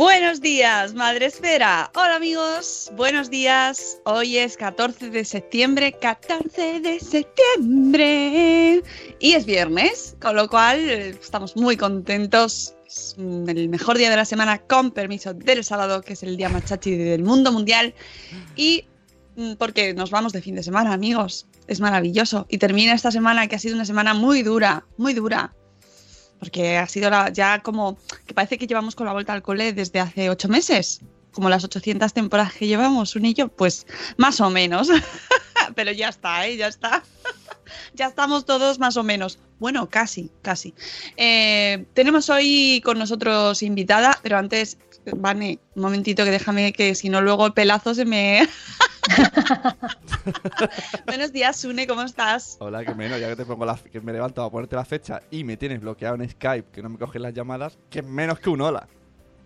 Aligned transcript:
Buenos 0.00 0.40
días, 0.40 0.94
Madre 0.94 1.26
Esfera. 1.26 1.90
Hola 1.94 2.16
amigos, 2.16 2.90
buenos 2.96 3.28
días. 3.28 4.00
Hoy 4.06 4.38
es 4.38 4.56
14 4.56 5.10
de 5.10 5.26
septiembre, 5.26 5.92
14 5.92 6.80
de 6.80 6.98
septiembre. 6.98 8.82
Y 9.18 9.32
es 9.34 9.44
viernes, 9.44 10.16
con 10.18 10.36
lo 10.36 10.48
cual 10.48 10.78
eh, 10.88 11.10
estamos 11.10 11.54
muy 11.54 11.76
contentos. 11.76 12.74
Es 12.86 13.14
mm, 13.18 13.50
el 13.50 13.68
mejor 13.68 13.98
día 13.98 14.08
de 14.08 14.16
la 14.16 14.24
semana, 14.24 14.56
con 14.56 14.90
permiso 14.90 15.34
del 15.34 15.64
sábado, 15.64 16.00
que 16.00 16.14
es 16.14 16.22
el 16.22 16.38
día 16.38 16.48
más 16.48 16.64
chachi 16.64 16.96
del 16.96 17.22
mundo 17.22 17.52
mundial. 17.52 17.92
Y 18.56 18.86
mm, 19.36 19.56
porque 19.56 19.92
nos 19.92 20.10
vamos 20.10 20.32
de 20.32 20.40
fin 20.40 20.54
de 20.54 20.62
semana, 20.62 20.94
amigos. 20.94 21.46
Es 21.66 21.78
maravilloso. 21.78 22.46
Y 22.48 22.56
termina 22.56 22.94
esta 22.94 23.10
semana 23.10 23.48
que 23.48 23.56
ha 23.56 23.58
sido 23.58 23.74
una 23.74 23.84
semana 23.84 24.14
muy 24.14 24.42
dura, 24.42 24.86
muy 24.96 25.12
dura 25.12 25.52
porque 26.40 26.76
ha 26.78 26.86
sido 26.88 27.08
la- 27.10 27.28
ya 27.28 27.60
como 27.60 27.96
que 28.26 28.34
parece 28.34 28.58
que 28.58 28.66
llevamos 28.66 28.96
con 28.96 29.06
la 29.06 29.12
vuelta 29.12 29.32
al 29.32 29.42
cole 29.42 29.72
desde 29.72 30.00
hace 30.00 30.28
ocho 30.30 30.48
meses, 30.48 31.00
como 31.30 31.48
las 31.48 31.62
800 31.62 32.12
temporadas 32.12 32.54
que 32.54 32.66
llevamos, 32.66 33.14
un 33.14 33.26
y 33.26 33.34
yo, 33.34 33.46
pues 33.48 33.86
más 34.16 34.40
o 34.40 34.50
menos. 34.50 34.88
Pero 35.76 35.92
ya 35.92 36.08
está, 36.08 36.46
¿eh? 36.48 36.56
Ya 36.56 36.66
está. 36.66 37.04
ya 37.94 38.06
estamos 38.06 38.44
todos 38.44 38.80
más 38.80 38.96
o 38.96 39.04
menos. 39.04 39.38
Bueno, 39.60 39.88
casi, 39.88 40.30
casi. 40.42 40.74
Eh, 41.16 41.84
tenemos 41.94 42.28
hoy 42.30 42.80
con 42.84 42.98
nosotros 42.98 43.62
invitada, 43.62 44.18
pero 44.22 44.38
antes, 44.38 44.78
Vane, 45.04 45.58
un 45.74 45.82
momentito 45.82 46.24
que 46.24 46.30
déjame 46.30 46.72
que 46.72 46.94
si 46.94 47.08
no 47.08 47.20
luego 47.20 47.46
el 47.46 47.52
pelazo 47.52 47.94
se 47.94 48.04
me... 48.04 48.46
Buenos 51.06 51.32
días, 51.32 51.56
Sune, 51.56 51.86
¿cómo 51.86 52.02
estás? 52.02 52.56
Hola, 52.60 52.84
que 52.84 52.94
menos, 52.94 53.18
ya 53.18 53.28
que 53.28 53.36
te 53.36 53.44
pongo 53.44 53.64
la, 53.64 53.76
que 53.76 54.00
me 54.00 54.12
levanto 54.12 54.42
a 54.42 54.50
ponerte 54.50 54.76
la 54.76 54.84
fecha 54.84 55.22
y 55.30 55.42
me 55.42 55.56
tienes 55.56 55.80
bloqueado 55.80 56.16
en 56.16 56.28
Skype, 56.28 56.70
que 56.70 56.82
no 56.82 56.90
me 56.90 56.98
coges 56.98 57.20
las 57.20 57.32
llamadas, 57.32 57.78
que 57.88 58.02
menos 58.02 58.40
que 58.40 58.50
un 58.50 58.60
hola. 58.60 58.86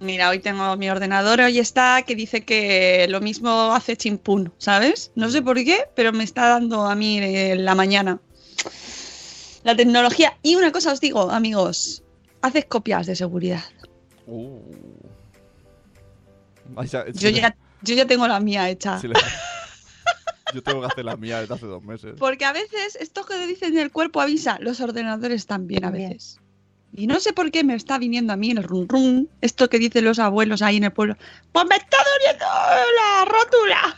Mira, 0.01 0.29
hoy 0.29 0.41
tengo 0.41 0.77
mi 0.77 0.91
ordenador, 0.91 1.41
hoy 1.41 1.61
está 1.61 2.03
que 2.03 2.17
dice 2.17 2.45
que 2.45 3.07
lo 3.09 3.21
mismo 3.21 3.73
hace 3.73 3.97
chimpún, 3.97 4.53
¿sabes? 4.59 5.13
No 5.15 5.31
sé 5.31 5.41
por 5.41 5.57
qué, 5.57 5.85
pero 5.95 6.13
me 6.13 6.25
está 6.25 6.49
dando 6.49 6.87
a 6.87 6.97
mí 6.97 7.19
en 7.19 7.65
la 7.65 7.77
mañana. 7.77 8.21
La 9.63 9.77
tecnología. 9.77 10.37
Y 10.43 10.57
una 10.57 10.73
cosa 10.73 10.93
os 10.93 11.01
digo, 11.01 11.31
amigos, 11.31 12.03
haces 12.43 12.67
copias 12.67 13.07
de 13.07 13.17
seguridad. 13.17 13.63
Uh. 14.27 14.59
Yo 17.15 17.29
ya, 17.31 17.57
yo 17.83 17.95
ya 17.95 18.07
tengo 18.07 18.27
la 18.29 18.41
mía 18.41 18.69
hecha. 18.71 19.01
sí 19.01 19.09
le- 19.09 19.15
Yo 20.55 20.63
tengo 20.63 20.81
que 20.83 20.87
hacer 20.87 21.05
la 21.05 21.17
mía 21.17 21.41
desde 21.41 21.55
hace 21.55 21.67
dos 21.67 21.83
meses. 21.83 22.15
Porque 22.19 22.45
a 22.45 22.53
veces 22.53 22.97
esto 23.01 23.25
que 23.25 23.45
dicen 23.47 23.77
el 23.77 23.91
cuerpo 23.91 24.21
avisa, 24.21 24.59
los 24.61 24.81
ordenadores 24.81 25.47
también 25.47 25.85
a 25.85 25.91
veces. 25.91 26.39
Y 26.93 27.09
no 27.09 27.19
sé 27.19 27.33
por 27.33 27.51
qué 27.51 27.65
me 27.65 27.75
está 27.75 27.99
viniendo 27.99 28.33
a 28.33 28.37
mí 28.37 28.53
el 28.53 28.63
run 28.63 28.89
run, 28.89 29.29
esto 29.41 29.69
que 29.69 29.81
dicen 29.81 30.05
los 30.05 30.21
abuelos 30.21 30.63
ahí 30.63 30.77
en 30.77 30.85
el 30.85 30.93
pueblo. 30.93 31.17
Pues 31.51 31.65
me 31.69 31.75
está 31.75 31.97
doliendo 32.19 32.45
la 32.47 33.25
rótula, 33.25 33.97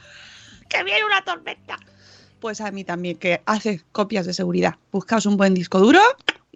que 0.70 0.82
viene 0.82 1.04
una 1.04 1.22
tormenta. 1.22 1.76
Pues 2.40 2.62
a 2.62 2.70
mí 2.70 2.84
también, 2.84 3.18
que 3.18 3.42
hace 3.44 3.82
copias 3.92 4.24
de 4.24 4.32
seguridad. 4.32 4.76
Buscaos 4.92 5.26
un 5.26 5.36
buen 5.36 5.52
disco 5.52 5.78
duro 5.78 6.00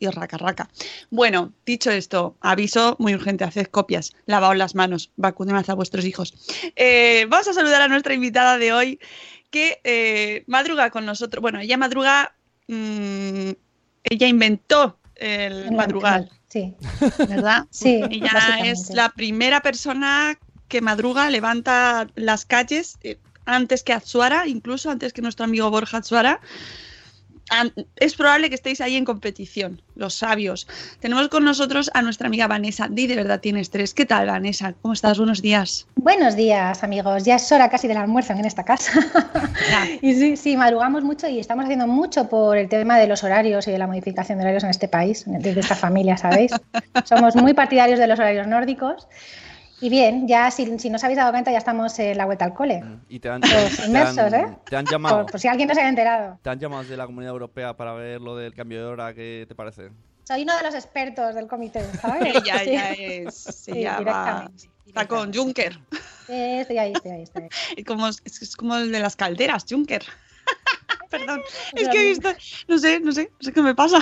y 0.00 0.08
raca 0.08 0.38
raca. 0.38 0.68
Bueno, 1.10 1.52
dicho 1.64 1.90
esto, 1.90 2.36
aviso 2.40 2.96
muy 2.98 3.14
urgente, 3.14 3.44
haced 3.44 3.66
copias, 3.66 4.14
lavaos 4.26 4.56
las 4.56 4.74
manos, 4.74 5.12
vacunad 5.16 5.68
a 5.68 5.74
vuestros 5.74 6.04
hijos. 6.04 6.34
Eh, 6.74 7.26
vamos 7.28 7.46
a 7.46 7.52
saludar 7.52 7.82
a 7.82 7.88
nuestra 7.88 8.14
invitada 8.14 8.58
de 8.58 8.72
hoy, 8.72 8.98
que 9.50 9.80
eh, 9.84 10.42
madruga 10.46 10.90
con 10.90 11.04
nosotros. 11.06 11.42
Bueno, 11.42 11.60
ella 11.60 11.76
madruga, 11.76 12.34
mm, 12.66 13.50
ella 14.04 14.26
inventó 14.26 14.98
el 15.16 15.52
El 15.64 15.72
madrugal, 15.72 16.30
Sí. 16.48 16.74
¿verdad? 17.28 17.66
Sí, 17.70 18.00
Ella 18.10 18.60
es 18.64 18.90
la 18.90 19.10
primera 19.10 19.60
persona 19.60 20.38
que 20.68 20.80
madruga, 20.80 21.28
levanta 21.30 22.06
las 22.14 22.46
calles 22.46 22.96
eh, 23.02 23.18
antes 23.44 23.82
que 23.82 23.92
Atsuara, 23.92 24.46
incluso 24.46 24.90
antes 24.90 25.12
que 25.12 25.20
nuestro 25.20 25.44
amigo 25.44 25.70
Borja 25.70 25.98
Atsuara. 25.98 26.40
Es 27.96 28.14
probable 28.14 28.48
que 28.48 28.54
estéis 28.54 28.80
ahí 28.80 28.96
en 28.96 29.04
competición, 29.04 29.82
los 29.96 30.14
sabios. 30.14 30.68
Tenemos 31.00 31.28
con 31.28 31.44
nosotros 31.44 31.90
a 31.94 32.02
nuestra 32.02 32.28
amiga 32.28 32.46
Vanessa. 32.46 32.88
Di 32.88 33.06
de 33.06 33.16
verdad 33.16 33.40
tienes 33.40 33.70
tres. 33.70 33.92
¿Qué 33.92 34.06
tal, 34.06 34.28
Vanessa? 34.28 34.74
¿Cómo 34.82 34.94
estás? 34.94 35.18
Buenos 35.18 35.42
días. 35.42 35.86
Buenos 35.96 36.36
días, 36.36 36.84
amigos. 36.84 37.24
Ya 37.24 37.36
es 37.36 37.50
hora 37.52 37.68
casi 37.68 37.88
del 37.88 37.96
almuerzo 37.96 38.32
en 38.32 38.44
esta 38.44 38.64
casa. 38.64 38.92
y 40.02 40.14
sí, 40.14 40.36
sí, 40.36 40.56
madrugamos 40.56 41.02
mucho 41.02 41.28
y 41.28 41.40
estamos 41.40 41.64
haciendo 41.64 41.86
mucho 41.86 42.28
por 42.28 42.56
el 42.56 42.68
tema 42.68 42.98
de 42.98 43.06
los 43.06 43.24
horarios 43.24 43.66
y 43.68 43.72
de 43.72 43.78
la 43.78 43.86
modificación 43.86 44.38
de 44.38 44.44
horarios 44.44 44.64
en 44.64 44.70
este 44.70 44.88
país, 44.88 45.24
desde 45.26 45.60
esta 45.60 45.74
familia, 45.74 46.16
¿sabéis? 46.16 46.52
Somos 47.04 47.34
muy 47.36 47.54
partidarios 47.54 47.98
de 47.98 48.06
los 48.06 48.18
horarios 48.18 48.46
nórdicos. 48.46 49.08
Y 49.80 49.88
bien, 49.88 50.28
ya 50.28 50.50
si, 50.50 50.78
si 50.78 50.90
no 50.90 50.96
os 50.96 51.04
habéis 51.04 51.16
dado 51.16 51.30
cuenta, 51.32 51.50
ya 51.50 51.58
estamos 51.58 51.98
en 51.98 52.16
la 52.18 52.26
vuelta 52.26 52.44
al 52.44 52.52
cole. 52.54 52.82
Y 53.08 53.18
te 53.18 53.30
han, 53.30 53.40
Los 53.40 53.50
te 53.50 53.82
han- 53.82 53.88
inmersos, 53.88 54.32
¿eh? 54.32 54.46
te 54.68 54.76
han 54.76 54.84
llamado. 54.86 55.22
Por, 55.22 55.30
por 55.32 55.40
si 55.40 55.48
alguien 55.48 55.68
no 55.68 55.74
se 55.74 55.80
había 55.80 55.88
enterado. 55.90 56.38
Te 56.42 56.50
han 56.50 56.58
llamado 56.58 56.84
de 56.84 56.96
la 56.96 57.06
Comunidad 57.06 57.32
Europea 57.32 57.74
para 57.76 57.94
ver 57.94 58.20
lo 58.20 58.36
del 58.36 58.54
cambio 58.54 58.80
de 58.80 58.84
hora, 58.86 59.14
¿qué 59.14 59.46
te 59.48 59.54
parece? 59.54 59.90
Soy 60.24 60.42
uno 60.42 60.54
de 60.56 60.62
los 60.64 60.74
expertos 60.74 61.34
del 61.34 61.46
comité, 61.48 61.82
¿sabes? 62.00 62.22
Ella, 62.44 62.58
Sí. 62.58 62.70
ella 62.70 62.92
es. 62.92 63.34
Sí, 63.34 63.70
ella 63.72 63.92
va- 63.92 63.98
directamente. 64.00 64.70
está 64.86 65.08
con 65.08 65.32
Juncker. 65.32 65.72
Sí, 66.26 66.32
estoy 66.34 66.78
ahí, 66.78 66.92
estoy 66.92 67.10
ahí, 67.12 67.22
estoy 67.22 67.42
ahí. 67.44 67.48
Es 67.76 67.84
como, 67.84 68.06
es, 68.06 68.20
es 68.24 68.56
como 68.56 68.76
el 68.76 68.92
de 68.92 69.00
las 69.00 69.16
calderas, 69.16 69.64
Juncker. 69.68 70.04
Perdón, 71.10 71.40
es 71.74 71.88
que 71.88 72.00
he 72.00 72.08
visto, 72.10 72.28
no 72.68 72.78
sé, 72.78 73.00
no 73.00 73.10
sé, 73.12 73.30
no 73.32 73.38
sé 73.44 73.52
qué 73.52 73.62
me 73.62 73.74
pasa. 73.74 73.98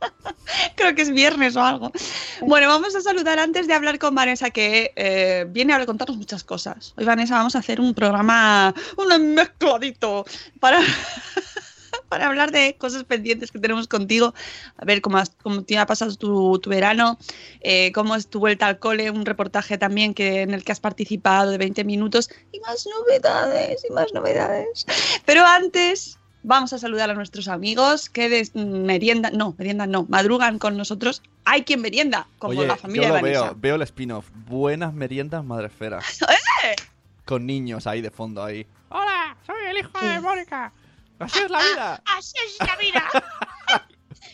Creo 0.76 0.94
que 0.94 1.02
es 1.02 1.12
viernes 1.12 1.56
o 1.56 1.62
algo. 1.62 1.92
Bueno, 2.40 2.68
vamos 2.68 2.94
a 2.94 3.00
saludar 3.00 3.38
antes 3.38 3.66
de 3.66 3.74
hablar 3.74 3.98
con 3.98 4.14
Vanessa, 4.14 4.50
que 4.50 4.92
eh, 4.96 5.46
viene 5.48 5.72
a 5.72 5.86
contarnos 5.86 6.16
muchas 6.16 6.44
cosas. 6.44 6.94
Hoy, 6.96 7.04
Vanessa, 7.04 7.36
vamos 7.36 7.56
a 7.56 7.60
hacer 7.60 7.80
un 7.80 7.94
programa, 7.94 8.74
un 8.96 9.34
mezcladito, 9.34 10.24
para, 10.60 10.80
para 12.08 12.26
hablar 12.26 12.52
de 12.52 12.76
cosas 12.76 13.04
pendientes 13.04 13.50
que 13.50 13.58
tenemos 13.58 13.88
contigo. 13.88 14.34
A 14.76 14.84
ver 14.84 15.00
cómo, 15.00 15.22
cómo 15.42 15.62
te 15.62 15.78
ha 15.78 15.86
pasado 15.86 16.14
tu, 16.16 16.58
tu 16.58 16.70
verano, 16.70 17.18
eh, 17.60 17.92
cómo 17.92 18.14
es 18.14 18.28
tu 18.28 18.38
vuelta 18.38 18.66
al 18.66 18.78
cole, 18.78 19.10
un 19.10 19.26
reportaje 19.26 19.78
también 19.78 20.14
que, 20.14 20.42
en 20.42 20.52
el 20.52 20.64
que 20.64 20.72
has 20.72 20.80
participado 20.80 21.50
de 21.50 21.58
20 21.58 21.84
minutos 21.84 22.30
y 22.52 22.60
más 22.60 22.86
novedades, 22.86 23.84
y 23.88 23.92
más 23.92 24.12
novedades. 24.12 24.86
Pero 25.24 25.44
antes 25.44 26.18
vamos 26.46 26.72
a 26.72 26.78
saludar 26.78 27.10
a 27.10 27.14
nuestros 27.14 27.48
amigos 27.48 28.08
que 28.08 28.28
des- 28.28 28.54
merienda, 28.54 29.30
no, 29.30 29.54
merienda 29.58 29.86
no, 29.86 30.06
madrugan 30.08 30.58
con 30.58 30.76
nosotros. 30.76 31.22
Hay 31.44 31.64
quien 31.64 31.80
merienda, 31.82 32.26
como 32.38 32.52
Oye, 32.58 32.66
la 32.66 32.76
familia 32.76 33.08
yo 33.08 33.14
de 33.14 33.20
lo 33.20 33.22
Vanessa. 33.26 33.44
veo, 33.52 33.54
veo 33.58 33.74
el 33.76 33.82
spin-off. 33.82 34.28
Buenas 34.46 34.94
meriendas, 34.94 35.44
madre 35.44 35.66
esfera. 35.66 35.98
¡Eh! 36.64 36.76
con 37.24 37.44
niños 37.44 37.86
ahí 37.88 38.00
de 38.00 38.10
fondo 38.10 38.42
ahí. 38.44 38.64
Hola, 38.88 39.36
soy 39.44 39.56
el 39.68 39.78
hijo 39.78 39.90
de 40.00 40.20
Mónica. 40.20 40.72
Así 41.18 41.40
es 41.40 41.50
la 41.50 41.58
vida. 41.58 42.02
Así 42.16 42.34
es 42.46 42.56
la 42.66 42.76
vida. 42.76 43.02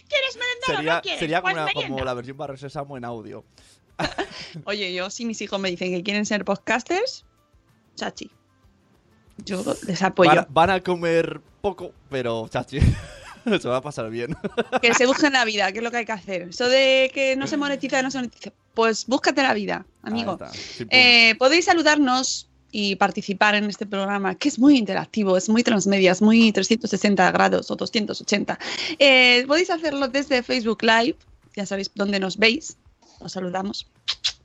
¿Quieres 0.09 0.37
merendar 0.37 0.71
o 0.71 0.77
Sería, 0.77 0.95
no 0.97 1.01
quieres? 1.03 1.19
sería 1.21 1.41
Pues 1.43 1.53
como, 1.55 1.63
una- 1.63 1.73
merienda. 1.73 1.89
como 1.97 2.05
la 2.05 2.15
versión 2.15 2.37
para 2.37 2.57
Sésamo 2.59 2.97
en 2.99 3.05
audio. 3.07 3.45
Oye, 4.65 4.93
yo 4.93 5.09
si 5.11 5.25
mis 5.25 5.41
hijos 5.41 5.59
me 5.59 5.71
dicen 5.71 5.91
que 5.93 6.03
quieren 6.03 6.27
ser 6.27 6.45
podcasters, 6.45 7.25
chachi. 7.97 8.31
Yo 9.39 9.63
les 9.87 10.03
apoyo. 10.03 10.29
Van, 10.31 10.39
a- 10.41 10.47
van 10.51 10.71
a 10.71 10.81
comer 10.81 11.41
poco, 11.63 11.93
pero 12.11 12.49
chachi. 12.49 12.81
Se 13.61 13.69
va 13.69 13.79
a 13.79 13.83
pasar 13.83 14.09
bien. 14.11 14.37
Que 14.81 14.95
se 14.95 15.05
busquen 15.05 15.33
la 15.33 15.45
vida, 15.45 15.73
que 15.73 15.79
es 15.79 15.85
lo 15.85 15.91
que 15.91 15.97
hay 15.97 16.05
que 16.05 16.13
hacer. 16.13 16.43
Eso 16.43 16.69
de 16.69 17.11
que 17.13 17.35
no 17.35 17.49
se 17.49 17.57
monetiza, 17.57 18.01
no 18.01 18.09
se 18.09 18.19
monetiza. 18.19 18.53
Pues 18.73 19.05
búscate 19.07 19.43
la 19.43 19.53
vida, 19.53 19.85
amigo. 20.03 20.39
Sí. 20.53 20.87
Eh, 20.91 21.35
podéis 21.41 21.65
saludarnos 21.65 22.49
y 22.71 22.95
participar 22.97 23.57
en 23.57 23.65
este 23.65 23.85
programa, 23.85 24.37
que 24.37 24.49
es 24.49 24.61
muy 24.61 24.79
interactivo, 24.79 25.37
es 25.37 25.49
muy 25.49 25.65
transmedia, 25.65 26.13
es 26.13 26.23
muy 26.23 26.53
360 26.53 27.33
grados 27.33 27.71
o 27.71 27.75
280. 27.75 28.59
Eh, 29.01 29.45
podéis 29.49 29.71
hacerlo 29.71 30.07
desde 30.07 30.43
Facebook 30.45 30.83
Live, 30.83 31.17
ya 31.57 31.67
sabéis 31.67 31.91
dónde 31.95 32.21
nos 32.21 32.37
veis. 32.37 32.77
Os 33.23 33.33
saludamos. 33.33 33.87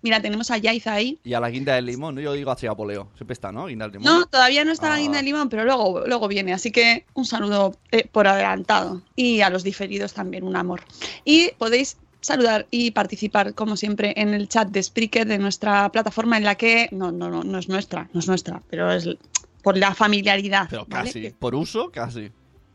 Mira, 0.02 0.22
tenemos 0.22 0.52
a 0.52 0.58
Yaiza 0.58 0.94
ahí. 0.94 1.18
Y 1.24 1.34
a 1.34 1.40
la 1.40 1.50
guinda 1.50 1.74
del 1.74 1.86
limón, 1.88 2.16
¿no? 2.16 2.22
yo 2.22 2.34
digo 2.34 2.52
hacia 2.52 2.74
poleo. 2.76 3.10
Siempre 3.16 3.34
está, 3.34 3.52
¿no? 3.52 3.66
Guinda 3.66 3.86
del 3.88 3.94
limón. 4.00 4.06
No, 4.20 4.26
todavía 4.28 4.64
no 4.64 4.72
está 4.72 4.90
la 4.90 4.96
Ah. 4.96 5.00
guinda 5.00 5.18
de 5.18 5.24
limón, 5.24 5.50
pero 5.50 5.66
luego, 5.66 6.04
luego 6.06 6.28
viene. 6.28 6.54
Así 6.54 6.72
que 6.72 7.06
un 7.16 7.26
saludo 7.26 7.76
eh, 7.92 8.08
por 8.12 8.28
adelantado. 8.28 9.02
Y 9.16 9.42
a 9.42 9.50
los 9.50 9.64
diferidos 9.64 10.14
también, 10.14 10.44
un 10.44 10.56
amor. 10.56 10.82
Y 11.26 11.50
podéis 11.58 11.98
saludar 12.22 12.68
y 12.72 12.92
participar, 12.92 13.54
como 13.56 13.76
siempre, 13.76 14.14
en 14.18 14.34
el 14.34 14.48
chat 14.50 14.70
de 14.70 14.84
Spreaker 14.84 15.26
de 15.28 15.40
nuestra 15.40 15.90
plataforma 15.92 16.38
en 16.38 16.44
la 16.44 16.56
que. 16.56 16.90
No, 16.92 17.12
no, 17.12 17.30
no, 17.30 17.44
no 17.44 17.58
es 17.58 17.68
nuestra, 17.68 18.08
no 18.14 18.20
es 18.20 18.28
nuestra, 18.28 18.62
pero 18.70 18.92
es 18.92 19.10
por 19.64 19.78
la 19.78 19.96
familiaridad. 19.96 20.68
Pero 20.70 20.86
casi. 20.86 21.32
Por 21.32 21.56
uso, 21.56 21.90
casi. 21.92 22.32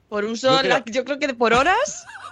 Por 0.09 0.25
uso, 0.25 0.51
Yo 0.51 0.59
creo- 0.59 0.69
la- 0.71 0.85
yo 0.85 1.05
creo 1.05 1.19
que 1.19 1.33
por 1.35 1.55
horas 1.55 2.05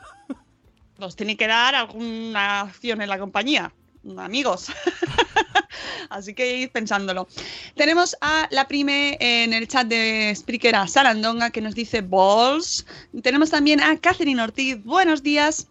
nos 1.00 1.17
tiene 1.17 1.37
que 1.37 1.47
dar 1.47 1.75
alguna 1.75 2.61
acción 2.61 3.02
en 3.02 3.08
la 3.08 3.19
compañía, 3.19 3.73
amigos. 4.19 4.70
Así 6.11 6.35
que 6.35 6.58
id 6.58 6.70
pensándolo. 6.70 7.26
Tenemos 7.75 8.17
a 8.20 8.47
la 8.50 8.69
prime 8.69 9.17
en 9.20 9.52
el 9.52 9.67
chat 9.67 9.87
de 9.87 10.32
Spreaker, 10.37 10.76
a 10.76 10.87
Sarandonga, 10.87 11.50
que 11.50 11.61
nos 11.61 11.75
dice 11.75 12.02
balls. 12.02 12.87
Tenemos 13.23 13.50
también 13.50 13.81
a 13.81 13.97
Catherine 13.97 14.43
Ortiz, 14.43 14.82
buenos 14.85 15.23
días. 15.23 15.69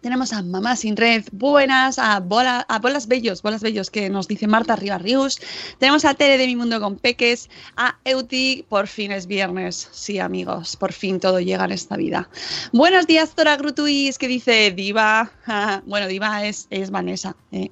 Tenemos 0.00 0.32
a 0.32 0.42
Mamá 0.42 0.76
Sin 0.76 0.96
Red, 0.96 1.24
buenas, 1.32 1.98
a, 1.98 2.20
Bola- 2.20 2.64
a 2.68 2.78
Bolas 2.78 3.08
Bellos, 3.08 3.42
Bolas 3.42 3.62
Bellos, 3.62 3.90
que 3.90 4.08
nos 4.08 4.28
dice 4.28 4.46
Marta 4.46 4.76
Ribarrius. 4.76 5.38
Tenemos 5.78 6.04
a 6.04 6.14
Tere 6.14 6.38
de 6.38 6.46
Mi 6.46 6.54
Mundo 6.54 6.80
con 6.80 6.96
Peques, 6.96 7.50
a 7.76 7.96
Euti, 8.04 8.64
por 8.68 8.86
fin 8.86 9.10
es 9.10 9.26
viernes. 9.26 9.88
Sí, 9.90 10.20
amigos, 10.20 10.76
por 10.76 10.92
fin 10.92 11.18
todo 11.18 11.40
llega 11.40 11.64
en 11.64 11.72
esta 11.72 11.96
vida. 11.96 12.30
Buenos 12.72 13.08
días, 13.08 13.32
Zora 13.34 13.56
Grutuis, 13.56 14.18
que 14.18 14.28
dice 14.28 14.70
Diva. 14.70 15.32
bueno, 15.86 16.06
Diva 16.06 16.46
es, 16.46 16.68
es 16.70 16.90
Vanessa, 16.92 17.34
eh, 17.50 17.70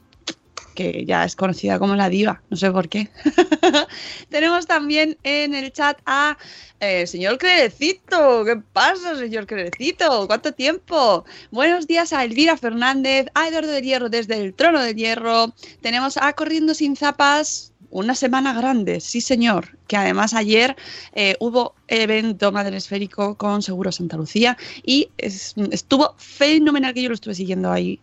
que 0.77 1.05
ya 1.05 1.25
es 1.25 1.35
conocida 1.35 1.81
como 1.81 1.97
la 1.97 2.09
Diva, 2.09 2.41
no 2.51 2.57
sé 2.57 2.71
por 2.71 2.89
qué. 2.89 3.09
Tenemos 4.29 4.67
también 4.67 5.17
en 5.25 5.55
el 5.55 5.73
chat 5.73 5.99
a 6.07 6.39
eh, 6.79 7.07
señor 7.09 7.39
Crerecito. 7.39 8.45
¿Qué 8.45 8.57
pasa, 8.73 9.17
señor 9.17 9.47
Crerecito? 9.49 10.27
¿Cuánto 10.29 10.53
tiempo? 10.53 11.25
Buenos 11.51 11.89
días 11.89 12.13
a 12.13 12.23
Elvira 12.23 12.57
Fernández, 12.57 13.27
a 13.35 13.49
Eduardo 13.49 13.73
del 13.73 13.83
Hierro 13.83 14.09
desde 14.09 14.41
el 14.41 14.55
Trono 14.55 14.81
del 14.81 14.95
Hierro. 14.95 15.53
Tenemos 15.81 16.17
a 16.19 16.33
Corriendo 16.35 16.75
sin 16.75 16.95
Zapas. 16.95 17.73
Una 17.89 18.17
semana 18.17 18.53
grande, 18.53 19.01
sí 19.01 19.21
señor, 19.21 19.79
que 19.87 19.97
además 19.97 20.35
ayer 20.35 20.77
eh, 21.15 21.37
hubo 21.39 21.75
evento 21.87 22.51
Madre 22.51 22.79
con 23.39 23.63
Seguro 23.63 23.93
Santa 23.93 24.17
Lucía 24.17 24.59
y 24.85 25.09
es- 25.17 25.55
estuvo 25.71 26.15
fenomenal 26.19 26.93
que 26.93 27.03
yo 27.03 27.09
lo 27.09 27.15
estuve 27.15 27.37
siguiendo 27.37 27.71
ahí 27.71 28.01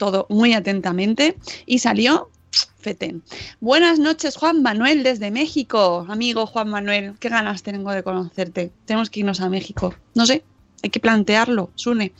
todo 0.00 0.26
muy 0.30 0.54
atentamente 0.54 1.36
y 1.66 1.78
salió 1.80 2.30
fetén. 2.78 3.22
Buenas 3.60 3.98
noches, 3.98 4.34
Juan 4.34 4.62
Manuel, 4.62 5.02
desde 5.02 5.30
México. 5.30 6.06
Amigo 6.08 6.46
Juan 6.46 6.70
Manuel, 6.70 7.16
qué 7.20 7.28
ganas 7.28 7.62
tengo 7.62 7.92
de 7.92 8.02
conocerte. 8.02 8.72
Tenemos 8.86 9.10
que 9.10 9.20
irnos 9.20 9.42
a 9.42 9.50
México. 9.50 9.94
No 10.14 10.24
sé, 10.24 10.42
hay 10.82 10.88
que 10.88 11.00
plantearlo, 11.00 11.70
Sune. 11.74 12.12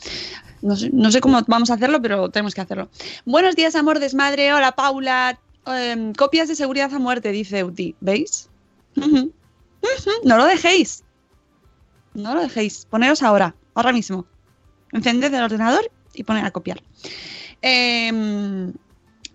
No 0.61 0.77
sé, 0.77 0.91
no 0.93 1.11
sé 1.11 1.23
cómo 1.23 1.41
vamos 1.49 1.71
a 1.71 1.75
hacerlo, 1.75 2.03
pero 2.03 2.29
tenemos 2.29 2.55
que 2.55 2.61
hacerlo. 2.61 2.91
Buenos 3.25 3.57
días, 3.57 3.75
amor 3.75 3.99
desmadre. 3.99 4.53
Hola, 4.53 4.73
Paula. 4.73 5.41
Em, 5.67 6.13
copias 6.13 6.49
de 6.49 6.57
seguridad 6.57 6.93
a 6.93 6.99
muerte, 6.99 7.33
dice 7.33 7.65
Uti. 7.65 7.97
¿Veis? 8.01 8.51
No 10.25 10.37
lo 10.37 10.45
dejéis. 10.45 11.03
No 12.13 12.35
lo 12.35 12.43
dejéis. 12.43 12.87
Poneros 12.91 13.23
ahora, 13.23 13.55
ahora 13.75 13.93
mismo. 13.93 14.27
Encended 14.93 15.33
el 15.33 15.43
ordenador 15.45 15.91
y 16.13 16.25
poner 16.25 16.45
a 16.45 16.51
copiar. 16.51 16.83
Em, 17.63 18.73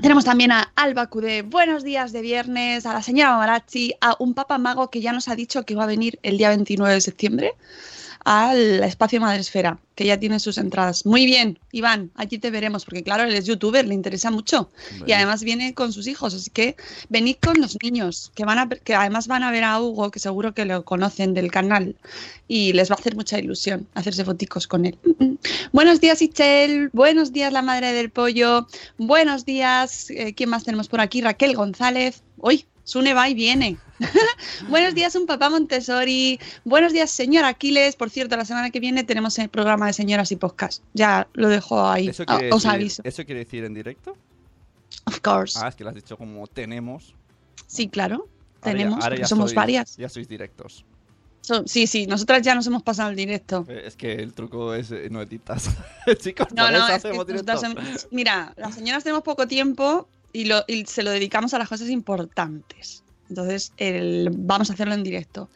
tenemos 0.01 0.25
también 0.25 0.51
a 0.51 0.71
Alba 0.75 1.07
Cudé, 1.07 1.43
buenos 1.43 1.83
días 1.83 2.11
de 2.11 2.21
viernes, 2.21 2.85
a 2.85 2.93
la 2.93 3.03
señora 3.03 3.37
Marachi, 3.37 3.93
a 4.01 4.15
un 4.19 4.33
papa 4.33 4.57
mago 4.57 4.89
que 4.89 5.01
ya 5.01 5.13
nos 5.13 5.27
ha 5.27 5.35
dicho 5.35 5.63
que 5.63 5.75
va 5.75 5.83
a 5.83 5.87
venir 5.87 6.19
el 6.23 6.37
día 6.37 6.49
29 6.49 6.93
de 6.93 7.01
septiembre 7.01 7.53
al 8.25 8.83
espacio 8.83 9.21
Madresfera, 9.21 9.79
que 9.93 10.05
ya 10.05 10.19
tiene 10.19 10.39
sus 10.39 10.57
entradas. 10.57 11.05
Muy 11.05 11.27
bien, 11.27 11.59
Iván, 11.71 12.11
allí 12.15 12.39
te 12.39 12.49
veremos, 12.49 12.83
porque 12.83 13.03
claro, 13.03 13.23
él 13.23 13.35
es 13.35 13.45
youtuber, 13.45 13.87
le 13.87 13.93
interesa 13.93 14.31
mucho 14.31 14.69
y 15.05 15.11
además 15.11 15.43
viene 15.43 15.75
con 15.75 15.93
sus 15.93 16.07
hijos, 16.07 16.33
así 16.33 16.49
que 16.49 16.75
venid 17.07 17.37
con 17.39 17.61
los 17.61 17.77
niños, 17.83 18.31
que, 18.33 18.43
van 18.43 18.57
a, 18.57 18.67
que 18.67 18.95
además 18.95 19.27
van 19.27 19.43
a 19.43 19.51
ver 19.51 19.63
a 19.63 19.79
Hugo, 19.79 20.09
que 20.09 20.19
seguro 20.19 20.55
que 20.55 20.65
lo 20.65 20.83
conocen 20.83 21.35
del 21.35 21.51
canal 21.51 21.95
y 22.47 22.73
les 22.73 22.89
va 22.89 22.95
a 22.95 22.99
hacer 22.99 23.15
mucha 23.15 23.37
ilusión 23.37 23.87
hacerse 23.93 24.25
foticos 24.25 24.67
con 24.67 24.85
él. 24.87 24.97
Buenos 25.71 26.01
días, 26.01 26.21
Ichel. 26.21 26.89
Buenos 26.93 27.31
días, 27.31 27.53
la 27.53 27.61
madre 27.61 27.93
del 27.93 28.09
pollo. 28.09 28.67
Buenos 28.97 29.45
días. 29.45 30.09
eh, 30.09 30.33
¿Quién 30.33 30.49
más 30.49 30.63
tenemos 30.63 30.87
por 30.87 30.99
aquí? 30.99 31.21
Raquel 31.21 31.55
González. 31.55 32.23
Uy, 32.37 32.65
Sune 32.83 33.13
va 33.13 33.29
y 33.29 33.35
viene. 33.35 33.77
Buenos 34.69 34.93
días, 34.93 35.15
un 35.15 35.25
papá 35.25 35.49
Montessori. 35.49 36.39
Buenos 36.63 36.91
días, 36.93 37.09
señor 37.11 37.45
Aquiles. 37.45 37.95
Por 37.95 38.09
cierto, 38.09 38.35
la 38.35 38.45
semana 38.45 38.69
que 38.71 38.79
viene 38.79 39.03
tenemos 39.03 39.37
el 39.39 39.49
programa 39.49 39.87
de 39.87 39.93
señoras 39.93 40.31
y 40.31 40.35
podcast. 40.35 40.83
Ya 40.93 41.27
lo 41.33 41.47
dejo 41.49 41.87
ahí. 41.87 42.09
¿Eso 42.09 42.23
Ah, 42.27 42.39
Os 42.51 42.63
decir, 42.63 42.69
aviso. 42.71 43.01
¿Eso 43.05 43.23
quiere 43.25 43.39
decir 43.45 43.63
en 43.63 43.73
directo? 43.73 44.17
Of 45.05 45.19
course. 45.21 45.57
Ah, 45.61 45.69
es 45.69 45.75
que 45.75 45.83
lo 45.83 45.89
has 45.91 45.95
dicho 45.95 46.17
como 46.17 46.45
tenemos. 46.47 47.15
Sí, 47.67 47.87
claro. 47.87 48.15
Ahora 48.15 48.27
ya- 48.61 48.61
Tenemos, 48.77 49.03
ahora 49.03 49.15
ya 49.17 49.27
somos 49.27 49.51
sois- 49.51 49.55
varias. 49.55 49.97
Ya 49.97 50.09
sois 50.09 50.27
directos. 50.27 50.85
So- 51.41 51.63
sí, 51.67 51.85
sí, 51.85 52.07
nosotras 52.07 52.41
ya 52.41 52.55
nos 52.55 52.65
hemos 52.67 52.81
pasado 52.81 53.11
el 53.11 53.15
directo. 53.15 53.65
Eh, 53.69 53.83
Es 53.85 53.95
que 53.95 54.13
el 54.13 54.33
truco 54.33 54.73
es 54.73 54.91
eh, 54.91 55.09
no 55.11 55.21
editas. 55.21 55.69
Chicos, 56.19 56.47
No, 56.53 56.71
no, 56.71 56.87
es 56.87 56.93
hacemos 57.05 57.27
mira, 58.11 58.51
las 58.57 58.75
señoras 58.75 59.03
tenemos 59.03 59.23
poco 59.23 59.47
tiempo 59.47 60.09
y, 60.33 60.45
lo, 60.45 60.63
y 60.67 60.85
se 60.85 61.03
lo 61.03 61.11
dedicamos 61.11 61.53
a 61.53 61.59
las 61.59 61.69
cosas 61.69 61.89
importantes. 61.89 63.03
Entonces, 63.29 63.71
el- 63.77 64.29
vamos 64.31 64.69
a 64.69 64.73
hacerlo 64.73 64.93
en 64.93 65.03
directo. 65.03 65.49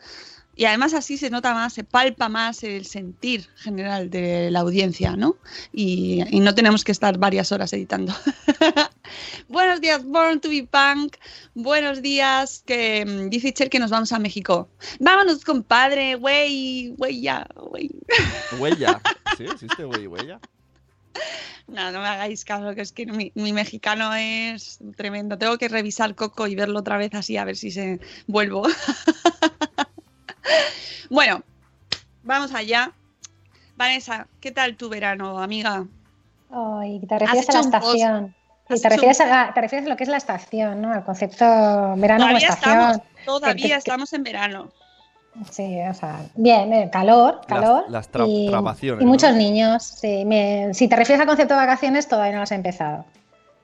Y 0.55 0.65
además 0.65 0.93
así 0.93 1.17
se 1.17 1.29
nota 1.29 1.53
más, 1.53 1.71
se 1.71 1.85
palpa 1.85 2.27
más 2.27 2.63
el 2.63 2.85
sentir 2.85 3.47
general 3.55 4.09
de 4.09 4.51
la 4.51 4.59
audiencia, 4.59 5.15
¿no? 5.15 5.37
Y, 5.71 6.21
y 6.35 6.41
no 6.41 6.53
tenemos 6.53 6.83
que 6.83 6.91
estar 6.91 7.17
varias 7.17 7.53
horas 7.53 7.71
editando. 7.71 8.13
Buenos 9.47 9.79
días, 9.79 10.03
Born 10.03 10.41
to 10.41 10.49
be 10.49 10.67
Punk. 10.69 11.15
Buenos 11.55 12.01
días, 12.01 12.61
que 12.65 13.05
mm, 13.05 13.29
dice 13.29 13.53
Cher 13.53 13.69
que 13.69 13.79
nos 13.79 13.89
vamos 13.89 14.11
a 14.11 14.19
México. 14.19 14.67
Vámonos, 14.99 15.45
compadre, 15.45 16.15
güey, 16.15 16.89
güey, 16.97 17.21
ya, 17.21 17.47
güey. 17.55 17.89
Huella. 18.59 19.01
¿Sí? 19.37 19.45
¿Existe 19.45 19.85
güey, 19.85 20.07
huella? 20.07 20.41
No, 21.67 21.91
no 21.91 21.99
me 22.01 22.07
hagáis 22.07 22.45
caso, 22.45 22.73
que 22.73 22.81
es 22.81 22.91
que 22.91 23.05
mi, 23.05 23.31
mi 23.35 23.53
mexicano 23.53 24.13
es 24.15 24.79
tremendo. 24.95 25.37
Tengo 25.37 25.57
que 25.57 25.67
revisar 25.67 26.15
Coco 26.15 26.47
y 26.47 26.55
verlo 26.55 26.79
otra 26.79 26.97
vez 26.97 27.13
así 27.13 27.37
a 27.37 27.45
ver 27.45 27.57
si 27.57 27.71
se 27.71 27.99
vuelvo. 28.27 28.63
bueno, 31.09 31.43
vamos 32.23 32.53
allá. 32.53 32.91
Vanessa, 33.75 34.27
¿qué 34.39 34.51
tal 34.51 34.75
tu 34.77 34.89
verano, 34.89 35.39
amiga? 35.39 35.85
Ay, 36.51 36.99
te 37.07 37.19
refieres 37.19 37.49
a 37.49 37.53
la 37.53 37.59
estación. 37.59 38.35
Y 38.71 38.79
te 38.81 38.89
refieres, 38.89 39.19
a, 39.21 39.51
te 39.53 39.61
refieres 39.61 39.87
a 39.87 39.89
lo 39.89 39.97
que 39.97 40.03
es 40.03 40.09
la 40.09 40.17
estación, 40.17 40.81
¿no? 40.81 40.93
Al 40.93 41.03
concepto 41.03 41.45
verano 41.97 42.25
Todavía 42.25 42.49
estación. 42.49 42.79
estamos, 42.79 43.01
todavía 43.25 43.67
que- 43.67 43.73
estamos 43.75 44.13
en 44.13 44.23
verano. 44.23 44.69
Sí, 45.51 45.79
o 45.89 45.93
sea, 45.93 46.19
bien, 46.35 46.89
calor, 46.89 47.41
calor. 47.47 47.85
las 47.89 48.11
tra- 48.11 48.25
y, 48.27 48.49
trabaciones, 48.49 49.01
y 49.01 49.05
¿no? 49.05 49.11
muchos 49.11 49.33
niños. 49.35 49.83
Sí, 49.83 50.25
me- 50.25 50.73
si 50.73 50.87
te 50.87 50.95
refieres 50.95 51.21
al 51.21 51.27
concepto 51.27 51.53
de 51.53 51.59
vacaciones, 51.61 52.07
todavía 52.07 52.33
no 52.33 52.39
las 52.39 52.51
he 52.51 52.55
empezado. 52.55 53.05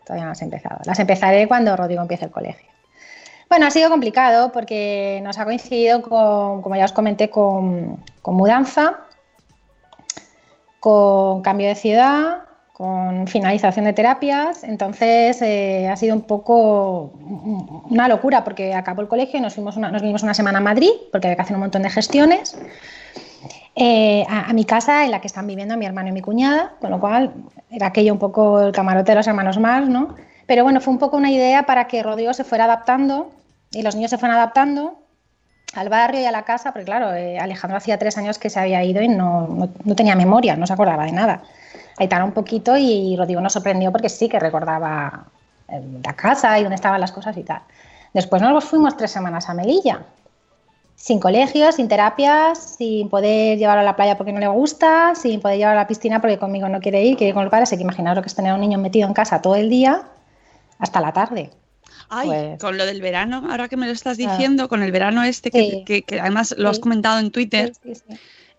Todavía 0.05 0.23
no 0.25 0.29
las 0.29 0.41
he 0.41 0.45
empezado. 0.45 0.79
Las 0.85 0.99
empezaré 0.99 1.47
cuando 1.47 1.75
Rodrigo 1.75 2.01
empiece 2.01 2.25
el 2.25 2.31
colegio. 2.31 2.69
Bueno, 3.49 3.67
ha 3.67 3.71
sido 3.71 3.89
complicado 3.89 4.51
porque 4.51 5.19
nos 5.23 5.37
ha 5.37 5.45
coincidido 5.45 6.01
con, 6.01 6.61
como 6.61 6.75
ya 6.75 6.85
os 6.85 6.93
comenté, 6.93 7.29
con, 7.29 7.97
con 8.21 8.35
mudanza, 8.35 8.99
con 10.79 11.41
cambio 11.41 11.67
de 11.67 11.75
ciudad, 11.75 12.43
con 12.77 13.25
finalización 13.27 13.85
de 13.85 13.93
terapias. 13.93 14.63
Entonces 14.65 15.41
eh, 15.41 15.87
ha 15.87 15.95
sido 15.95 16.13
un 16.13 16.23
poco 16.23 17.13
una 17.89 18.07
locura 18.09 18.43
porque 18.43 18.73
acabó 18.73 19.01
el 19.01 19.07
colegio 19.07 19.39
y 19.39 19.41
nos, 19.41 19.53
fuimos 19.53 19.77
una, 19.77 19.89
nos 19.91 20.01
vinimos 20.01 20.23
una 20.23 20.33
semana 20.33 20.57
a 20.57 20.61
Madrid 20.61 20.89
porque 21.11 21.27
había 21.27 21.37
que 21.37 21.41
hacer 21.43 21.55
un 21.55 21.61
montón 21.61 21.83
de 21.83 21.89
gestiones. 21.89 22.57
eh, 23.75 24.25
a, 24.29 24.49
a 24.49 24.53
mi 24.53 24.65
casa 24.65 25.05
en 25.05 25.11
la 25.11 25.19
que 25.21 25.27
están 25.27 25.47
viviendo 25.47 25.75
mi 25.77 25.85
hermano 25.85 26.09
y 26.09 26.11
mi 26.11 26.21
cuñada, 26.21 26.73
con 26.81 26.91
lo 26.91 26.99
cual 26.99 27.33
era 27.69 27.87
aquello 27.87 28.13
un 28.13 28.19
poco 28.19 28.61
el 28.61 28.71
camarote 28.71 29.11
de 29.11 29.15
los 29.17 29.27
hermanos 29.27 29.57
más, 29.59 29.87
¿no? 29.87 30.15
Pero 30.45 30.63
bueno, 30.63 30.79
fue 30.81 30.93
un 30.93 30.99
poco 30.99 31.17
una 31.17 31.31
idea 31.31 31.63
para 31.65 31.87
que 31.87 32.03
Rodrigo 32.03 32.33
se 32.33 32.43
fuera 32.43 32.65
adaptando 32.65 33.31
y 33.71 33.81
los 33.83 33.95
niños 33.95 34.11
se 34.11 34.17
fueran 34.17 34.37
adaptando 34.37 34.99
al 35.75 35.89
barrio 35.89 36.21
y 36.21 36.25
a 36.25 36.31
la 36.31 36.43
casa, 36.43 36.71
porque 36.71 36.85
claro, 36.85 37.13
eh, 37.13 37.39
Alejandro 37.39 37.77
hacía 37.77 37.97
tres 37.97 38.17
años 38.17 38.37
que 38.37 38.49
se 38.49 38.59
había 38.59 38.83
ido 38.83 39.01
y 39.01 39.07
no, 39.07 39.47
no- 39.47 39.69
no 39.83 39.95
tenía 39.95 40.15
memoria, 40.15 40.55
no 40.55 40.67
se 40.67 40.73
acordaba 40.73 41.05
de 41.05 41.11
nada. 41.11 41.41
Aitana 41.97 42.25
un 42.25 42.31
poquito 42.33 42.75
y 42.77 43.15
Rodrigo 43.17 43.41
nos 43.41 43.53
sorprendió 43.53 43.91
porque 43.91 44.09
sí 44.09 44.27
que 44.27 44.39
recordaba 44.39 45.25
eh, 45.69 45.81
la 46.03 46.13
casa 46.13 46.57
y 46.59 46.63
dónde 46.63 46.75
estaban 46.75 46.99
las 46.99 47.11
cosas 47.11 47.35
y 47.37 47.43
tal. 47.43 47.61
Después 48.13 48.41
nos 48.41 48.63
fuimos 48.65 48.95
tres 48.97 49.11
semanas 49.11 49.49
a 49.49 49.53
Melilla, 49.53 50.01
sin 50.95 51.19
colegio, 51.19 51.71
sin 51.71 51.87
terapias, 51.87 52.75
sin 52.77 53.09
poder 53.09 53.57
llevarlo 53.57 53.81
a 53.81 53.83
la 53.83 53.95
playa 53.95 54.17
porque 54.17 54.31
no 54.33 54.39
le 54.39 54.47
gusta, 54.47 55.13
sin 55.15 55.41
poder 55.41 55.57
llevarlo 55.57 55.79
a 55.79 55.83
la 55.83 55.87
piscina 55.87 56.21
porque 56.21 56.37
conmigo 56.39 56.67
no 56.69 56.79
quiere 56.79 57.03
ir, 57.03 57.17
quiere 57.17 57.29
ir 57.29 57.33
con 57.33 57.43
los 57.43 57.51
padres. 57.51 57.71
Hay 57.71 57.77
que 57.77 57.83
imaginar 57.83 58.15
lo 58.15 58.21
que 58.21 58.27
es 58.27 58.35
tener 58.35 58.51
a 58.51 58.55
un 58.55 58.61
niño 58.61 58.77
metido 58.77 59.07
en 59.07 59.13
casa 59.13 59.41
todo 59.41 59.55
el 59.55 59.69
día 59.69 60.03
hasta 60.79 61.01
la 61.01 61.11
tarde. 61.13 61.51
Ay, 62.09 62.27
Pues- 62.27 62.59
con 62.61 62.77
lo 62.77 62.85
del 62.85 63.01
verano, 63.01 63.43
ahora 63.49 63.67
que 63.67 63.77
me 63.77 63.85
lo 63.87 63.91
estás 63.91 64.17
Ah. 64.19 64.29
diciendo, 64.31 64.69
con 64.69 64.83
el 64.83 64.91
verano 64.91 65.23
este, 65.23 65.49
que, 65.51 65.59
Sí. 65.71 65.83
que- 65.85 66.01
que 66.03 66.19
además 66.21 66.53
lo 66.57 66.69
has 66.69 66.75
Sí. 66.77 66.81
comentado 66.81 67.19
en 67.19 67.31
Twitter, 67.31 67.73
sí. 67.83 67.93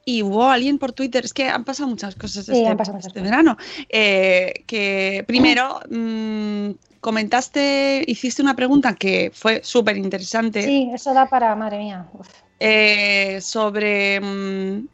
Y 0.07 0.23
hubo 0.23 0.49
alguien 0.49 0.79
por 0.79 0.93
Twitter, 0.93 1.25
es 1.27 1.35
que 1.35 1.49
han 1.49 1.65
pasado 1.65 1.89
muchas 1.91 2.15
cosas 2.15 2.47
Sí, 2.47 2.53
este, 2.53 2.69
han 2.69 2.77
pasado 2.79 2.97
muchas 2.97 3.09
este 3.09 3.21
cosas. 3.21 3.31
verano, 3.31 3.57
eh, 3.91 4.65
que 4.67 5.25
primero 5.27 5.81
mm, 5.91 6.71
comentaste, 7.01 8.05
hiciste 8.07 8.41
una 8.41 8.55
pregunta 8.57 8.95
que 8.95 9.31
fue 9.35 9.61
súper 9.65 9.97
interesante 9.97 10.63
Sí, 10.63 10.91
eso 10.95 11.13
da 11.13 11.27
para, 11.29 11.55
madre 11.57 11.79
mía. 11.79 12.07
eh, 12.61 13.41
sobre 13.41 14.21
mm, 14.21 14.87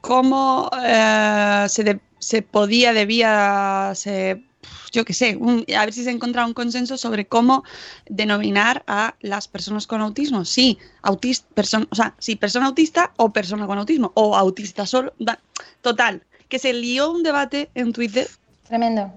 cómo 0.00 0.70
eh, 0.84 1.66
se, 1.68 1.84
de- 1.84 2.00
se 2.18 2.42
podía, 2.42 2.92
debía, 2.92 3.92
se, 3.94 4.42
yo 4.92 5.04
qué 5.04 5.12
sé, 5.12 5.36
un- 5.36 5.64
a 5.76 5.84
ver 5.84 5.92
si 5.92 6.04
se 6.04 6.10
encontraba 6.10 6.46
un 6.46 6.54
consenso 6.54 6.96
sobre 6.96 7.26
cómo 7.26 7.64
denominar 8.08 8.82
a 8.86 9.14
las 9.20 9.48
personas 9.48 9.86
con 9.86 10.00
autismo. 10.00 10.44
Sí, 10.44 10.78
autista, 11.02 11.46
o 11.90 11.94
sea, 11.94 12.14
sí, 12.18 12.36
persona 12.36 12.66
autista 12.66 13.12
o 13.16 13.32
persona 13.32 13.66
con 13.66 13.78
autismo, 13.78 14.12
o 14.14 14.36
autista 14.36 14.86
solo. 14.86 15.12
da- 15.18 15.40
total, 15.82 16.22
que 16.48 16.58
se 16.58 16.72
lió 16.72 17.10
un 17.10 17.22
debate 17.22 17.70
en 17.74 17.92
Twitter 17.92 18.28
Tremendo. 18.68 19.12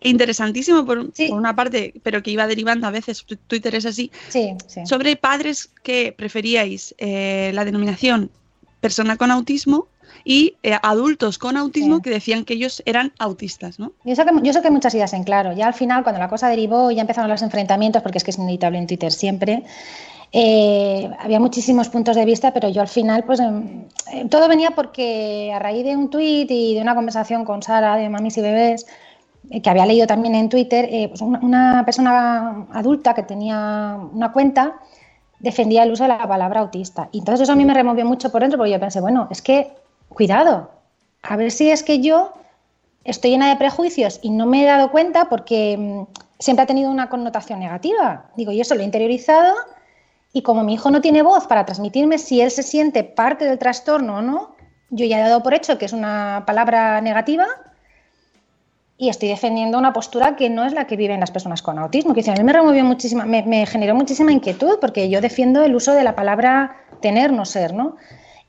interesantísimo 0.00 0.84
por, 0.84 1.12
por 1.12 1.38
una 1.38 1.54
parte, 1.54 1.94
pero 2.02 2.22
que 2.22 2.30
iba 2.30 2.46
derivando 2.46 2.86
a 2.86 2.90
veces, 2.90 3.24
Twitter 3.46 3.74
es 3.74 3.86
así, 3.86 4.10
Sí, 4.28 4.54
sí. 4.66 4.84
sobre 4.86 5.16
padres 5.16 5.70
que 5.82 6.12
preferíais 6.16 6.94
eh, 6.98 7.52
la 7.54 7.64
denominación 7.64 8.30
persona 8.80 9.16
con 9.16 9.30
autismo 9.30 9.86
y 10.24 10.56
eh, 10.62 10.76
adultos 10.82 11.38
con 11.38 11.56
autismo 11.56 12.00
que 12.00 12.10
decían 12.10 12.44
que 12.44 12.54
ellos 12.54 12.82
eran 12.86 13.12
autistas, 13.18 13.78
¿no? 13.78 13.92
Yo 14.04 14.14
sé, 14.14 14.24
que, 14.24 14.30
yo 14.42 14.52
sé 14.52 14.60
que 14.60 14.68
hay 14.68 14.72
muchas 14.72 14.94
ideas 14.94 15.12
en 15.12 15.24
claro. 15.24 15.52
Ya 15.52 15.66
al 15.66 15.74
final, 15.74 16.02
cuando 16.02 16.20
la 16.20 16.28
cosa 16.28 16.48
derivó 16.48 16.90
y 16.90 16.96
ya 16.96 17.02
empezaron 17.02 17.30
los 17.30 17.42
enfrentamientos, 17.42 18.02
porque 18.02 18.18
es 18.18 18.24
que 18.24 18.30
es 18.30 18.38
inevitable 18.38 18.78
en 18.78 18.86
Twitter 18.86 19.12
siempre, 19.12 19.64
eh, 20.32 21.10
había 21.18 21.40
muchísimos 21.40 21.88
puntos 21.88 22.16
de 22.16 22.24
vista, 22.24 22.52
pero 22.52 22.68
yo 22.68 22.80
al 22.80 22.88
final, 22.88 23.24
pues 23.24 23.40
eh, 23.40 24.26
todo 24.30 24.48
venía 24.48 24.70
porque 24.70 25.52
a 25.54 25.58
raíz 25.58 25.84
de 25.84 25.96
un 25.96 26.08
tuit 26.08 26.50
y 26.50 26.74
de 26.74 26.80
una 26.80 26.94
conversación 26.94 27.44
con 27.44 27.62
Sara 27.62 27.96
de 27.96 28.08
Mamis 28.08 28.38
y 28.38 28.40
Bebés, 28.40 28.86
eh, 29.50 29.60
que 29.60 29.68
había 29.68 29.84
leído 29.84 30.06
también 30.06 30.34
en 30.34 30.48
Twitter, 30.48 30.88
pues 31.08 31.20
una, 31.20 31.38
una 31.40 31.84
persona 31.84 32.66
adulta 32.72 33.12
que 33.14 33.24
tenía 33.24 33.98
una 34.12 34.32
cuenta 34.32 34.76
defendía 35.42 35.82
el 35.82 35.92
uso 35.92 36.04
de 36.04 36.08
la 36.08 36.26
palabra 36.26 36.60
autista. 36.60 37.08
Y 37.12 37.18
entonces 37.18 37.42
eso 37.42 37.52
a 37.52 37.56
mí 37.56 37.64
me 37.64 37.74
removió 37.74 38.06
mucho 38.06 38.30
por 38.30 38.40
dentro, 38.40 38.56
porque 38.56 38.72
yo 38.72 38.80
pensé, 38.80 39.00
bueno, 39.00 39.28
es 39.30 39.42
que, 39.42 39.72
cuidado, 40.14 40.70
a 41.22 41.36
ver 41.36 41.50
si 41.50 41.70
es 41.70 41.82
que 41.82 42.00
yo 42.00 42.32
estoy 43.04 43.30
llena 43.30 43.48
de 43.48 43.56
prejuicios 43.56 44.20
y 44.22 44.30
no 44.30 44.46
me 44.46 44.62
he 44.62 44.66
dado 44.66 44.90
cuenta 44.90 45.28
porque 45.28 45.76
mm, 45.76 46.02
siempre 46.38 46.64
ha 46.64 46.66
tenido 46.66 46.90
una 46.90 47.08
connotación 47.08 47.60
negativa. 47.60 48.26
Digo, 48.36 48.52
yo 48.52 48.62
eso 48.62 48.74
lo 48.74 48.80
he 48.80 48.84
interiorizado 48.84 49.54
y 50.32 50.42
como 50.42 50.64
mi 50.64 50.74
hijo 50.74 50.90
no 50.90 51.00
tiene 51.00 51.22
voz 51.22 51.46
para 51.46 51.64
transmitirme 51.64 52.18
si 52.18 52.40
él 52.40 52.50
se 52.50 52.62
siente 52.62 53.04
parte 53.04 53.44
del 53.44 53.58
trastorno 53.58 54.18
o 54.18 54.22
no, 54.22 54.54
yo 54.90 55.04
ya 55.06 55.18
he 55.18 55.28
dado 55.28 55.42
por 55.42 55.54
hecho 55.54 55.78
que 55.78 55.86
es 55.86 55.92
una 55.92 56.44
palabra 56.46 57.00
negativa 57.00 57.46
y 58.98 59.08
estoy 59.08 59.30
defendiendo 59.30 59.78
una 59.78 59.92
postura 59.92 60.36
que 60.36 60.48
no 60.48 60.64
es 60.64 60.72
la 60.74 60.86
que 60.86 60.96
viven 60.96 61.20
las 61.20 61.30
personas 61.30 61.60
con 61.62 61.78
autismo. 61.78 62.14
Que 62.14 62.30
a 62.30 62.34
mí 62.34 62.44
me 62.44 62.52
removió 62.52 62.84
muchísima, 62.84 63.24
me, 63.24 63.42
me 63.42 63.66
generó 63.66 63.94
muchísima 63.94 64.32
inquietud 64.32 64.78
porque 64.80 65.08
yo 65.08 65.20
defiendo 65.20 65.64
el 65.64 65.74
uso 65.74 65.92
de 65.92 66.04
la 66.04 66.14
palabra 66.14 66.76
tener, 67.00 67.32
no 67.32 67.44
ser, 67.44 67.74
¿no? 67.74 67.96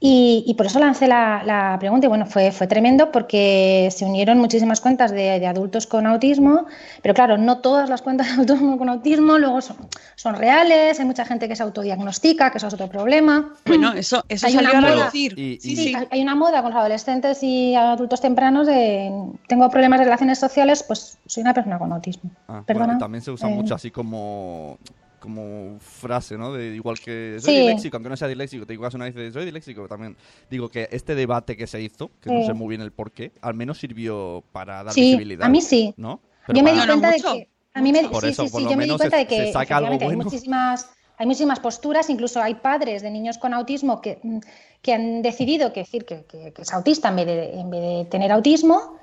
Y, 0.06 0.44
y 0.46 0.56
por 0.56 0.66
eso 0.66 0.80
lancé 0.80 1.08
la, 1.08 1.44
la 1.46 1.78
pregunta 1.80 2.08
y 2.08 2.10
bueno, 2.10 2.26
fue, 2.26 2.52
fue 2.52 2.68
tremendo 2.68 3.10
porque 3.10 3.88
se 3.90 4.04
unieron 4.04 4.38
muchísimas 4.38 4.82
cuentas 4.82 5.12
de, 5.12 5.40
de 5.40 5.48
adultos 5.48 5.88
con 5.88 6.06
autismo, 6.06 6.66
pero 7.02 7.14
claro, 7.14 7.38
no 7.38 7.60
todas 7.60 7.88
las 7.90 8.02
cuentas 8.02 8.28
de 8.28 8.34
adultos 8.34 8.60
con 8.78 8.90
autismo 8.90 9.38
luego 9.38 9.62
son, 9.62 9.78
son 10.16 10.36
reales, 10.36 11.00
hay 11.00 11.06
mucha 11.06 11.24
gente 11.24 11.48
que 11.48 11.56
se 11.56 11.64
autodiagnostica, 11.64 12.52
que 12.52 12.58
eso 12.58 12.68
es 12.68 12.74
otro 12.74 12.90
problema. 12.90 13.54
Bueno, 13.66 13.94
eso, 13.94 14.26
eso 14.28 14.46
Hay 14.46 14.52
salió 14.54 14.72
una 14.72 14.80
a. 14.80 15.10
Y- 15.38 15.60
Sí, 15.62 15.76
sí. 15.78 15.94
Hay- 15.96 16.08
Hay 16.12 16.22
una 16.22 16.36
moda 16.36 16.62
con 16.62 16.72
los 16.74 16.80
adolescentes 16.82 17.42
y 17.42 17.74
adultos 17.74 18.20
tempranos 18.20 18.68
de 18.68 19.10
tengo 19.48 19.70
problemas 19.70 20.00
de 20.00 20.04
relaciones 20.04 20.38
sociales, 20.38 20.84
pues 20.86 21.18
soy 21.26 21.44
una 21.44 21.54
persona 21.54 21.80
con 21.80 21.94
autismo. 21.94 22.30
Ah, 22.50 22.62
Perdona. 22.66 22.86
bueno, 22.88 23.00
también 23.00 23.22
se 23.22 23.32
usa 23.32 23.50
Eh, 23.50 23.56
mucho 23.56 23.74
así 23.74 23.90
como 23.90 24.78
como 25.24 25.80
frase, 25.80 26.38
¿no? 26.38 26.52
De 26.52 26.76
igual 26.76 27.00
que 27.00 27.38
soy 27.40 27.54
Sí. 27.54 27.58
disléxico, 27.60 27.96
aunque 27.96 28.10
no 28.10 28.18
sea 28.18 28.28
disléxico, 28.28 28.66
te 28.66 28.74
digas 28.74 28.94
una 28.94 29.10
vez 29.10 29.34
soy 29.34 29.46
disléxico 29.46 29.88
también. 29.88 30.18
Digo 30.50 30.68
que 30.68 30.90
este 30.92 31.16
debate 31.16 31.56
que 31.56 31.66
se 31.66 31.82
hizo, 31.82 32.12
que 32.20 32.30
no 32.30 32.42
sé 32.44 32.54
muy 32.54 32.68
bien 32.68 32.82
el 32.82 32.92
por 32.92 33.14
qué, 33.14 33.32
al 33.42 33.54
menos 33.54 33.78
sirvió 33.78 34.44
para 34.52 34.84
dar 34.84 34.94
Sí, 34.94 35.02
visibilidad. 35.02 35.46
a 35.46 35.50
mí 35.50 35.62
sí. 35.62 35.94
¿no? 35.96 36.20
yo 36.50 36.62
me 36.62 36.74
di 36.74 36.86
cuenta 36.86 37.10
de 37.12 37.16
mucho, 37.18 37.34
que 37.36 37.50
a 37.74 37.82
mí 37.82 37.94
me, 37.94 38.04
Por 38.04 38.22
sí, 38.22 38.32
eso, 38.32 38.44
sí, 38.44 38.52
por 38.52 38.60
sí, 38.60 38.66
lo 38.66 38.72
yo 38.72 38.78
me 38.78 38.84
di 38.84 38.98
cuenta 38.98 39.18
de 39.18 39.28
que 39.28 39.54
hay 40.06 40.16
muchísimas 40.18 40.90
hay 41.16 41.28
muchísimas 41.28 41.60
posturas, 41.62 42.10
incluso 42.10 42.42
hay 42.42 42.56
padres 42.56 43.02
de 43.02 43.12
niños 43.12 43.38
con 43.38 43.54
autismo 43.54 44.02
que, 44.02 44.20
mm, 44.24 44.40
que 44.82 44.94
han 44.94 45.22
decidido 45.22 45.72
que 45.72 45.82
decir 45.82 46.06
que, 46.06 46.26
que- 46.26 46.52
que 46.52 46.62
es 46.64 46.74
autista 46.74 47.08
en 47.10 47.16
vez 47.16 47.26
de, 47.28 47.60
en 47.62 47.70
vez 47.70 47.82
de 47.82 48.06
tener 48.10 48.32
autismo 48.32 48.98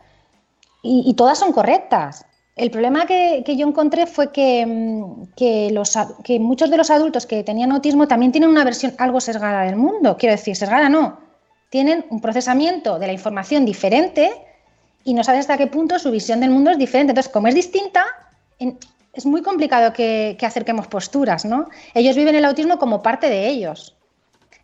y, 0.82 1.04
y 1.06 1.14
todas 1.14 1.38
son 1.38 1.52
correctas. 1.52 2.26
El 2.60 2.70
problema 2.70 3.06
que, 3.06 3.42
yo 3.56 3.66
encontré 3.66 4.06
fue 4.06 4.32
que, 4.32 4.66
mm, 4.66 5.32
que, 5.34 6.38
muchos 6.38 6.68
de 6.68 6.76
los 6.76 6.90
adultos 6.90 7.24
que 7.24 7.42
tenían 7.42 7.72
autismo 7.72 8.06
también 8.06 8.32
tienen 8.32 8.50
una 8.50 8.64
versión 8.64 8.92
algo 8.98 9.18
sesgada 9.18 9.62
del 9.62 9.76
mundo. 9.76 10.18
Quiero 10.18 10.34
decir, 10.36 10.54
sesgada 10.54 10.90
no. 10.90 11.20
Tienen 11.70 12.04
un 12.10 12.20
procesamiento 12.20 12.98
de 12.98 13.06
la 13.06 13.14
información 13.14 13.64
diferente 13.64 14.30
y 15.04 15.14
no 15.14 15.24
sabes 15.24 15.40
hasta 15.40 15.56
qué 15.56 15.68
punto 15.68 15.98
su 15.98 16.10
visión 16.10 16.40
del 16.40 16.50
mundo 16.50 16.70
es 16.70 16.76
diferente. 16.76 17.12
Entonces, 17.12 17.32
como 17.32 17.48
es 17.48 17.54
distinta, 17.54 18.04
es 18.58 19.24
muy 19.24 19.40
complicado 19.40 19.94
que, 19.94 20.36
que 20.38 20.44
acerquemos 20.44 20.86
posturas, 20.86 21.46
¿no? 21.46 21.66
Ellos 21.94 22.14
viven 22.14 22.34
el 22.34 22.44
autismo 22.44 22.78
como 22.78 23.02
parte 23.02 23.30
de 23.30 23.48
ellos. 23.48 23.96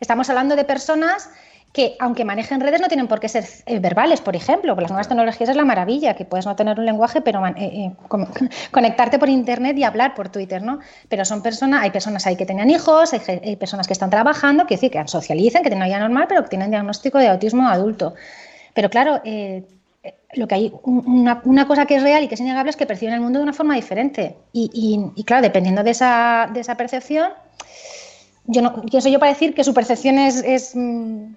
Estamos 0.00 0.28
hablando 0.28 0.54
de 0.54 0.64
personas 0.64 1.30
que, 1.76 1.94
aunque 2.00 2.24
manejen 2.24 2.58
redes, 2.62 2.80
no 2.80 2.88
tienen 2.88 3.06
por 3.06 3.20
qué 3.20 3.28
ser 3.28 3.44
eh, 3.66 3.78
verbales, 3.80 4.22
por 4.22 4.34
ejemplo. 4.34 4.74
Las 4.74 4.90
nuevas 4.90 5.08
tecnologías 5.08 5.50
es 5.50 5.56
la 5.56 5.64
maravilla, 5.66 6.14
que 6.14 6.24
puedes 6.24 6.46
no 6.46 6.56
tener 6.56 6.78
un 6.80 6.86
lenguaje, 6.86 7.20
pero 7.20 7.46
eh, 7.48 7.52
eh, 7.58 7.92
conectarte 8.70 9.18
por 9.18 9.28
internet 9.28 9.76
y 9.76 9.84
hablar 9.84 10.14
por 10.14 10.30
Twitter, 10.30 10.62
¿no? 10.62 10.78
Pero 11.10 11.26
son 11.26 11.42
personas, 11.42 11.82
hay 11.82 11.90
personas 11.90 12.26
ahí 12.26 12.34
que 12.34 12.46
tenían 12.46 12.70
hijos, 12.70 13.12
hay, 13.12 13.56
personas 13.56 13.86
que 13.86 13.92
están 13.92 14.08
trabajando, 14.08 14.66
que 14.66 14.76
decir, 14.76 14.90
que 14.90 15.06
socialicen, 15.06 15.62
que 15.62 15.68
tienen 15.68 15.80
una 15.82 15.86
vida 15.88 16.00
normal, 16.00 16.24
pero 16.30 16.42
que 16.44 16.48
tienen 16.48 16.70
diagnóstico 16.70 17.18
de 17.18 17.28
autismo 17.28 17.68
adulto. 17.68 18.14
Pero 18.72 18.88
claro, 18.88 19.20
eh, 19.26 19.62
lo 20.32 20.48
que 20.48 20.54
hay, 20.54 20.72
un- 20.82 21.04
una, 21.06 21.42
una 21.44 21.66
cosa 21.68 21.84
que 21.84 21.96
es 21.96 22.02
real 22.02 22.24
y 22.24 22.28
que 22.28 22.36
es 22.36 22.40
innegable 22.40 22.70
es 22.70 22.76
que 22.76 22.86
perciben 22.86 23.12
el 23.12 23.20
mundo 23.20 23.38
de 23.38 23.42
una 23.42 23.52
forma 23.52 23.74
diferente. 23.74 24.34
Y, 24.54 24.70
y- 24.72 25.20
y 25.20 25.24
claro, 25.24 25.42
dependiendo 25.42 25.82
de 25.82 25.90
esa, 25.90 26.48
de 26.54 26.60
esa 26.60 26.74
percepción, 26.78 27.32
yo 28.46 28.62
no, 28.62 28.72
¿quién 28.82 29.02
soy 29.02 29.12
yo 29.12 29.18
para 29.18 29.32
decir 29.32 29.54
que 29.54 29.62
su 29.64 29.74
percepción 29.74 30.18
es, 30.18 30.36
es, 30.42 30.72
mm, 30.74 31.34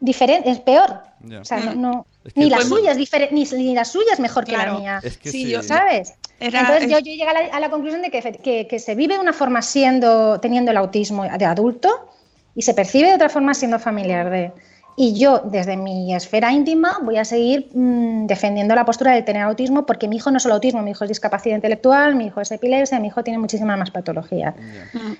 diferente, 0.00 0.50
es 0.50 0.60
peor? 0.60 1.00
Ya. 1.24 1.40
O 1.40 1.44
sea, 1.44 1.58
no, 1.58 1.74
no- 1.74 2.06
Es 2.24 2.32
que 2.34 2.40
ni, 2.40 2.50
la 2.50 2.60
suya 2.60 2.92
es 2.92 2.96
diferente, 2.96 3.34
ni, 3.34 3.44
ni 3.44 3.74
la 3.74 3.84
suya 3.84 4.12
es 4.12 4.20
mejor 4.20 4.44
que 4.44 4.52
la 4.56 4.72
mía. 4.74 5.00
Es 5.02 5.16
que 5.18 5.30
Sí, 5.30 5.44
sí. 5.44 5.50
yo- 5.50 5.62
¿Sabes? 5.62 6.14
Era- 6.40 6.60
Entonces 6.60 6.84
es- 6.84 6.90
yo, 6.90 6.98
yo 6.98 7.04
llegué 7.12 7.24
a 7.24 7.32
la, 7.32 7.40
a 7.56 7.60
la 7.60 7.70
conclusión 7.70 8.02
de 8.02 8.10
que, 8.10 8.20
que- 8.42 8.66
que 8.68 8.78
se 8.78 8.94
vive 8.94 9.14
de 9.14 9.20
una 9.20 9.32
forma 9.32 9.62
siendo, 9.62 10.38
teniendo 10.40 10.70
el 10.70 10.76
autismo 10.76 11.24
de 11.24 11.44
adulto 11.44 12.10
y 12.54 12.62
se 12.62 12.74
percibe 12.74 13.08
de 13.08 13.14
otra 13.14 13.28
forma 13.28 13.54
siendo 13.54 13.78
familiar 13.78 14.30
de. 14.30 14.52
Y 15.00 15.16
yo, 15.16 15.42
desde 15.44 15.76
mi 15.76 16.12
esfera 16.12 16.52
íntima, 16.52 16.98
voy 17.02 17.18
a 17.18 17.24
seguir 17.24 17.68
mm, 17.72 18.26
defendiendo 18.26 18.74
la 18.74 18.84
postura 18.84 19.12
de 19.12 19.22
tener 19.22 19.42
autismo 19.42 19.86
porque 19.86 20.08
mi 20.08 20.16
hijo 20.16 20.32
no 20.32 20.38
es 20.38 20.42
solo 20.42 20.56
autismo, 20.56 20.82
mi 20.82 20.90
hijo 20.90 21.04
es 21.04 21.08
discapacidad 21.08 21.54
intelectual, 21.54 22.16
mi 22.16 22.26
hijo 22.26 22.40
es 22.40 22.50
epilepsia, 22.50 22.98
mi 22.98 23.06
hijo 23.06 23.22
tiene 23.22 23.38
muchísimas 23.38 23.78
más 23.78 23.92
patologías. 23.92 24.56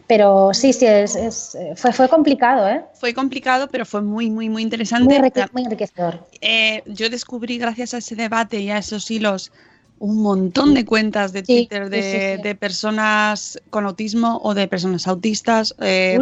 Pero 0.08 0.52
sí, 0.52 0.73
sí, 0.73 0.85
es, 0.85 1.56
fue, 1.76 1.92
fue 1.92 2.08
complicado, 2.08 2.68
¿eh? 2.68 2.82
Fue 2.94 3.14
complicado, 3.14 3.68
pero 3.68 3.87
fue 3.87 4.02
muy, 4.02 4.30
muy, 4.30 4.49
muy 4.49 4.62
interesante. 4.62 5.04
Muy, 5.52 5.62
enriquecedor. 5.62 6.26
Eh, 6.40 6.82
yo 6.87 7.08
descubrí, 7.08 7.58
gracias 7.58 7.94
a 7.94 7.99
ese 7.99 8.16
debate 8.16 8.58
y 8.58 8.70
a 8.70 8.78
esos 8.78 9.08
hilos, 9.08 9.52
un 10.00 10.23
montón 10.23 10.75
de 10.75 10.85
cuentas 10.85 11.33
de 11.33 11.43
Twitter 11.43 11.90
de, 11.90 12.57
personas 12.59 13.61
con 13.71 13.85
autismo 13.85 14.40
o 14.43 14.55
de 14.55 14.69
personas 14.69 15.07
autistas. 15.07 15.75
Eh, 15.81 16.19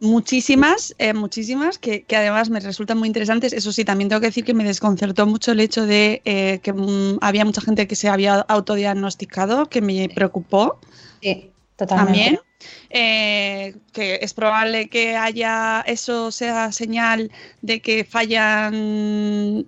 muchísimas, 0.00 0.94
eh, 0.98 1.14
muchísimas, 1.14 1.78
que, 1.78 2.04
además 2.10 2.50
me 2.50 2.60
resultan 2.60 2.98
muy 2.98 3.08
interesantes. 3.08 3.52
Eso 3.52 3.72
sí, 3.72 3.84
también 3.84 4.08
tengo 4.08 4.20
que 4.20 4.28
decir 4.28 4.44
que 4.44 4.54
me 4.54 4.64
desconcertó 4.64 5.26
mucho 5.26 5.52
el 5.52 5.60
hecho 5.60 5.86
de 5.86 6.22
eh, 6.24 6.60
que 6.62 6.72
mm, 6.72 7.18
había 7.20 7.44
mucha 7.44 7.60
gente 7.60 7.86
que 7.86 7.96
se 7.96 8.08
había 8.08 8.40
autodiagnosticado, 8.40 9.66
que 9.68 9.80
me 9.80 10.08
preocupó. 10.08 10.78
Sí, 11.20 11.50
totalmente. 11.76 12.12
También. 12.12 12.40
Que 12.90 14.18
es 14.22 14.34
probable 14.34 14.88
que 14.88 15.16
haya 15.16 15.82
eso 15.86 16.30
sea 16.30 16.70
señal 16.72 17.30
de 17.62 17.80
que 17.80 18.04
fallan 18.04 19.66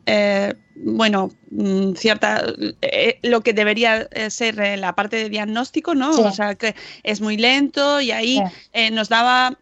bueno, 0.77 1.31
mm, 1.51 1.93
cierta, 1.95 2.45
eh, 2.83 3.19
lo 3.23 3.41
que 3.41 3.53
debería 3.53 4.09
eh, 4.13 4.31
ser 4.31 4.61
eh, 4.61 4.77
la 4.77 4.95
parte 4.95 5.17
de 5.17 5.29
diagnóstico, 5.29 5.95
¿no? 5.95 6.11
O 6.11 6.33
sea, 6.33 6.55
que 6.55 6.75
es 7.03 7.21
muy 7.21 7.37
lento 7.37 8.01
y 8.01 8.11
ahí 8.11 8.43
nos 8.93 9.09
daba, 9.09 9.59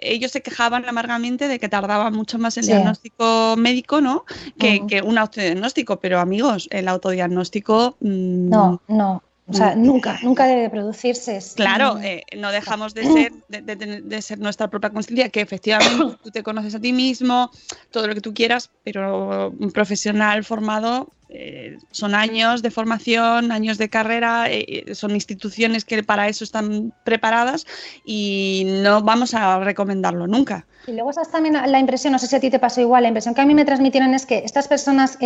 ellos 0.00 0.32
se 0.32 0.42
quejaban 0.42 0.86
amargamente 0.86 1.48
de 1.48 1.58
que 1.58 1.68
tardaba 1.68 2.10
mucho 2.10 2.38
más 2.38 2.56
el 2.58 2.66
diagnóstico 2.66 3.54
médico, 3.56 4.00
¿no? 4.00 4.24
Que, 4.58 4.82
que, 4.86 5.02
un 5.02 5.18
autodiagnóstico, 5.18 5.98
pero 6.00 6.20
amigos, 6.20 6.68
el 6.70 6.88
autodiagnóstico... 6.88 7.96
Mm, 8.00 8.48
no, 8.48 8.82
no. 8.88 9.22
O 9.50 9.52
sea, 9.52 9.74
nunca, 9.74 10.18
nunca 10.22 10.46
debe 10.46 10.70
producirse. 10.70 11.40
Claro, 11.56 11.98
eh, 11.98 12.22
no 12.36 12.52
dejamos 12.52 12.94
de 12.94 13.04
ser, 13.04 13.32
de, 13.48 14.22
ser 14.22 14.38
nuestra 14.38 14.68
propia 14.68 14.90
conciencia, 14.90 15.28
que 15.28 15.40
efectivamente 15.40 16.16
tú 16.22 16.30
te 16.30 16.42
conoces 16.42 16.74
a 16.76 16.80
ti 16.80 16.92
mismo, 16.92 17.50
todo 17.90 18.06
lo 18.06 18.14
que 18.14 18.20
tú 18.20 18.32
quieras, 18.32 18.70
pero 18.84 19.52
un 19.58 19.72
profesional 19.72 20.44
formado 20.44 21.08
eh, 21.28 21.78
son 21.90 22.14
años 22.14 22.62
de 22.62 22.70
formación, 22.70 23.50
años 23.50 23.76
de 23.78 23.88
carrera, 23.88 24.46
eh, 24.48 24.94
son 24.94 25.12
instituciones 25.12 25.84
que 25.84 26.02
para 26.04 26.28
eso 26.28 26.44
están 26.44 26.92
preparadas 27.04 27.66
y 28.04 28.64
no 28.82 29.02
vamos 29.02 29.34
a 29.34 29.58
recomendarlo 29.58 30.28
nunca. 30.28 30.66
Y 30.86 30.92
luego 30.92 31.10
estás 31.10 31.30
también 31.30 31.54
la 31.54 31.78
impresión, 31.78 32.12
no 32.12 32.18
sé 32.20 32.28
si 32.28 32.36
a 32.36 32.40
ti 32.40 32.50
te 32.50 32.58
pasó 32.60 32.80
igual, 32.80 33.02
la 33.02 33.08
impresión 33.08 33.34
que 33.34 33.40
a 33.40 33.46
mí 33.46 33.54
me 33.54 33.64
transmitieron 33.64 34.14
es 34.14 34.26
que 34.26 34.38
estas 34.44 34.68
personas, 34.68 35.18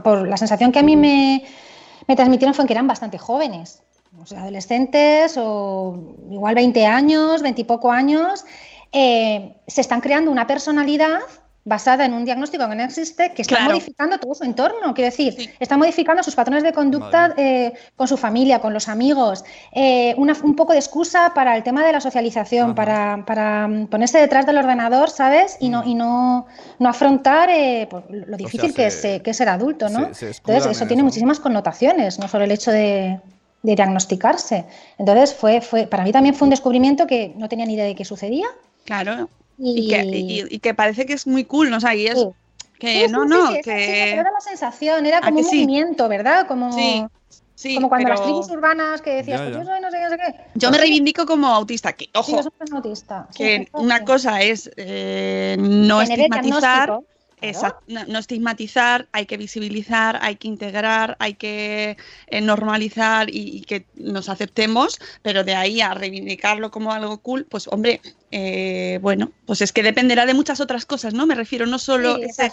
por 0.00 0.28
la 0.28 0.36
sensación 0.36 0.72
que 0.72 0.80
a 0.80 0.82
mí 0.82 0.96
me 0.96 1.44
me 2.10 2.16
transmitieron 2.16 2.54
fue 2.54 2.66
que 2.66 2.72
eran 2.72 2.88
bastante 2.88 3.18
jóvenes, 3.18 3.84
o 4.20 4.26
sea, 4.26 4.40
adolescentes 4.40 5.36
o 5.38 6.16
igual 6.28 6.56
20 6.56 6.84
años, 6.84 7.40
20 7.40 7.60
y 7.60 7.64
poco 7.64 7.92
años, 7.92 8.44
eh, 8.90 9.54
se 9.68 9.80
están 9.80 10.00
creando 10.00 10.32
una 10.32 10.48
personalidad 10.48 11.20
basada 11.64 12.06
en 12.06 12.14
un 12.14 12.24
diagnóstico 12.24 12.66
que 12.68 12.74
no 12.74 12.82
existe, 12.82 13.32
que 13.32 13.42
está 13.42 13.60
modificando 13.60 14.18
todo 14.18 14.34
su 14.34 14.44
entorno. 14.44 14.94
Quiero 14.94 15.10
decir, 15.10 15.54
está 15.60 15.76
modificando 15.76 16.22
sus 16.22 16.34
patrones 16.34 16.62
de 16.62 16.72
conducta 16.72 17.34
eh, 17.36 17.72
con 17.96 18.08
su 18.08 18.16
familia, 18.16 18.60
con 18.60 18.72
los 18.72 18.88
amigos. 18.88 19.44
Eh, 19.72 20.14
un 20.16 20.56
poco 20.56 20.72
de 20.72 20.78
excusa 20.78 21.32
para 21.34 21.56
el 21.56 21.62
tema 21.62 21.84
de 21.84 21.92
la 21.92 22.00
socialización, 22.00 22.74
para, 22.74 23.68
mm, 23.68 23.88
ponerse 23.88 24.18
detrás 24.18 24.46
del 24.46 24.56
ordenador, 24.56 25.10
¿sabes? 25.10 25.58
Y 25.60 25.68
no, 25.68 25.82
mm. 25.82 25.88
y 25.88 25.94
no, 25.94 26.46
no 26.78 26.88
afrontar 26.88 27.50
eh, 27.50 27.86
pues, 27.90 28.04
lo 28.08 28.36
difícil 28.36 28.72
que, 28.72 28.86
es, 28.86 29.06
que, 29.22 29.34
ser 29.34 29.48
adulto, 29.48 29.88
¿no? 29.88 29.98
Entonces, 30.06 30.40
eso, 30.46 30.86
tiene 30.86 31.02
muchísimas 31.02 31.40
connotaciones, 31.40 32.18
no 32.18 32.26
solo 32.26 32.44
el 32.44 32.52
hecho 32.52 32.70
de, 32.70 33.20
diagnosticarse. 33.62 34.64
Entonces, 34.96 35.34
fue, 35.34 35.60
fue, 35.60 35.86
para 35.86 36.04
mí 36.04 36.12
también 36.12 36.34
fue 36.34 36.46
un 36.46 36.50
descubrimiento 36.50 37.06
que 37.06 37.34
no 37.36 37.46
tenía 37.48 37.66
ni 37.66 37.74
idea 37.74 37.84
de 37.84 37.94
qué 37.94 38.06
sucedía. 38.06 38.46
Claro. 38.86 39.28
Y, 39.62 40.58
que, 40.58 40.74
parece 40.74 41.06
que 41.06 41.12
es 41.12 41.26
muy 41.26 41.44
cool, 41.44 41.70
¿no? 41.70 41.76
O 41.76 41.80
sea, 41.80 41.94
y 41.94 42.06
es 42.06 42.18
que 42.78 43.08
no, 43.08 43.26
no, 43.26 43.52
que... 43.62 44.12
era 44.12 44.30
la 44.30 44.40
sensación, 44.40 45.04
era 45.04 45.20
como 45.20 45.40
un 45.40 45.44
movimiento, 45.44 46.08
¿verdad? 46.08 46.46
Como... 46.46 46.72
Sí, 46.72 47.74
como 47.74 47.90
cuando 47.90 48.08
las 48.08 48.22
tribus 48.22 48.48
urbanas 48.48 49.02
que 49.02 49.16
decías, 49.16 49.42
pues 49.42 49.54
yo 49.54 49.64
soy 49.64 49.82
no 49.82 49.90
sé 49.90 49.98
qué, 49.98 50.02
no 50.04 50.10
sé 50.10 50.16
qué. 50.16 50.44
Yo 50.54 50.70
me 50.70 50.78
reivindico 50.78 51.26
como 51.26 51.46
autista, 51.48 51.92
que, 51.92 52.08
ojo, 52.14 52.40
autista. 52.72 53.28
que 53.34 53.68
una 53.74 54.02
cosa 54.02 54.40
es 54.40 54.70
eh, 54.78 55.58
no 55.60 56.00
estigmatizar, 56.00 57.00
no, 57.86 58.18
estigmatizar, 58.18 59.08
hay 59.12 59.26
que 59.26 59.36
visibilizar, 59.36 60.18
hay 60.22 60.36
que 60.36 60.48
integrar, 60.48 61.16
hay 61.18 61.34
que 61.34 61.96
eh, 62.26 62.40
normalizar 62.40 63.28
y, 63.30 63.62
que 63.62 63.86
nos 63.94 64.28
aceptemos, 64.28 64.98
pero 65.22 65.44
de 65.44 65.54
ahí 65.54 65.80
a 65.80 65.94
reivindicarlo 65.94 66.70
como 66.70 66.92
algo 66.92 67.18
cool, 67.18 67.46
pues 67.48 67.68
hombre, 67.68 68.00
eh, 68.30 68.98
bueno, 69.02 69.30
pues 69.46 69.60
es 69.60 69.72
que 69.72 69.82
dependerá 69.82 70.26
de 70.26 70.34
muchas 70.34 70.60
otras 70.60 70.84
cosas, 70.86 71.14
¿no? 71.14 71.26
Me 71.26 71.34
refiero 71.34 71.66
no 71.66 71.78
solo 71.78 72.16
sí, 72.16 72.24
ese, 72.24 72.52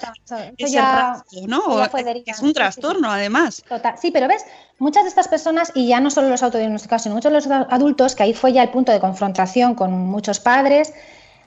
¿no? 1.48 1.84
es 2.26 2.40
un 2.40 2.54
trastorno 2.54 3.12
además. 3.12 3.64
Total. 3.68 3.96
Sí, 4.02 4.12
pero 4.12 4.28
ves, 4.28 4.46
muchas 4.80 5.04
de 5.04 5.10
estas 5.10 5.28
personas, 5.28 5.72
y 5.76 5.88
ya 5.88 6.00
no 6.00 6.10
solo 6.10 6.30
los 6.30 6.44
autodiagnosticados, 6.44 7.04
sino 7.04 7.16
muchos 7.16 7.32
de 7.32 7.38
los 7.38 7.48
adultos, 7.70 8.16
que 8.16 8.24
ahí 8.24 8.34
fue 8.34 8.54
ya 8.54 8.64
el 8.64 8.70
punto 8.70 8.92
de 8.92 9.00
confrontación 9.00 9.76
con 9.76 9.92
muchos 9.92 10.40
padres, 10.40 10.94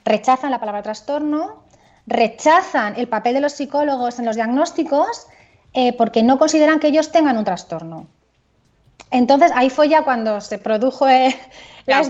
rechazan 0.05 0.51
la 0.51 0.59
palabra 0.59 0.83
trastorno, 0.83 1.63
rechazan 2.07 2.95
el 2.97 3.07
papel 3.07 3.35
de 3.35 3.41
los 3.41 3.53
psicólogos 3.53 4.19
en 4.19 4.25
los 4.25 4.35
diagnósticos 4.35 5.27
eh, 5.73 5.93
porque 5.93 6.23
no 6.23 6.37
consideran 6.37 6.79
que 6.79 6.87
ellos 6.87 7.11
tengan 7.11 7.37
un 7.37 7.45
trastorno. 7.45 8.07
Entonces 9.09 9.51
ahí 9.55 9.69
fue 9.69 9.89
ya 9.89 10.03
cuando 10.03 10.41
se 10.41 10.57
produjo 10.57 11.07
eh, 11.07 11.35
la 11.91 12.09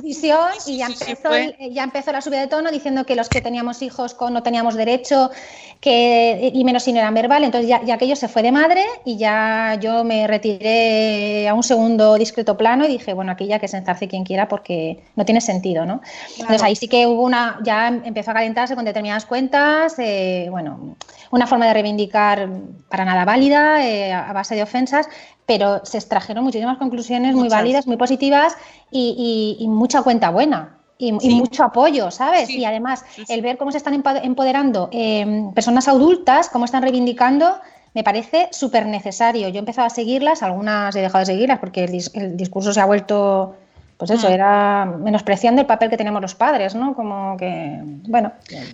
y 0.67 0.77
ya 0.77 0.87
empezó, 0.87 1.29
ya 1.71 1.83
empezó 1.83 2.11
la 2.11 2.21
subida 2.21 2.41
de 2.41 2.47
tono 2.47 2.71
diciendo 2.71 3.05
que 3.05 3.15
los 3.15 3.29
que 3.29 3.41
teníamos 3.41 3.81
hijos 3.81 4.13
con, 4.13 4.33
no 4.33 4.43
teníamos 4.43 4.75
derecho 4.75 5.31
que, 5.79 6.51
y 6.53 6.63
menos 6.63 6.83
si 6.83 6.93
no 6.93 6.99
eran 6.99 7.13
verbal. 7.13 7.43
Entonces 7.43 7.67
ya, 7.67 7.83
ya, 7.83 7.95
aquello 7.95 8.15
se 8.15 8.27
fue 8.27 8.43
de 8.43 8.51
madre 8.51 8.85
y 9.03 9.17
ya 9.17 9.77
yo 9.81 10.03
me 10.03 10.27
retiré 10.27 11.47
a 11.49 11.53
un 11.53 11.63
segundo 11.63 12.15
discreto 12.15 12.55
plano 12.55 12.85
y 12.85 12.87
dije, 12.87 13.13
bueno, 13.13 13.31
aquí 13.31 13.47
ya 13.47 13.59
que 13.59 13.67
se 13.67 13.77
enzarce 13.77 14.07
quien 14.07 14.23
quiera 14.23 14.47
porque 14.47 15.03
no 15.15 15.25
tiene 15.25 15.41
sentido, 15.41 15.85
¿no? 15.85 16.01
Entonces 16.37 16.63
ahí 16.63 16.75
sí 16.75 16.87
que 16.87 17.07
hubo 17.07 17.23
una, 17.23 17.59
ya 17.63 17.87
empezó 17.87 18.31
a 18.31 18.35
calentarse 18.35 18.75
con 18.75 18.85
determinadas 18.85 19.25
cuentas, 19.25 19.95
eh, 19.97 20.47
bueno, 20.49 20.95
una 21.31 21.47
forma 21.47 21.65
de 21.65 21.73
reivindicar 21.73 22.49
para 22.89 23.05
nada 23.05 23.25
válida, 23.25 23.85
eh, 23.85 24.13
a 24.13 24.31
base 24.33 24.55
de 24.55 24.63
ofensas, 24.63 25.07
pero 25.51 25.81
se 25.83 25.97
extrajeron 25.97 26.45
muchísimas 26.45 26.77
conclusiones 26.77 27.35
muy 27.35 27.49
válidas, 27.49 27.85
muy 27.85 27.97
positivas 27.97 28.55
y, 28.89 29.65
mucha 29.67 30.01
cuenta 30.01 30.29
buena. 30.29 30.77
Y, 30.97 31.11
mucho 31.11 31.65
apoyo, 31.65 32.09
¿sabes? 32.09 32.49
Y 32.49 32.63
además, 32.63 33.03
el 33.27 33.41
ver 33.41 33.57
cómo 33.57 33.71
se 33.71 33.77
están 33.77 34.01
empoderando 34.23 34.87
em, 34.93 35.51
personas 35.51 35.89
adultas, 35.89 36.47
cómo 36.47 36.63
están 36.63 36.83
reivindicando, 36.83 37.59
me 37.93 38.01
parece 38.01 38.47
súper 38.51 38.85
necesario. 38.85 39.49
Yo 39.49 39.55
he 39.55 39.59
empezado 39.59 39.87
a 39.87 39.89
seguirlas, 39.89 40.41
algunas 40.41 40.95
he 40.95 41.01
dejado 41.01 41.19
de 41.19 41.25
seguirlas 41.25 41.59
porque 41.59 41.83
el, 41.83 42.37
discurso 42.37 42.71
se 42.71 42.79
ha 42.79 42.85
vuelto, 42.85 43.57
pues 43.97 44.11
eso, 44.11 44.29
mm. 44.29 44.31
era 44.31 44.85
menospreciando 44.85 45.59
el 45.59 45.67
papel 45.67 45.89
que 45.89 45.97
tenemos 45.97 46.21
los 46.21 46.35
padres, 46.35 46.75
¿no? 46.75 46.93
Como 46.95 47.35
que, 47.35 47.77
bueno, 48.07 48.31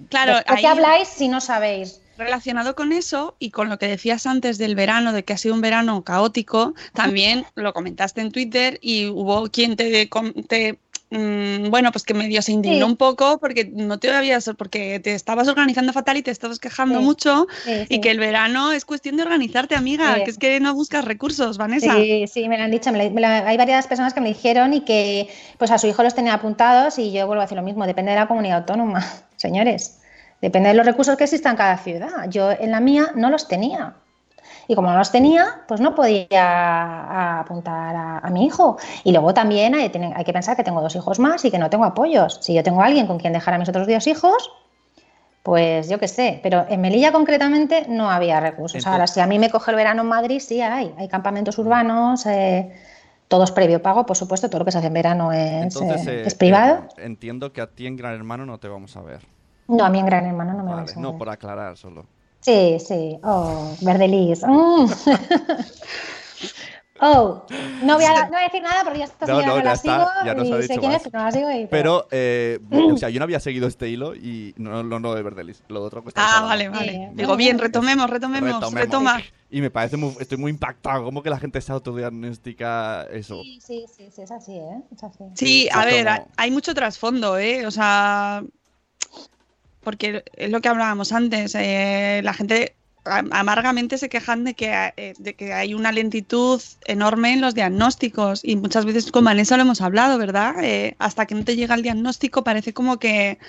claro, 0.09 0.35
¿de 0.35 0.61
qué 0.61 0.67
habláis 0.67 1.07
si 1.07 1.27
no 1.27 1.41
sabéis? 1.41 2.01
Relacionado 2.17 2.75
con 2.75 2.93
eso 2.93 3.35
y 3.37 3.51
con 3.51 3.69
lo 3.69 3.77
que 3.77 3.87
decías 3.87 4.25
antes 4.25 4.57
del 4.57 4.73
verano, 4.73 5.13
de 5.13 5.23
que 5.23 5.33
ha 5.33 5.37
sido 5.37 5.53
un 5.53 5.61
verano 5.61 6.03
caótico, 6.03 6.73
también 6.93 7.45
lo 7.55 7.73
comentaste 7.73 8.21
en 8.21 8.31
Twitter 8.31 8.79
y 8.81 9.05
hubo 9.05 9.47
quien 9.49 9.75
te, 9.75 10.09
te 10.47 10.79
mm, 11.11 11.69
bueno, 11.69 11.91
pues 11.91 12.03
que 12.03 12.15
medio 12.15 12.41
se 12.41 12.53
indignó 12.53 12.87
un 12.87 12.97
poco 12.97 13.37
porque 13.37 13.65
no 13.71 13.99
te 13.99 14.09
habías, 14.11 14.49
porque 14.57 14.99
te 14.99 15.13
estabas 15.13 15.47
organizando 15.47 15.93
fatal 15.93 16.17
y 16.17 16.23
te 16.23 16.31
estabas 16.31 16.57
quejando 16.57 17.01
mucho 17.01 17.45
y 17.87 18.01
que 18.01 18.09
el 18.09 18.19
verano 18.19 18.71
es 18.71 18.83
cuestión 18.83 19.15
de 19.17 19.21
organizarte, 19.21 19.75
amiga, 19.75 20.15
que 20.23 20.31
es 20.31 20.39
que 20.39 20.59
no 20.59 20.73
buscas 20.73 21.05
recursos, 21.05 21.59
Vanessa. 21.59 21.93
Sí, 21.93 22.25
sí, 22.27 22.49
me 22.49 22.57
lo 22.57 22.63
han 22.63 22.71
dicho, 22.71 22.89
hay 22.89 23.57
varias 23.57 23.85
personas 23.85 24.15
que 24.15 24.21
me 24.21 24.29
dijeron 24.29 24.73
y 24.73 24.81
que 24.81 25.29
pues 25.59 25.69
a 25.69 25.77
su 25.77 25.85
hijo 25.85 26.01
los 26.01 26.15
tenía 26.15 26.33
apuntados 26.33 26.97
y 26.97 27.11
yo 27.11 27.27
vuelvo 27.27 27.41
a 27.41 27.45
decir 27.45 27.57
lo 27.57 27.63
mismo, 27.63 27.85
depende 27.85 28.11
de 28.11 28.17
la 28.17 28.27
comunidad 28.27 28.57
autónoma, 28.59 29.05
señores. 29.35 29.99
Depende 30.41 30.69
de 30.69 30.75
los 30.75 30.85
recursos 30.85 31.15
que 31.17 31.23
existan 31.23 31.51
en 31.51 31.57
cada 31.57 31.77
ciudad. 31.77 32.29
Yo 32.29 32.51
en 32.51 32.71
la 32.71 32.79
mía 32.79 33.11
no 33.15 33.29
los 33.29 33.47
tenía. 33.47 33.95
Y 34.67 34.75
como 34.75 34.89
no 34.89 34.97
los 34.97 35.11
tenía, 35.11 35.61
pues 35.67 35.79
no 35.79 35.95
podía 35.95 37.39
apuntar 37.39 37.95
a, 37.95 38.29
mi 38.29 38.45
hijo. 38.45 38.77
Y 39.03 39.11
luego 39.13 39.33
también 39.33 39.73
hay, 39.75 39.89
que 39.89 40.33
pensar 40.33 40.57
que 40.57 40.63
tengo 40.63 40.81
dos 40.81 40.95
hijos 40.95 41.19
más 41.19 41.43
y 41.45 41.51
que 41.51 41.57
no 41.57 41.69
tengo 41.69 41.85
apoyos. 41.85 42.39
Si 42.41 42.53
yo 42.53 42.63
tengo 42.63 42.81
alguien 42.81 43.07
con 43.07 43.17
quien 43.17 43.33
dejar 43.33 43.53
a 43.53 43.57
mis 43.57 43.69
otros 43.69 43.87
dos 43.87 44.07
hijos, 44.07 44.51
pues 45.41 45.87
yo 45.87 45.99
qué 45.99 46.09
sé. 46.09 46.41
Pero 46.43 46.65
en 46.69 46.81
Melilla 46.81 47.13
concretamente 47.13 47.85
no 47.87 48.11
había 48.11 48.41
recursos. 48.41 48.85
Ahora, 48.85 49.07
si 49.07 49.21
a 49.21 49.27
mí 49.27 49.39
me 49.39 49.49
coge 49.49 49.71
el 49.71 49.77
verano 49.77 50.01
en 50.01 50.09
Madrid, 50.09 50.41
sí 50.41 50.61
hay. 50.61 50.93
Hay 50.97 51.07
campamentos 51.07 51.57
urbanos. 51.57 52.25
Eh, 52.25 52.69
todos 53.29 53.51
previo 53.51 53.81
pago, 53.81 54.05
por 54.05 54.17
supuesto, 54.17 54.49
todo 54.49 54.59
lo 54.59 54.65
que 54.65 54.71
se 54.71 54.77
hace 54.77 54.87
en 54.87 54.93
verano 54.93 55.31
es, 55.31 55.75
eh, 55.81 56.23
es 56.25 56.35
privado. 56.35 56.83
Eh, 56.97 57.05
entiendo 57.05 57.51
que 57.51 57.61
a 57.61 57.67
ti 57.67 57.87
en 57.87 57.95
Gran 57.95 58.13
Hermano 58.13 58.45
no 58.45 58.57
te 58.57 58.67
vamos 58.67 58.95
a 58.95 59.01
ver. 59.01 59.21
No, 59.67 59.83
a 59.85 59.89
mí 59.89 59.99
en 59.99 60.05
Gran 60.05 60.25
Hermano 60.25 60.53
no 60.53 60.63
me 60.63 60.71
Vale, 60.71 60.83
vais 60.85 60.97
a 60.97 60.99
no, 60.99 61.17
por 61.17 61.29
aclarar 61.29 61.77
solo. 61.77 62.05
Sí, 62.41 62.77
sí. 62.79 63.17
Oh, 63.23 63.75
verdelis. 63.81 64.43
Mm. 64.47 64.85
oh, 67.01 67.45
no 67.83 67.95
voy, 67.95 68.05
a, 68.05 68.23
no 68.25 68.29
voy 68.29 68.39
a 68.39 68.43
decir 68.43 68.61
nada 68.63 68.83
porque 68.83 68.99
ya 68.99 69.05
esta 69.05 69.25
No, 69.25 69.41
no, 69.41 69.47
no, 69.47 69.57
ya 69.57 69.63
la 69.63 69.73
está, 69.73 69.97
sigo 69.97 70.09
ya 70.25 70.33
nos 70.33 70.47
y 70.47 70.53
ha 70.53 70.55
sé 70.55 70.61
dicho 70.63 70.79
quién 70.79 70.91
más. 70.93 71.01
es, 71.05 71.11
pero 71.11 71.19
no 71.19 71.25
la 71.25 71.31
sigo 71.31 71.51
y... 71.51 71.67
Pero, 71.67 72.07
eh, 72.11 72.59
o 72.71 72.97
sea, 72.97 73.09
yo 73.09 73.19
no 73.19 73.23
había 73.25 73.39
seguido 73.39 73.67
este 73.67 73.89
hilo 73.89 74.15
y 74.15 74.53
no 74.57 74.81
lo 74.83 74.99
no, 74.99 75.13
de 75.13 75.21
Verdelis, 75.23 75.63
lo 75.67 75.83
otro 75.83 76.01
que 76.03 76.09
estáis 76.09 76.27
Ah, 76.31 76.41
vale, 76.43 76.69
vale. 76.69 77.09
Digo, 77.13 77.35
bien, 77.35 77.59
retomemos, 77.59 78.09
retomemos, 78.09 78.49
Retomemos. 78.49 78.73
retoma. 78.73 79.21
Y 79.49 79.61
me 79.61 79.69
parece 79.71 79.95
muy, 79.97 80.13
estoy 80.19 80.37
muy 80.37 80.51
impactado, 80.51 81.03
como 81.05 81.23
que 81.23 81.29
la 81.29 81.39
gente 81.39 81.61
se 81.61 81.71
autodiagnostica 81.71 83.03
eso. 83.11 83.41
Sí, 83.43 83.59
sí, 83.61 83.85
sí, 83.95 84.09
sí, 84.11 84.21
es 84.21 84.31
así, 84.31 84.57
¿eh? 84.57 84.81
Es 84.93 85.03
así. 85.03 85.23
Sí, 85.35 85.69
a 85.71 85.85
ver, 85.85 86.05
como- 86.05 86.27
hay 86.37 86.51
mucho 86.51 86.73
trasfondo, 86.73 87.37
¿eh? 87.37 87.65
O 87.65 87.71
sea, 87.71 88.43
porque 89.87 90.25
es 90.33 90.51
lo 90.51 90.59
que 90.59 90.67
hablábamos 90.67 91.13
antes, 91.13 91.55
eh, 91.55 92.19
la 92.21 92.33
gente 92.33 92.75
amargamente 93.05 93.97
se 93.97 94.09
quejan 94.09 94.43
de 94.43 94.53
que, 94.53 94.91
eh, 94.97 95.13
de 95.17 95.33
que 95.33 95.53
hay 95.53 95.73
una 95.73 95.93
lentitud 95.93 96.61
enorme 96.87 97.31
en 97.31 97.39
los 97.39 97.55
diagnósticos 97.55 98.41
y 98.43 98.57
muchas 98.57 98.83
veces 98.83 99.09
con 99.13 99.23
Vanessa 99.23 99.55
lo 99.55 99.63
hemos 99.63 99.79
hablado, 99.79 100.17
¿verdad? 100.17 100.55
Eh, 100.61 100.97
hasta 100.99 101.25
que 101.25 101.35
no 101.35 101.45
te 101.45 101.55
llega 101.55 101.73
el 101.73 101.83
diagnóstico 101.83 102.43
parece 102.43 102.73
como 102.73 102.97
que 102.97 103.39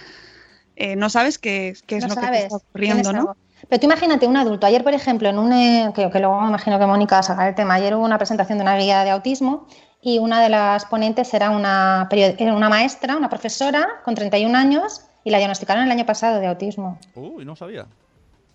eh, 0.77 0.95
no 0.95 1.11
sabes 1.11 1.41
qué, 1.41 1.77
qué 1.89 1.97
es 1.97 2.07
No 2.07 2.15
lo 2.15 2.21
que 2.21 2.27
te 2.29 2.43
está 2.45 2.57
ocurriendo, 2.57 3.13
¿no? 3.13 3.19
algo. 3.19 3.37
Pero 3.69 3.81
tú 3.81 3.87
imagínate 3.87 4.29
un 4.29 4.37
adulto. 4.37 4.65
Ayer, 4.65 4.85
por 4.85 4.95
ejemplo, 4.95 5.29
en 5.29 5.41
un. 5.41 5.53
eh, 5.53 5.91
que, 5.93 6.09
que 6.09 6.21
luego 6.21 6.41
me 6.41 6.47
imagino 6.51 6.79
que 6.79 6.87
Mónica 6.87 7.21
sacará 7.25 7.49
el 7.49 7.57
tema. 7.57 7.75
Ayer 7.75 7.97
hubo 7.97 8.05
una 8.05 8.17
presentación 8.17 8.59
de 8.59 8.63
una 8.63 8.77
guía 8.77 9.03
de 9.03 9.11
autismo 9.11 9.67
y 10.01 10.21
una 10.21 10.41
de 10.41 10.51
las 10.51 10.85
ponentes 10.85 11.35
era 11.35 11.51
una, 11.51 12.09
era 12.13 12.55
una 12.55 12.69
maestra, 12.69 13.17
una 13.17 13.29
profesora 13.29 13.89
con 14.05 14.15
31 14.15 14.57
años 14.57 15.08
y 15.29 15.31
la 15.31 15.39
diagnosticaron 15.39 15.85
el 15.85 15.91
año 15.91 16.07
pasado 16.07 16.41
de 16.41 16.47
autismo. 16.47 16.99
Uy, 17.15 17.45
no 17.45 17.55
sabía. 17.55 17.85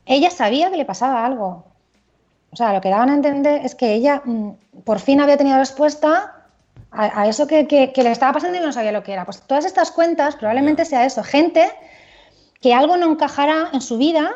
Ella 0.06 0.30
sabía 0.32 0.70
que 0.72 0.78
le 0.78 0.86
pasaba 0.86 1.24
algo. 1.26 1.66
O 2.52 2.56
sea, 2.56 2.74
lo 2.74 2.82
que 2.82 2.90
daban 2.90 3.10
a 3.10 3.14
entender 3.14 3.62
es 3.64 3.76
que 3.76 3.94
ella 3.94 4.22
mm, 4.26 4.50
por 4.84 5.00
fin 5.00 5.22
había 5.22 5.38
tenido 5.38 5.58
respuesta 5.58 6.36
a, 6.92 7.22
a 7.22 7.28
eso 7.28 7.46
que, 7.48 7.68
que- 7.68 7.94
que 7.94 8.04
le 8.04 8.12
estaba 8.12 8.34
pasando 8.34 8.58
y 8.58 8.62
no 8.62 8.74
sabía 8.74 8.92
lo 8.92 9.04
que 9.04 9.14
era. 9.14 9.24
Pues 9.26 9.42
todas 9.44 9.66
estas 9.66 9.92
cuentas 9.92 10.36
probablemente 10.36 10.84
sea 10.86 11.06
eso. 11.06 11.24
Gente 11.24 11.70
que 12.60 12.74
algo 12.74 12.98
no 12.98 13.12
encajará 13.12 13.70
en 13.74 13.82
su 13.82 13.98
vida, 13.98 14.32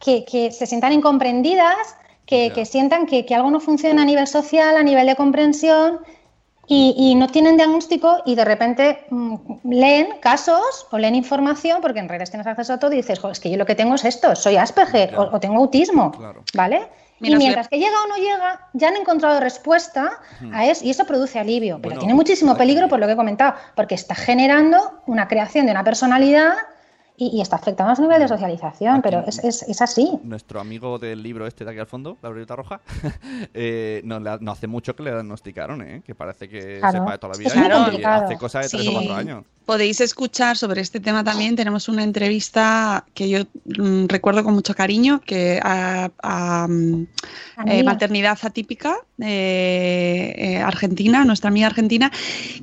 que, 0.00 0.24
que 0.24 0.50
se 0.50 0.66
sientan 0.66 0.92
incomprendidas, 0.92 1.96
que, 2.26 2.52
sientan 2.64 3.06
que, 3.06 3.24
que 3.26 3.34
algo 3.34 3.50
no 3.50 3.60
funciona 3.60 4.02
a 4.02 4.04
nivel 4.04 4.26
social, 4.26 4.76
a 4.76 4.82
nivel 4.82 5.06
de 5.06 5.14
comprensión, 5.16 6.00
y, 6.72 6.94
y 6.96 7.14
no 7.16 7.26
tienen 7.26 7.56
diagnóstico 7.56 8.22
y 8.24 8.36
de 8.36 8.44
repente 8.44 9.04
mm, 9.10 9.34
leen 9.64 10.06
casos 10.20 10.86
o 10.92 10.98
leen 10.98 11.16
información, 11.16 11.80
porque 11.82 11.98
en 11.98 12.08
redes 12.08 12.30
tienes 12.30 12.46
acceso 12.46 12.74
a 12.74 12.78
todo 12.78 12.92
y 12.92 12.96
dices, 12.98 13.18
"Jo, 13.18 13.28
es 13.30 13.40
que 13.40 13.50
yo 13.50 13.56
lo 13.56 13.66
que 13.66 13.74
tengo 13.74 13.96
es 13.96 14.04
esto, 14.04 14.36
soy 14.36 14.56
Asperger 14.56 15.16
o, 15.18 15.34
o 15.34 15.40
tengo 15.40 15.56
autismo, 15.56 16.12
¿vale? 16.54 16.86
Mira, 17.18 17.34
y 17.34 17.38
mientras 17.38 17.66
que 17.68 17.76
llega 17.78 17.96
o 18.04 18.08
no 18.08 18.16
llega, 18.16 18.68
ya 18.72 18.88
han 18.88 18.96
encontrado 18.96 19.40
respuesta 19.40 20.12
Hmm. 20.40 20.54
a 20.54 20.64
eso 20.66 20.84
y 20.84 20.90
eso 20.90 21.04
produce 21.04 21.40
alivio, 21.40 21.76
pero 21.78 21.90
Bueno, 21.90 21.98
tiene 22.00 22.14
muchísimo 22.14 22.56
peligro 22.56 22.88
por 22.88 23.00
lo 23.00 23.06
que 23.06 23.12
he 23.14 23.16
comentado, 23.16 23.54
porque 23.74 23.96
está 23.96 24.14
generando 24.14 25.02
una 25.06 25.26
creación 25.26 25.66
de 25.66 25.72
una 25.72 25.82
personalidad 25.84 26.52
y, 27.20 27.36
y 27.36 27.40
está 27.42 27.56
afectando 27.56 27.92
a 27.92 27.96
su 27.96 28.02
nivel 28.02 28.18
de 28.20 28.28
socialización, 28.28 29.02
pero 29.02 29.22
es, 29.26 29.38
es- 29.44 29.62
es 29.62 29.82
así. 29.82 30.18
Nuestro 30.24 30.58
amigo 30.60 30.98
del 30.98 31.22
libro 31.22 31.46
este 31.46 31.64
de 31.64 31.70
aquí 31.70 31.78
al 31.80 31.86
fondo, 31.86 32.16
la 32.22 32.30
Brita 32.30 32.56
Roja, 32.56 32.80
eh, 33.54 34.00
no, 34.04 34.18
le 34.20 34.30
ha- 34.30 34.38
no 34.40 34.52
hace 34.52 34.66
mucho 34.66 34.96
que 34.96 35.02
le 35.02 35.12
diagnosticaron, 35.12 35.82
¿eh? 35.82 36.02
que 36.04 36.14
parece 36.14 36.48
que 36.48 36.78
Claro. 36.80 36.98
sepa 37.00 37.12
de 37.12 37.18
toda 37.18 37.32
la 37.34 37.38
vida 37.38 37.50
que 37.52 37.58
es 37.58 37.64
muy 37.64 37.72
y 37.76 37.84
complicado. 37.84 38.24
hace 38.24 38.36
cosas 38.38 38.62
de 38.64 38.68
tres 38.70 38.82
Sí. 38.82 38.88
o 38.88 38.92
cuatro 38.92 39.14
años. 39.14 39.44
Podéis 39.70 40.00
escuchar 40.00 40.56
sobre 40.56 40.80
este 40.80 40.98
tema 40.98 41.22
también. 41.22 41.54
Tenemos 41.54 41.88
una 41.88 42.02
entrevista 42.02 43.06
que 43.14 43.28
yo 43.28 43.44
mm, 43.66 44.06
recuerdo 44.08 44.42
con 44.42 44.54
mucho 44.54 44.74
cariño, 44.74 45.20
que 45.20 45.60
a, 45.62 46.10
a, 46.24 46.66
mm, 46.68 47.06
eh, 47.68 47.84
maternidad 47.84 48.36
atípica 48.42 48.96
eh, 49.22 50.34
eh, 50.36 50.56
argentina, 50.58 51.24
nuestra 51.24 51.50
amiga 51.50 51.68
argentina, 51.68 52.10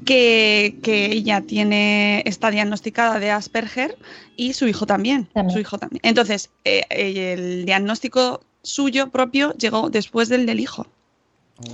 que, 0.04 0.76
que 0.84 1.06
ella 1.06 1.40
tiene 1.40 2.24
está 2.26 2.52
diagnosticada 2.52 3.20
de 3.22 3.32
Asperger 3.32 3.98
y 4.36 4.52
su 4.52 4.68
hijo 4.68 4.86
también, 4.86 5.30
su 5.50 5.60
hijo 5.60 5.78
también. 5.78 6.02
Entonces 6.04 6.50
eh, 6.66 6.84
el 6.90 7.64
diagnóstico 7.66 8.42
suyo 8.64 9.12
propio 9.12 9.54
llegó 9.54 9.90
después 9.90 10.28
del 10.28 10.46
del 10.46 10.60
hijo. 10.60 10.86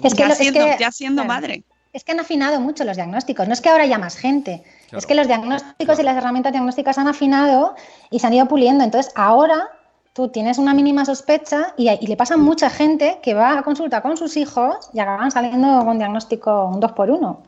Es 0.04 0.13
que 0.13 0.19
ya, 0.19 0.28
lo- 0.28 0.34
es 0.34 0.38
siendo, 0.38 0.60
que- 0.65 0.78
ya 0.80 0.91
siendo 0.91 1.24
claro. 1.24 1.41
madre. 1.41 1.63
Es 1.93 2.03
que 2.03 2.12
han 2.12 2.19
afinado 2.19 2.60
mucho 2.60 2.84
los 2.84 2.97
diagnósticos, 2.97 3.47
no 3.47 3.53
es 3.53 3.62
que 3.62 3.69
ahora 3.69 3.84
haya 3.84 3.99
más 3.99 4.17
gente, 4.17 4.63
es 4.91 5.06
que 5.06 5.13
los 5.13 5.27
diagnósticos 5.27 5.99
y 5.99 6.03
las 6.03 6.17
herramientas 6.17 6.51
diagnósticas 6.51 6.97
han 6.97 7.08
afinado 7.08 7.75
y 8.10 8.19
se 8.19 8.27
han 8.27 8.34
ido 8.34 8.47
puliendo. 8.47 8.84
Entonces, 8.84 9.13
ahora 9.15 9.69
tú 10.13 10.29
tienes 10.29 10.58
una 10.58 10.73
mínima 10.73 11.06
sospecha 11.06 11.73
y, 11.77 11.89
y 11.89 12.08
le 12.08 12.17
pasa 12.17 12.34
a 12.34 12.38
mucha 12.38 12.71
gente 12.71 13.19
que 13.21 13.36
va 13.36 13.60
a 13.60 13.63
consulta 13.63 14.01
con 14.01 14.17
sus 14.17 14.38
hijos 14.38 14.89
y 14.93 14.99
acaban 14.99 15.29
saliendo 15.29 15.86
con 15.86 15.99
diagnóstico 15.99 16.65
un 16.65 16.79
2 16.79 16.91
por 16.93 17.12
1 17.12 17.43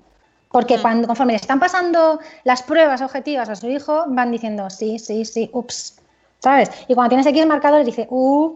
Porque 0.51 0.79
cuando, 0.79 1.07
conforme 1.07 1.33
le 1.33 1.37
están 1.37 1.59
pasando 1.59 2.19
las 2.43 2.61
pruebas 2.61 3.01
objetivas 3.01 3.49
a 3.49 3.55
su 3.55 3.67
hijo, 3.67 4.05
van 4.07 4.31
diciendo 4.31 4.69
sí, 4.69 4.99
sí, 4.99 5.25
sí, 5.25 5.49
ups, 5.53 5.97
¿sabes? 6.39 6.69
Y 6.87 6.93
cuando 6.93 7.09
tienes 7.09 7.25
X 7.25 7.45
marcadores, 7.47 7.85
dice, 7.85 8.07
uh, 8.09 8.55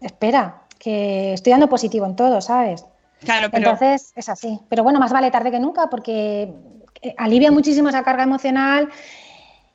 espera, 0.00 0.62
que 0.78 1.32
estoy 1.32 1.50
dando 1.50 1.68
positivo 1.68 2.06
en 2.06 2.16
todo, 2.16 2.40
¿sabes? 2.40 2.84
Claro, 3.24 3.48
pero 3.50 3.70
Entonces 3.70 4.12
es 4.14 4.28
así. 4.28 4.60
Pero 4.68 4.82
bueno, 4.82 4.98
más 4.98 5.12
vale 5.12 5.30
tarde 5.30 5.50
que 5.50 5.60
nunca 5.60 5.88
porque 5.88 6.52
eh, 7.02 7.14
alivia 7.16 7.50
muchísimo 7.50 7.88
esa 7.88 8.02
carga 8.02 8.24
emocional 8.24 8.88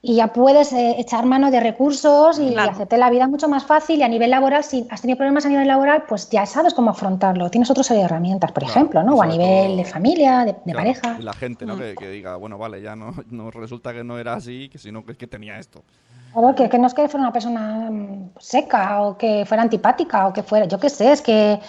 y 0.03 0.15
ya 0.15 0.33
puedes 0.33 0.73
eh, 0.73 0.95
echar 0.97 1.25
mano 1.25 1.51
de 1.51 1.59
recursos 1.59 2.39
y 2.39 2.55
hacerte 2.55 2.97
la 2.97 3.11
vida 3.11 3.27
mucho 3.27 3.47
más 3.47 3.65
fácil. 3.65 3.99
Y 3.99 4.03
a 4.03 4.07
nivel 4.07 4.31
laboral, 4.31 4.63
si 4.63 4.87
has 4.89 5.01
tenido 5.01 5.17
problemas 5.17 5.45
a 5.45 5.49
nivel 5.49 5.67
laboral, 5.67 6.05
pues 6.07 6.29
ya 6.29 6.45
sabes 6.45 6.73
cómo 6.73 6.89
afrontarlo. 6.89 7.51
Tienes 7.51 7.69
otra 7.69 7.83
serie 7.83 8.01
de 8.01 8.05
herramientas, 8.05 8.51
por 8.51 8.63
ejemplo, 8.63 9.03
¿no? 9.03 9.15
O 9.15 9.21
a 9.21 9.27
nivel 9.27 9.77
de 9.77 9.85
familia, 9.85 10.39
de, 10.39 10.53
de 10.53 10.59
Claro, 10.63 10.79
pareja. 10.79 11.17
Y 11.19 11.23
la 11.23 11.33
gente, 11.33 11.67
¿no? 11.67 11.77
Que, 11.77 11.95
que 11.95 12.09
diga, 12.09 12.35
bueno, 12.37 12.57
vale, 12.57 12.81
ya 12.81 12.95
no, 12.95 13.13
no 13.29 13.51
resulta 13.51 13.93
que 13.93 14.03
no 14.03 14.17
era 14.17 14.33
así, 14.33 14.69
que 14.69 14.79
sino 14.79 15.05
que 15.05 15.15
que 15.15 15.27
tenía 15.27 15.59
esto. 15.59 15.83
Claro, 16.33 16.55
que, 16.55 16.77
no 16.77 16.87
es 16.87 16.93
que 16.93 17.07
fuera 17.09 17.23
una 17.23 17.33
persona 17.33 17.89
mm, 17.91 18.31
seca 18.39 19.01
o 19.01 19.17
que 19.17 19.45
fuera 19.45 19.63
antipática 19.63 20.27
o 20.27 20.33
que 20.33 20.43
fuera, 20.43 20.65
yo 20.65 20.79
qué 20.79 20.89
sé, 20.89 21.11
es 21.11 21.21
que, 21.21 21.59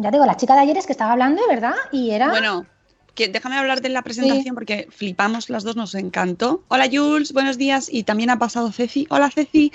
ya 0.00 0.10
digo, 0.10 0.26
la 0.26 0.36
chica 0.36 0.54
de 0.54 0.60
ayer 0.60 0.76
es 0.76 0.86
que 0.86 0.92
estaba 0.92 1.12
hablando, 1.12 1.42
¿verdad? 1.48 1.74
Y 1.92 2.10
era... 2.10 2.30
Bueno, 2.30 2.66
que 3.14 3.28
déjame 3.28 3.56
hablar 3.56 3.82
de 3.82 3.90
la 3.90 4.02
presentación 4.02 4.54
porque 4.54 4.88
flipamos 4.90 5.50
las 5.50 5.64
dos, 5.64 5.76
nos 5.76 5.94
encantó. 5.94 6.64
Hola 6.68 6.88
Jules, 6.90 7.32
buenos 7.32 7.58
días. 7.58 7.88
Y 7.90 8.04
también 8.04 8.30
ha 8.30 8.38
pasado 8.38 8.72
Ceci. 8.72 9.06
Hola 9.10 9.30
Ceci. 9.30 9.72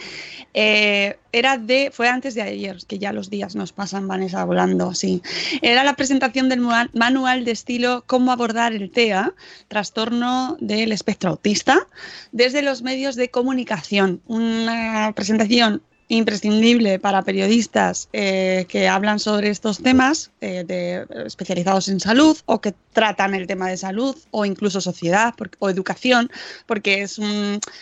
Eh, 0.53 1.17
era 1.31 1.57
de, 1.57 1.91
fue 1.93 2.09
antes 2.09 2.33
de 2.33 2.41
ayer, 2.41 2.77
que 2.87 2.97
ya 2.97 3.13
los 3.13 3.29
días 3.29 3.55
nos 3.55 3.73
pasan, 3.73 4.07
Vanessa, 4.07 4.43
volando, 4.43 4.93
sí. 4.95 5.21
Era 5.61 5.83
la 5.83 5.95
presentación 5.95 6.49
del 6.49 6.61
manual 6.93 7.45
de 7.45 7.51
estilo 7.51 8.03
Cómo 8.07 8.31
abordar 8.31 8.73
el 8.73 8.89
TEA, 8.89 9.33
trastorno 9.67 10.57
del 10.59 10.91
espectro 10.91 11.29
autista, 11.29 11.87
desde 12.31 12.63
los 12.63 12.81
medios 12.81 13.15
de 13.15 13.29
comunicación. 13.29 14.21
Una 14.25 15.11
presentación 15.15 15.83
imprescindible 16.09 16.99
para 16.99 17.21
periodistas 17.23 18.07
eh, 18.13 18.65
que 18.69 18.87
hablan 18.87 19.19
sobre 19.19 19.49
estos 19.49 19.79
temas 19.79 20.31
eh, 20.39 21.05
especializados 21.25 21.89
en 21.89 21.99
salud 21.99 22.37
o 22.45 22.61
que 22.61 22.73
tratan 22.93 23.35
el 23.35 23.45
tema 23.45 23.67
de 23.67 23.75
salud 23.75 24.15
o 24.31 24.45
incluso 24.45 24.79
sociedad 24.79 25.33
o 25.59 25.69
educación 25.69 26.31
porque 26.65 27.01
es 27.01 27.19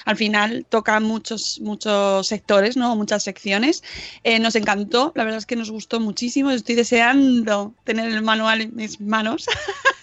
al 0.05 0.17
final 0.17 0.65
toca 0.67 0.99
muchos 0.99 1.59
muchos 1.61 2.27
sectores 2.27 2.75
no 2.77 2.95
muchas 2.95 3.23
secciones. 3.23 3.83
Eh, 4.23 4.39
nos 4.39 4.55
encantó 4.55 5.11
la 5.15 5.23
verdad 5.23 5.37
es 5.37 5.45
que 5.45 5.55
nos 5.55 5.69
gustó 5.69 5.99
muchísimo. 5.99 6.49
Estoy 6.49 6.75
deseando 6.75 7.73
tener 7.83 8.11
el 8.11 8.23
manual 8.23 8.61
en 8.61 8.75
mis 8.75 8.99
manos 8.99 9.45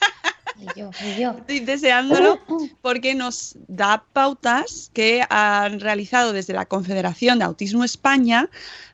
Y 0.62 0.78
yo, 0.78 0.90
y 1.04 1.20
yo. 1.20 1.30
Estoy 1.32 1.60
deseándolo 1.60 2.38
porque 2.80 3.14
nos 3.14 3.56
da 3.68 4.04
pautas 4.12 4.90
que 4.94 5.24
han 5.28 5.80
realizado 5.80 6.32
desde 6.32 6.52
la 6.52 6.66
Confederación 6.66 7.38
de 7.38 7.44
Autismo 7.44 7.84
España 7.84 8.48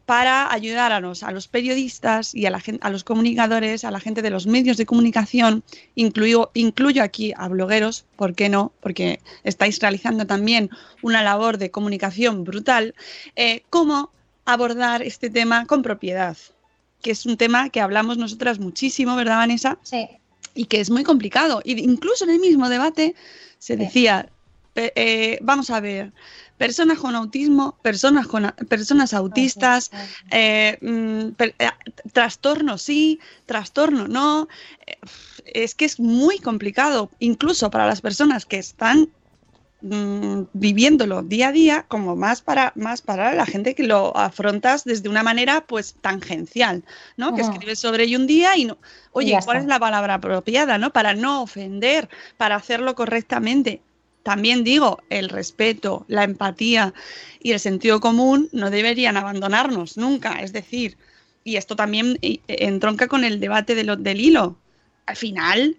para 0.06 0.50
ayudar 0.50 0.90
a 0.92 1.00
los, 1.00 1.22
a 1.22 1.30
los 1.32 1.48
periodistas 1.48 2.34
y 2.34 2.46
a, 2.46 2.50
la 2.50 2.62
a 2.80 2.88
los 2.88 3.04
comunicadores, 3.04 3.84
a 3.84 3.90
la 3.90 4.00
gente 4.00 4.22
de 4.22 4.30
los 4.30 4.46
medios 4.46 4.78
de 4.78 4.86
comunicación, 4.86 5.62
incluyo, 5.96 6.50
incluyo 6.54 7.02
aquí 7.02 7.34
a 7.36 7.46
blogueros, 7.48 8.06
¿por 8.16 8.34
qué 8.34 8.48
no? 8.48 8.72
Porque 8.80 9.20
estáis 9.44 9.78
realizando 9.80 10.26
también 10.26 10.70
una 11.02 11.22
labor 11.22 11.58
de 11.58 11.70
comunicación 11.70 12.44
brutal, 12.44 12.94
eh, 13.36 13.64
cómo 13.68 14.10
abordar 14.46 15.02
este 15.02 15.28
tema 15.28 15.66
con 15.66 15.82
propiedad, 15.82 16.38
que 17.02 17.10
es 17.10 17.26
un 17.26 17.36
tema 17.36 17.68
que 17.68 17.82
hablamos 17.82 18.16
nosotras 18.16 18.58
muchísimo, 18.58 19.14
¿verdad, 19.14 19.36
Vanessa? 19.36 19.76
Sí. 19.82 20.08
Y 20.58 20.64
que 20.66 20.80
es 20.80 20.90
muy 20.90 21.04
complicado. 21.04 21.62
Y 21.64 21.80
incluso 21.80 22.24
en 22.24 22.30
el 22.30 22.40
mismo 22.40 22.68
debate 22.68 23.14
se 23.60 23.76
decía, 23.76 24.28
eh, 24.74 25.38
vamos 25.40 25.70
a 25.70 25.78
ver, 25.78 26.12
personas 26.56 26.98
con 26.98 27.14
autismo, 27.14 27.78
personas 27.82 28.26
con 28.26 28.42
personas 28.68 29.14
autistas, 29.14 29.90
eh, 30.32 30.76
mm, 30.80 31.34
per- 31.36 31.54
eh, 31.60 31.70
trastorno 32.12 32.76
sí, 32.76 33.20
trastorno 33.46 34.08
no. 34.08 34.48
Es 35.44 35.76
que 35.76 35.84
es 35.84 36.00
muy 36.00 36.38
complicado, 36.40 37.08
incluso 37.20 37.70
para 37.70 37.86
las 37.86 38.00
personas 38.00 38.44
que 38.44 38.58
están 38.58 39.08
mm, 39.80 40.42
viviéndolo 40.52 41.22
día 41.22 41.48
a 41.48 41.52
día 41.52 41.84
como 41.88 42.16
más 42.16 42.42
para 42.42 42.72
más 42.74 43.00
para 43.02 43.34
la 43.34 43.46
gente 43.46 43.74
que 43.74 43.84
lo 43.84 44.16
afrontas 44.16 44.84
desde 44.84 45.08
una 45.08 45.22
manera 45.22 45.62
pues 45.66 45.94
tangencial, 46.00 46.82
¿no? 47.16 47.34
Que 47.34 47.42
escribes 47.52 47.78
sobre 47.78 48.04
ello 48.04 48.18
un 48.18 48.26
día 48.26 48.56
y 48.56 48.64
no, 48.64 48.78
oye, 49.12 49.30
¿cuál 49.44 49.58
es 49.58 49.66
la 49.66 49.78
palabra 49.78 50.14
apropiada, 50.14 50.78
no? 50.78 50.92
Para 50.92 51.14
no 51.14 51.42
ofender, 51.42 52.08
para 52.36 52.56
hacerlo 52.56 52.94
correctamente. 52.94 53.80
También 54.24 54.62
digo, 54.64 54.98
el 55.10 55.28
respeto, 55.30 56.04
la 56.08 56.24
empatía 56.24 56.92
y 57.40 57.52
el 57.52 57.60
sentido 57.60 58.00
común 58.00 58.48
no 58.52 58.68
deberían 58.68 59.16
abandonarnos 59.16 59.96
nunca. 59.96 60.40
Es 60.42 60.52
decir, 60.52 60.98
y 61.44 61.56
esto 61.56 61.76
también 61.76 62.18
eh, 62.20 62.40
entronca 62.48 63.06
con 63.08 63.24
el 63.24 63.40
debate 63.40 63.74
de 63.74 63.84
lo- 63.84 63.96
del 63.96 64.20
hilo. 64.20 64.56
Al 65.06 65.16
final, 65.16 65.76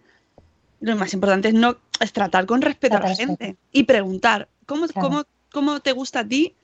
lo 0.80 0.96
más 0.96 1.14
importante 1.14 1.50
es 1.50 1.54
no 1.54 1.78
es 2.00 2.14
tratar 2.14 2.46
con 2.46 2.62
respeto 2.62 2.98
a 2.98 3.02
la 3.02 3.16
gente 3.16 3.58
y 3.72 3.84
preguntar 3.84 4.48
cómo, 4.66 4.88
Claro. 4.88 5.08
cómo, 5.08 5.24
cómo 5.52 5.80
te 5.80 5.92
gusta 5.92 6.22
a 6.22 6.28
ti. 6.28 6.56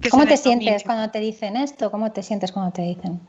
que 0.00 0.08
¿Cómo 0.10 0.26
te 0.26 0.36
sientes 0.36 0.82
cuando 0.82 1.10
te 1.10 1.20
dicen 1.20 1.56
esto? 1.56 1.90
¿Cómo 1.90 2.10
te 2.12 2.22
sientes 2.22 2.52
cuando 2.52 2.72
te 2.72 2.82
dicen? 2.82 3.20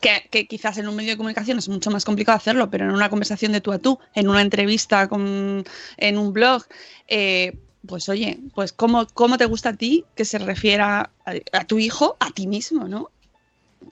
que, 0.00 0.28
que 0.30 0.46
quizás 0.46 0.76
en 0.78 0.88
un 0.88 0.96
medio 0.96 1.10
de 1.10 1.16
comunicación 1.16 1.58
es 1.58 1.68
mucho 1.68 1.90
más 1.90 2.04
complicado 2.04 2.36
hacerlo, 2.36 2.68
pero 2.68 2.84
en 2.84 2.90
una 2.90 3.08
conversación 3.08 3.52
de 3.52 3.60
tú 3.60 3.72
a 3.72 3.78
tú, 3.78 3.98
en 4.14 4.28
una 4.28 4.42
entrevista, 4.42 5.08
con, 5.08 5.64
en 5.96 6.18
un 6.18 6.32
blog, 6.32 6.64
eh, 7.06 7.56
pues 7.86 8.08
oye, 8.08 8.40
pues 8.54 8.72
¿cómo, 8.72 9.06
cómo 9.14 9.38
te 9.38 9.44
gusta 9.44 9.70
a 9.70 9.76
ti 9.76 10.04
que 10.16 10.24
se 10.24 10.38
refiera 10.38 11.10
a, 11.24 11.34
a 11.52 11.64
tu 11.64 11.78
hijo, 11.78 12.16
a 12.18 12.30
ti 12.32 12.46
mismo, 12.48 12.88
¿no? 12.88 13.10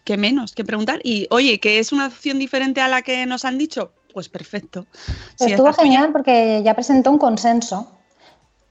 ¿Qué 0.03 0.17
menos 0.17 0.55
que 0.55 0.65
preguntar? 0.65 1.01
Y 1.05 1.29
oye, 1.31 1.61
¿que 1.61 1.79
es 1.79 1.93
una 1.93 2.09
opción 2.09 2.39
diferente 2.39 2.81
a 2.81 2.89
la 2.89 3.03
que 3.03 3.27
nos 3.27 3.45
han 3.45 3.59
dicho? 3.59 3.93
Pues 4.14 4.29
perfecto. 4.29 4.87
Estuvo 5.50 5.66
genial 5.83 6.12
porque 6.12 6.62
ya 6.64 6.72
presentó 6.74 7.11
un 7.11 7.18
consenso. 7.18 7.90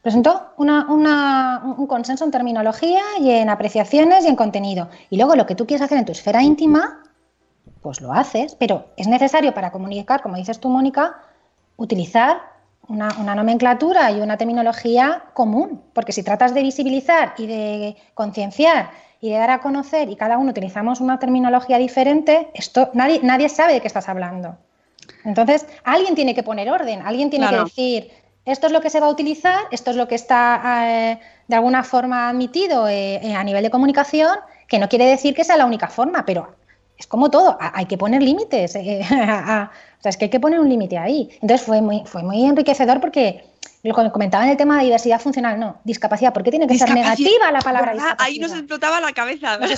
Presentó 0.02 0.52
una- 0.58 0.86
una- 0.90 1.62
un 1.78 1.86
consenso 1.88 2.24
en 2.26 2.32
terminología 2.32 3.02
y 3.20 3.30
en 3.30 3.50
apreciaciones 3.50 4.26
y 4.26 4.30
en 4.30 4.36
contenido. 4.36 4.90
Y 5.10 5.18
luego 5.18 5.36
lo 5.36 5.46
que 5.46 5.56
tú 5.56 5.68
quieres 5.68 5.84
hacer 5.84 5.98
en 5.98 6.06
tu 6.06 6.12
esfera 6.14 6.42
íntima, 6.42 7.04
pues 7.82 8.02
lo 8.02 8.14
haces, 8.14 8.56
pero 8.56 8.88
es 8.98 9.08
necesario 9.08 9.54
para 9.54 9.72
comunicar, 9.72 10.22
como 10.22 10.38
dices 10.38 10.60
tú, 10.60 10.70
Mónica, 10.70 11.18
utilizar 11.78 12.42
una, 12.88 13.10
una 13.20 13.36
nomenclatura 13.36 14.12
y 14.12 14.22
una 14.22 14.38
terminología 14.38 15.26
común. 15.34 15.82
Porque 15.94 16.12
si 16.14 16.24
tratas 16.24 16.54
de 16.54 16.62
visibilizar 16.64 17.34
y 17.38 17.48
de 17.48 17.98
concienciar 18.14 18.92
y 19.22 19.30
de 19.30 19.38
dar 19.38 19.52
a 19.52 19.60
conocer 19.62 20.10
y 20.10 20.16
cada 20.18 20.38
uno 20.38 20.52
utilizamos 20.52 21.00
una 21.02 21.20
terminología 21.20 21.78
diferente, 21.78 22.50
esto 22.54 22.90
nadie, 22.94 23.20
nadie 23.24 23.48
sabe 23.50 23.74
de 23.74 23.82
qué 23.82 23.88
estás 23.88 24.08
hablando. 24.10 24.58
Entonces, 25.26 25.66
alguien 25.84 26.16
tiene 26.16 26.34
que 26.36 26.44
poner 26.44 26.70
orden, 26.70 27.02
alguien 27.02 27.30
tiene 27.30 27.48
Claro. 27.48 27.64
que 27.66 27.70
decir, 27.70 28.12
esto 28.46 28.68
es 28.68 28.74
lo 28.74 28.82
que 28.82 28.90
se 28.90 29.00
va 29.00 29.08
a 29.08 29.10
utilizar, 29.10 29.60
esto 29.72 29.92
es 29.92 29.98
lo 29.98 30.08
que 30.08 30.16
está 30.16 30.86
eh, 31.12 31.20
de 31.48 31.56
alguna 31.56 31.84
forma 31.84 32.30
admitido 32.30 32.88
eh, 32.88 33.16
eh, 33.24 33.36
a 33.36 33.44
nivel 33.44 33.64
de 33.64 33.70
comunicación, 33.70 34.38
que 34.68 34.80
no 34.80 34.90
quiere 34.90 35.06
decir 35.06 35.34
que 35.34 35.44
sea 35.44 35.56
la 35.58 35.66
única 35.66 35.88
forma, 35.88 36.26
pero 36.26 36.56
es 36.98 37.08
como 37.08 37.30
todo, 37.30 37.58
ha- 37.60 37.72
hay 37.76 37.86
que 37.86 37.98
poner 37.98 38.22
límites. 38.22 38.76
o 38.76 38.80
sea, 38.80 39.70
es 40.04 40.18
que 40.18 40.26
hay 40.26 40.30
que 40.32 40.40
poner 40.40 40.60
un 40.60 40.68
límite 40.70 40.98
ahí. 40.98 41.30
Entonces 41.42 41.62
fue 41.66 41.82
muy, 41.82 42.04
fue 42.06 42.24
muy 42.24 42.44
enriquecedor 42.46 43.00
porque 43.00 43.44
lo 43.84 43.94
que 43.94 44.12
comentaba 44.12 44.46
en 44.46 44.52
el 44.52 44.58
tema 44.58 44.78
de 44.78 44.86
diversidad 44.86 45.20
funcional, 45.20 45.60
no, 45.60 45.78
discapacidad, 45.84 46.32
¿por 46.32 46.44
qué 46.44 46.52
tiene 46.52 46.68
que 46.68 46.78
ser 46.78 46.94
negativa 46.94 47.52
la 47.52 47.60
palabra 47.60 47.92
¿verdad? 47.92 48.06
discapacidad? 48.06 48.26
Ahí 48.26 48.40
nos 48.40 48.54
explotaba 48.54 49.02
la 49.02 49.12
cabeza. 49.12 49.58
Nos. 49.58 49.72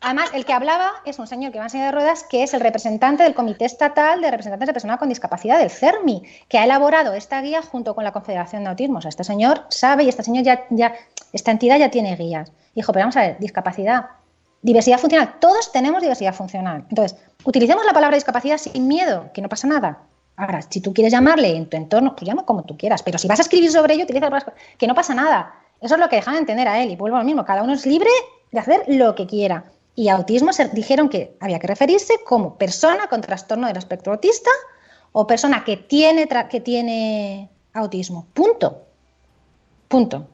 Además, 0.00 0.30
el 0.32 0.44
que 0.44 0.52
hablaba 0.52 0.92
es 1.04 1.18
un 1.18 1.26
señor 1.26 1.50
que 1.50 1.58
va 1.58 1.64
en 1.64 1.70
silla 1.70 1.86
de 1.86 1.92
ruedas, 1.92 2.24
que 2.30 2.44
es 2.44 2.54
el 2.54 2.60
representante 2.60 3.24
del 3.24 3.34
Comité 3.34 3.64
Estatal 3.64 4.20
de 4.20 4.30
Representantes 4.30 4.68
de 4.68 4.72
Personas 4.72 4.98
con 4.98 5.08
Discapacidad, 5.08 5.58
del 5.58 5.70
CERMI, 5.70 6.22
que 6.48 6.58
ha 6.58 6.64
elaborado 6.64 7.12
esta 7.12 7.42
guía 7.42 7.62
junto 7.62 7.96
con 7.96 8.04
la 8.04 8.12
Confederación 8.12 8.62
de 8.62 8.70
Autismo. 8.70 8.98
O 8.98 9.00
sea, 9.00 9.08
este 9.08 9.24
señor 9.24 9.66
sabe 9.70 10.04
y 10.04 10.08
este 10.08 10.22
señor 10.22 10.44
ya, 10.44 10.64
ya 10.70 10.94
esta 11.32 11.50
entidad 11.50 11.78
ya 11.78 11.90
tiene 11.90 12.14
guías. 12.14 12.52
Dijo, 12.76 12.92
pero 12.92 13.02
vamos 13.02 13.16
a 13.16 13.22
ver, 13.22 13.38
discapacidad, 13.40 14.06
diversidad 14.62 14.98
funcional, 14.98 15.40
todos 15.40 15.72
tenemos 15.72 16.00
diversidad 16.00 16.34
funcional. 16.34 16.84
Entonces, 16.88 17.18
utilicemos 17.42 17.84
la 17.84 17.92
palabra 17.92 18.16
discapacidad 18.16 18.58
sin 18.58 18.86
miedo, 18.86 19.30
que 19.34 19.42
no 19.42 19.48
pasa 19.48 19.66
nada. 19.66 19.98
Ahora, 20.40 20.62
si 20.62 20.80
tú 20.80 20.94
quieres 20.94 21.12
llamarle 21.12 21.54
en 21.54 21.68
tu 21.68 21.76
entorno, 21.76 22.16
pues 22.16 22.26
llama 22.26 22.46
como 22.46 22.62
tú 22.62 22.74
quieras, 22.74 23.02
pero 23.02 23.18
si 23.18 23.28
vas 23.28 23.38
a 23.40 23.42
escribir 23.42 23.70
sobre 23.70 23.92
ello, 23.92 24.04
utiliza 24.04 24.30
palabras 24.30 24.54
que 24.78 24.86
no 24.86 24.94
pasa 24.94 25.14
nada. 25.14 25.54
Eso 25.82 25.96
es 25.96 26.00
lo 26.00 26.08
que 26.08 26.16
dejan 26.16 26.34
de 26.34 26.40
entender 26.40 26.66
a 26.66 26.82
él. 26.82 26.90
Y 26.90 26.96
vuelvo 26.96 27.16
a 27.16 27.20
lo 27.20 27.26
mismo, 27.26 27.44
cada 27.44 27.62
uno 27.62 27.74
es 27.74 27.84
libre 27.84 28.08
de 28.50 28.58
hacer 28.58 28.84
lo 28.86 29.14
que 29.14 29.26
quiera. 29.26 29.64
Y 29.94 30.08
a 30.08 30.14
autismo 30.14 30.54
se 30.54 30.68
dijeron 30.70 31.10
que 31.10 31.36
había 31.40 31.58
que 31.58 31.66
referirse 31.66 32.14
como 32.24 32.56
persona 32.56 33.06
con 33.08 33.20
trastorno 33.20 33.66
del 33.66 33.76
espectro 33.76 34.14
autista 34.14 34.50
o 35.12 35.26
persona 35.26 35.62
que 35.62 35.76
tiene, 35.76 36.26
que 36.48 36.60
tiene 36.60 37.50
autismo. 37.74 38.26
Punto. 38.32 38.86
Punto. 39.88 40.26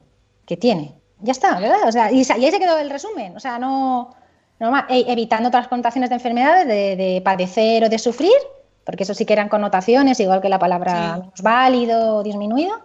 Que 0.45 0.55
tiene. 0.55 0.95
Ya 1.19 1.33
está, 1.33 1.59
¿verdad? 1.59 1.85
O 1.85 1.91
sea, 1.91 2.11
y, 2.13 2.21
y 2.21 2.45
ahí 2.45 2.51
se 2.51 2.59
quedó 2.59 2.77
el 2.77 2.89
resumen. 2.89 3.35
O 3.35 3.41
sea, 3.41 3.59
no. 3.59 4.15
no 4.59 4.71
más. 4.71 4.85
E- 4.87 5.11
evitando 5.11 5.49
otras 5.49 5.67
connotaciones 5.67 6.09
de 6.09 6.15
enfermedades, 6.15 6.65
de, 6.65 6.95
de 6.95 7.21
padecer 7.21 7.83
o 7.83 7.89
de 7.89 7.99
sufrir, 7.99 8.31
porque 8.87 9.03
eso 9.03 9.13
sí 9.13 9.25
que 9.25 9.33
eran 9.33 9.49
connotaciones, 9.49 10.17
igual 10.21 10.41
que 10.41 10.47
la 10.47 10.59
palabra 10.59 10.93
Sí. 10.93 11.19
menos 11.19 11.41
válido 11.43 12.15
o 12.15 12.23
disminuido. 12.23 12.79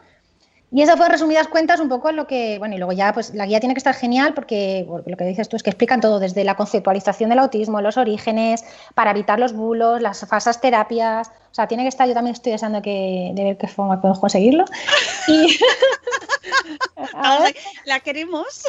Y 0.75 0.83
eso 0.83 0.97
fue, 0.97 1.07
en 1.07 1.13
resumidas 1.13 1.47
cuentas, 1.49 1.81
un 1.81 1.89
poco 1.89 2.11
lo 2.13 2.27
que, 2.27 2.59
bueno, 2.59 2.75
y 2.75 2.79
luego 2.79 2.93
ya, 2.93 3.13
pues 3.13 3.35
la 3.35 3.47
guía 3.47 3.61
tiene 3.61 3.75
que 3.75 3.79
estar 3.79 3.95
genial 3.95 4.35
porque, 4.35 4.85
porque 4.89 5.11
lo 5.11 5.17
que 5.17 5.25
dices 5.25 5.49
tú 5.49 5.57
es 5.57 5.63
que 5.63 5.71
explican 5.71 6.01
todo, 6.01 6.19
desde 6.19 6.43
la 6.45 6.57
conceptualización 6.57 7.31
del 7.31 7.39
autismo, 7.39 7.81
los 7.81 7.99
orígenes, 7.99 8.65
para 8.95 9.13
evitar 9.13 9.39
los 9.39 9.53
bulos, 9.53 10.01
las 10.01 10.27
falsas 10.27 10.61
terapias, 10.61 11.29
o 11.29 11.55
sea, 11.55 11.69
tiene 11.69 11.85
que 11.85 11.91
estar, 11.91 12.09
yo 12.09 12.15
también 12.15 12.35
estoy 12.35 12.53
deseando 12.53 12.83
que, 12.83 13.31
de 13.35 13.45
ver 13.45 13.59
qué 13.59 13.69
forma 13.69 14.01
podemos 14.01 14.19
conseguirlo. 14.19 14.65
Y, 15.29 15.59
A 17.15 17.39
ver, 17.43 17.55
La 17.85 18.01
queremos. 18.01 18.65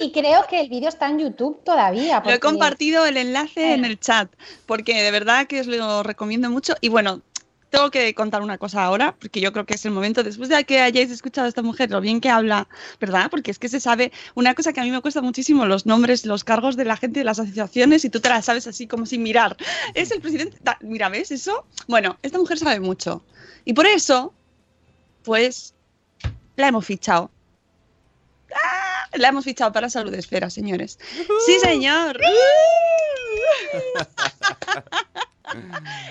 Y 0.00 0.12
creo 0.12 0.46
que 0.48 0.60
el 0.60 0.68
vídeo 0.68 0.88
está 0.88 1.08
en 1.08 1.18
YouTube 1.18 1.62
todavía. 1.64 2.22
Lo 2.24 2.30
he 2.30 2.40
compartido 2.40 3.06
el 3.06 3.16
enlace 3.16 3.74
en 3.74 3.84
el 3.84 3.98
chat, 3.98 4.30
porque 4.66 5.02
de 5.02 5.10
verdad 5.10 5.46
que 5.46 5.60
os 5.60 5.66
lo 5.66 6.02
recomiendo 6.02 6.50
mucho. 6.50 6.74
Y 6.80 6.88
bueno, 6.88 7.22
tengo 7.70 7.90
que 7.90 8.14
contar 8.14 8.42
una 8.42 8.58
cosa 8.58 8.84
ahora, 8.84 9.14
porque 9.18 9.40
yo 9.40 9.52
creo 9.52 9.66
que 9.66 9.74
es 9.74 9.84
el 9.84 9.92
momento, 9.92 10.22
después 10.22 10.48
de 10.48 10.64
que 10.64 10.80
hayáis 10.80 11.10
escuchado 11.10 11.46
a 11.46 11.48
esta 11.48 11.62
mujer, 11.62 11.90
lo 11.90 12.00
bien 12.00 12.20
que 12.20 12.30
habla, 12.30 12.68
¿verdad? 13.00 13.28
Porque 13.30 13.50
es 13.50 13.58
que 13.58 13.68
se 13.68 13.80
sabe 13.80 14.12
una 14.34 14.54
cosa 14.54 14.72
que 14.72 14.80
a 14.80 14.84
mí 14.84 14.90
me 14.90 15.00
cuesta 15.00 15.20
muchísimo, 15.20 15.66
los 15.66 15.84
nombres, 15.84 16.24
los 16.24 16.44
cargos 16.44 16.76
de 16.76 16.84
la 16.84 16.96
gente 16.96 17.20
de 17.20 17.24
las 17.24 17.38
asociaciones, 17.38 18.04
y 18.04 18.10
tú 18.10 18.20
te 18.20 18.28
las 18.28 18.44
sabes 18.44 18.66
así 18.66 18.86
como 18.86 19.06
sin 19.06 19.22
mirar. 19.22 19.56
Es 19.94 20.10
el 20.10 20.20
presidente. 20.20 20.58
Mira, 20.80 21.08
¿ves 21.08 21.30
eso? 21.30 21.66
Bueno, 21.86 22.18
esta 22.22 22.38
mujer 22.38 22.58
sabe 22.58 22.80
mucho. 22.80 23.22
Y 23.64 23.74
por 23.74 23.86
eso, 23.86 24.32
pues, 25.24 25.74
la 26.56 26.68
hemos 26.68 26.86
fichado. 26.86 27.30
¡Ah! 28.54 28.87
La 29.14 29.28
hemos 29.28 29.44
fichado 29.44 29.72
para 29.72 29.88
Salud 29.88 30.12
Esfera, 30.14 30.50
señores. 30.50 30.98
Sí, 31.46 31.58
señor. 31.60 32.18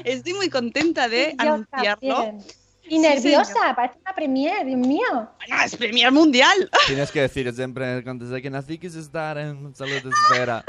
Estoy 0.03 0.33
muy 0.33 0.49
contenta 0.49 1.07
de 1.07 1.35
anunciarlo. 1.37 2.15
también. 2.15 2.43
Y 2.89 2.99
nerviosa, 2.99 3.75
parece 3.75 3.99
una 3.99 4.15
premier, 4.15 4.65
Dios 4.65 4.79
mío. 4.79 5.05
Bueno, 5.11 5.63
es 5.63 5.75
Premier 5.75 6.11
Mundial. 6.11 6.69
Tienes 6.87 7.11
que 7.11 7.21
decir 7.21 7.53
siempre, 7.53 8.01
desde 8.01 8.41
que 8.41 8.49
nací 8.49 8.77
quise 8.77 8.99
estar 8.99 9.37
en 9.37 9.75
salud 9.75 10.01
de 10.01 10.09
esfera. 10.09 10.63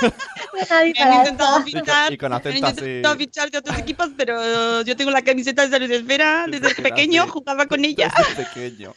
Nadie 0.70 0.92
Me 0.94 1.02
han 1.02 1.14
intentado 1.14 1.62
fichar, 1.62 2.12
y 2.12 2.18
con 2.18 2.30
me 2.30 2.36
han 2.36 2.56
intentado 2.56 3.16
fichar 3.16 3.50
de 3.50 3.58
otros 3.58 3.78
equipos, 3.78 4.10
pero 4.16 4.82
yo 4.82 4.96
tengo 4.96 5.10
la 5.10 5.22
camiseta 5.22 5.62
de 5.66 5.70
Salud 5.70 5.90
Esfera 5.90 6.46
desde 6.46 6.60
Desde 6.60 6.74
que 6.76 6.82
pequeño, 6.82 7.28
jugaba 7.28 7.66
con 7.66 7.84
ella. 7.84 8.12
Desde 8.16 8.44
pequeño. 8.44 8.92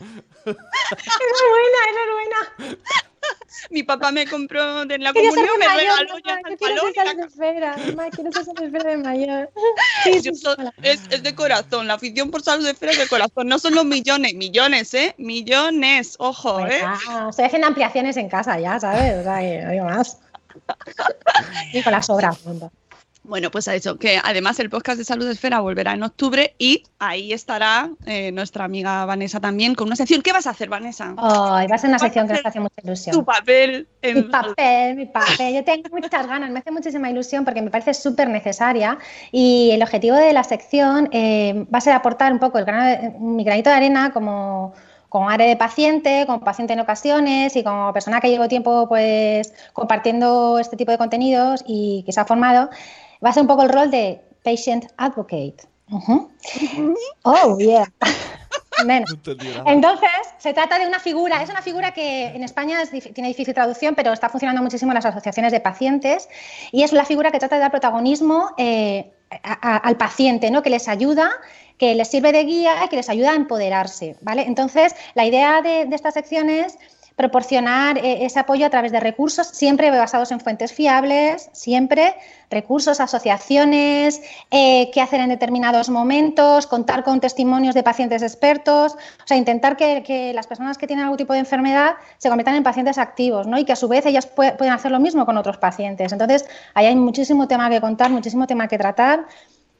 Enhorabuena, 0.45 1.79
enhorabuena. 1.89 2.77
Mi 3.71 3.83
papá 3.83 4.11
me 4.11 4.25
compró 4.27 4.85
de 4.85 4.99
la 4.99 5.11
comunión, 5.11 5.35
ser 5.35 5.59
me 5.59 5.65
mayor, 5.65 5.99
regaló 5.99 6.19
ya 6.19 6.35
mamá, 6.35 6.41
el 6.45 6.51
yo 6.51 6.57
quiero 6.57 6.75
balón 6.75 6.93
ser 6.93 7.27
Esfera. 7.27 7.77
Mamá, 7.87 8.09
quiero 8.11 8.31
ser 8.31 8.45
Salud 8.45 8.61
Esfera 8.63 8.89
de 8.91 8.97
mayor. 8.97 9.49
Sí, 10.03 10.21
Yo 10.21 10.33
sí, 10.33 10.41
so- 10.41 10.55
es, 10.81 11.01
es 11.09 11.23
de 11.23 11.35
corazón, 11.35 11.87
la 11.87 11.95
afición 11.95 12.29
por 12.31 12.41
salud 12.43 12.63
de 12.65 12.71
esfera 12.71 12.91
es 12.93 12.99
de 12.99 13.07
corazón. 13.07 13.47
No 13.47 13.59
son 13.59 13.75
los 13.75 13.85
millones, 13.85 14.35
millones, 14.35 14.93
¿eh? 14.93 15.15
Millones, 15.17 16.15
ojo, 16.19 16.65
¿eh? 16.65 16.81
Ah, 16.83 17.27
estoy 17.29 17.45
haciendo 17.45 17.67
ampliaciones 17.67 18.15
en 18.17 18.29
casa 18.29 18.59
ya, 18.59 18.79
¿sabes? 18.79 19.15
O 19.19 19.23
sea, 19.23 19.39
que 19.39 19.61
no 19.63 19.71
digo 19.71 19.85
más. 19.85 20.19
Y 21.73 21.81
con 21.83 21.91
las 21.91 22.09
obras. 22.09 22.37
Bueno, 23.23 23.51
pues 23.51 23.67
a 23.67 23.75
eso, 23.75 23.97
que 23.97 24.21
además 24.23 24.57
el 24.61 24.69
podcast 24.69 24.97
de 24.97 25.03
Salud 25.03 25.27
Esfera 25.27 25.59
volverá 25.59 25.91
en 25.91 26.01
octubre 26.03 26.55
y 26.57 26.83
ahí 26.97 27.33
estará 27.33 27.89
eh, 28.05 28.31
nuestra 28.31 28.63
amiga 28.63 29.03
Vanessa 29.03 29.41
también 29.41 29.75
con 29.75 29.87
una 29.87 29.97
sección. 29.97 30.21
¿Qué 30.21 30.31
vas 30.31 30.47
a 30.47 30.51
hacer, 30.51 30.69
Vanessa? 30.69 31.13
Ay, 31.17 31.67
va 31.67 31.75
a 31.75 31.77
ser 31.77 31.89
una 31.89 31.99
sección 31.99 32.25
que 32.25 32.35
nos 32.35 32.45
hace 32.45 32.61
mucha 32.61 32.75
ilusión. 32.81 33.13
Tu 33.13 33.25
papel 33.25 33.85
Mi 34.01 34.21
papel, 34.23 34.95
mi 34.95 35.05
papel. 35.07 35.55
Yo 35.55 35.63
tengo 35.65 35.89
muchas 35.91 36.25
ganas, 36.25 36.49
me 36.51 36.59
hace 36.59 36.71
muchísima 36.71 37.09
ilusión 37.09 37.43
porque 37.43 37.61
me 37.61 37.69
parece 37.69 37.93
súper 37.93 38.29
necesaria 38.29 38.97
y 39.33 39.71
el 39.71 39.83
objetivo 39.83 40.15
de 40.15 40.31
la 40.31 40.45
sección 40.45 41.09
eh, 41.11 41.65
va 41.73 41.79
a 41.79 41.81
ser 41.81 41.93
aportar 41.95 42.31
un 42.31 42.39
poco 42.39 42.59
el 42.59 42.63
grano 42.65 42.85
de- 42.85 43.09
mi 43.19 43.43
granito 43.43 43.69
de 43.69 43.75
arena 43.75 44.11
como, 44.13 44.73
como 45.09 45.29
área 45.29 45.47
de 45.47 45.55
paciente, 45.55 46.25
como 46.25 46.41
paciente 46.41 46.73
en 46.73 46.79
ocasiones 46.79 47.55
y 47.55 47.63
como 47.63 47.93
persona 47.93 48.19
que 48.19 48.29
llevo 48.29 48.47
tiempo 48.47 48.87
pues 48.87 49.53
compartiendo 49.73 50.59
este 50.59 50.75
tipo 50.75 50.91
de 50.91 50.97
contenidos 50.97 51.63
y 51.65 52.03
que 52.05 52.11
se 52.11 52.19
ha 52.19 52.25
formado. 52.25 52.69
Va 53.23 53.29
a 53.29 53.33
ser 53.33 53.41
un 53.41 53.47
poco 53.47 53.63
el 53.63 53.69
rol 53.69 53.89
de 53.91 54.21
patient 54.43 54.85
advocate. 54.97 55.57
Ujú. 55.89 56.29
Oh, 57.23 57.57
yeah. 57.57 57.85
menos. 58.85 59.15
Entonces, 59.65 60.09
se 60.37 60.53
trata 60.53 60.77
de 60.79 60.87
una 60.87 60.99
figura, 60.99 61.41
es 61.41 61.49
una 61.49 61.61
figura 61.61 61.91
que 61.91 62.27
en 62.27 62.43
España 62.43 62.79
tiene 63.13 63.29
difícil 63.29 63.53
traducción, 63.53 63.95
pero 63.95 64.13
está 64.13 64.29
funcionando 64.29 64.61
muchísimo 64.61 64.91
en 64.91 64.95
las 64.95 65.05
asociaciones 65.05 65.51
de 65.51 65.59
pacientes, 65.59 66.29
y 66.71 66.83
es 66.83 66.93
la 66.93 67.05
figura 67.05 67.31
que 67.31 67.39
trata 67.39 67.55
de 67.55 67.61
dar 67.61 67.71
protagonismo 67.71 68.51
eh, 68.57 69.11
al 69.61 69.97
paciente, 69.97 70.51
¿no? 70.51 70.61
que 70.61 70.69
les 70.69 70.87
ayuda 70.87 71.31
que 71.77 71.95
les 71.95 72.07
sirve 72.07 72.31
de 72.31 72.43
guía 72.43 72.85
y 72.85 72.89
que 72.89 72.95
les 72.95 73.09
ayuda 73.09 73.31
a 73.31 73.35
empoderarse, 73.35 74.15
¿vale? 74.21 74.43
Entonces, 74.43 74.95
la 75.13 75.25
idea 75.25 75.61
de, 75.61 75.85
de 75.85 75.95
esta 75.95 76.11
sección 76.11 76.49
es 76.49 76.77
proporcionar 77.17 77.97
eh, 77.97 78.25
ese 78.25 78.39
apoyo 78.39 78.65
a 78.67 78.69
través 78.69 78.91
de 78.91 78.99
recursos, 78.99 79.47
siempre 79.47 79.89
basados 79.89 80.31
en 80.31 80.39
fuentes 80.39 80.71
fiables, 80.71 81.49
siempre 81.51 82.15
recursos, 82.51 82.99
asociaciones, 82.99 84.21
eh, 84.51 84.91
qué 84.93 85.01
hacer 85.01 85.19
en 85.21 85.29
determinados 85.29 85.89
momentos, 85.89 86.67
contar 86.67 87.03
con 87.03 87.19
testimonios 87.19 87.73
de 87.73 87.81
pacientes 87.81 88.21
expertos, 88.21 88.93
o 88.93 89.27
sea, 89.27 89.35
intentar 89.35 89.75
que, 89.75 90.31
las 90.33 90.45
personas 90.45 90.77
que 90.77 90.85
tienen 90.85 91.05
algún 91.05 91.17
tipo 91.17 91.33
de 91.33 91.39
enfermedad 91.39 91.95
se 92.19 92.29
conviertan 92.29 92.55
en 92.55 92.63
pacientes 92.63 92.99
activos, 92.99 93.47
¿no? 93.47 93.57
Y 93.57 93.65
que 93.65 93.73
a 93.73 93.75
su 93.75 93.87
vez 93.87 94.05
ellas 94.05 94.27
pueden 94.27 94.71
hacer 94.71 94.91
lo 94.91 94.99
mismo 94.99 95.25
con 95.25 95.37
otros 95.37 95.57
pacientes. 95.57 96.11
Entonces, 96.11 96.45
ahí 96.75 96.85
hay 96.85 96.95
muchísimo 96.95 97.47
tema 97.47 97.67
que 97.71 97.81
contar, 97.81 98.11
muchísimo 98.11 98.45
tema 98.45 98.67
que 98.67 98.77
tratar 98.77 99.25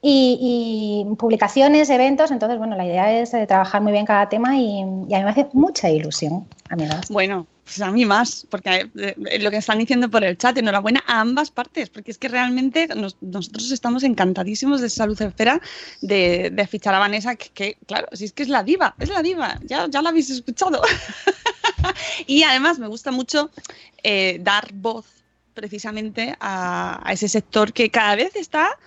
y, 0.02 1.06
publicaciones, 1.18 1.90
eventos. 1.90 2.32
Entonces, 2.32 2.58
bueno, 2.58 2.76
la 2.76 2.86
idea 2.86 3.12
es 3.20 3.34
eh, 3.34 3.46
trabajar 3.48 3.82
muy 3.82 3.92
bien 3.92 4.06
cada 4.06 4.30
tema 4.30 4.58
y, 4.58 4.82
a 4.82 4.86
mí 4.86 5.08
me 5.10 5.30
hace 5.30 5.48
mucha 5.54 5.90
ilusión, 5.90 6.48
amigas. 6.70 7.10
Bueno, 7.10 7.48
pues 7.64 7.82
a 7.82 7.92
mí 7.92 8.06
más, 8.06 8.46
porque 8.50 8.90
eh, 8.96 9.40
lo 9.40 9.52
que 9.52 9.58
están 9.58 9.80
diciendo 9.80 10.10
por 10.10 10.24
el 10.24 10.38
chat, 10.38 10.58
enhorabuena 10.58 11.04
a 11.08 11.20
ambas 11.20 11.52
partes, 11.52 11.90
porque 11.90 12.12
es 12.12 12.18
que 12.18 12.30
realmente 12.30 12.88
nosotros 12.96 13.72
estamos 13.72 14.04
encantadísimos 14.04 14.82
de 14.82 14.90
Salud 14.90 15.22
Esfera 15.22 15.60
de, 16.02 16.68
fichar 16.70 16.94
a 16.94 17.00
Vanessa, 17.00 17.36
que, 17.36 17.78
claro, 17.86 18.08
si 18.14 18.26
es 18.26 18.34
que 18.34 18.44
es 18.44 18.50
la 18.50 18.64
diva, 18.64 18.96
es 19.00 19.10
la 19.10 19.22
diva, 19.22 19.60
ya, 19.64 19.88
ya 19.90 20.02
la 20.02 20.10
habéis 20.10 20.30
escuchado. 20.30 20.82
y 22.28 22.44
además 22.44 22.80
me 22.80 22.88
gusta 22.88 23.12
mucho 23.12 23.50
eh, 24.04 24.40
dar 24.42 24.72
voz 24.74 25.06
precisamente 25.54 26.36
a 26.40 27.04
ese 27.12 27.28
sector 27.28 27.74
que 27.74 27.90
cada 27.90 28.16
vez 28.16 28.36
está 28.36 28.78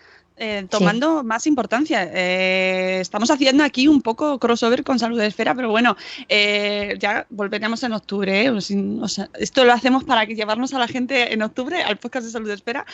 eh, 0.43 0.67
tomando 0.71 1.23
más 1.23 1.47
importancia. 1.47 2.09
Eh, 2.15 2.99
estamos 2.99 3.31
haciendo 3.31 3.63
aquí 3.63 3.89
un 3.89 4.01
poco 4.01 4.39
crossover 4.39 4.83
con 4.83 4.99
Salud 4.99 5.19
de 5.19 5.27
Esfera, 5.27 5.55
pero 5.55 5.69
bueno, 5.69 5.99
eh, 6.31 6.97
ya 6.99 7.27
volveremos 7.29 7.83
en 7.83 7.93
octubre. 7.93 8.51
esto 9.39 9.65
lo 9.67 9.73
hacemos 9.75 10.05
para 10.05 10.25
que 10.25 10.35
llevarnos 10.35 10.73
a 10.73 10.79
la 10.79 10.89
gente 10.89 11.35
en 11.35 11.43
octubre 11.43 11.83
al 11.83 11.99
podcast 11.99 12.25
de 12.25 12.33
Salud 12.33 12.49
de 12.49 12.55
Esfera, 12.55 12.87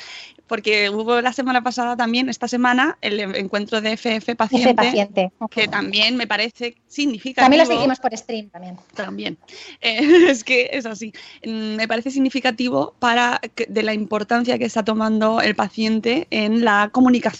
porque 0.49 0.91
hubo 0.91 1.21
la 1.21 1.33
semana 1.33 1.63
pasada 1.63 1.97
también, 1.97 2.29
esta 2.29 2.49
semana, 2.49 2.99
el 3.01 3.21
encuentro 3.21 3.81
de 3.81 3.97
FF 3.97 4.35
Paciente, 4.35 4.75
paciente. 4.75 5.31
que 5.49 5.69
también 5.69 6.17
me 6.17 6.27
parece 6.27 6.75
significativo. 6.89 7.45
También 7.45 7.63
lo 7.63 7.73
seguimos 7.73 8.01
por 8.01 8.17
stream 8.17 8.51
también. 8.51 8.77
También. 8.97 9.39
es 9.81 10.43
que 10.43 10.71
es 10.73 10.85
así. 10.85 11.13
Mm, 11.45 11.77
me 11.77 11.87
parece 11.87 12.11
significativo 12.11 12.97
para 12.99 13.41
de 13.69 13.83
la 13.85 13.95
importancia 13.95 14.59
que 14.59 14.65
está 14.65 14.85
tomando 14.85 15.41
el 15.41 15.55
paciente 15.55 16.27
en 16.31 16.65
la 16.65 16.91
comunicación 16.91 17.36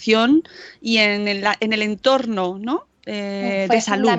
y 0.81 0.97
en 0.97 1.27
el, 1.27 1.43
en 1.59 1.73
el 1.73 1.81
entorno 1.81 2.57
¿no? 2.59 2.87
Eh, 3.05 3.67
de 3.69 3.81
salud. 3.81 4.09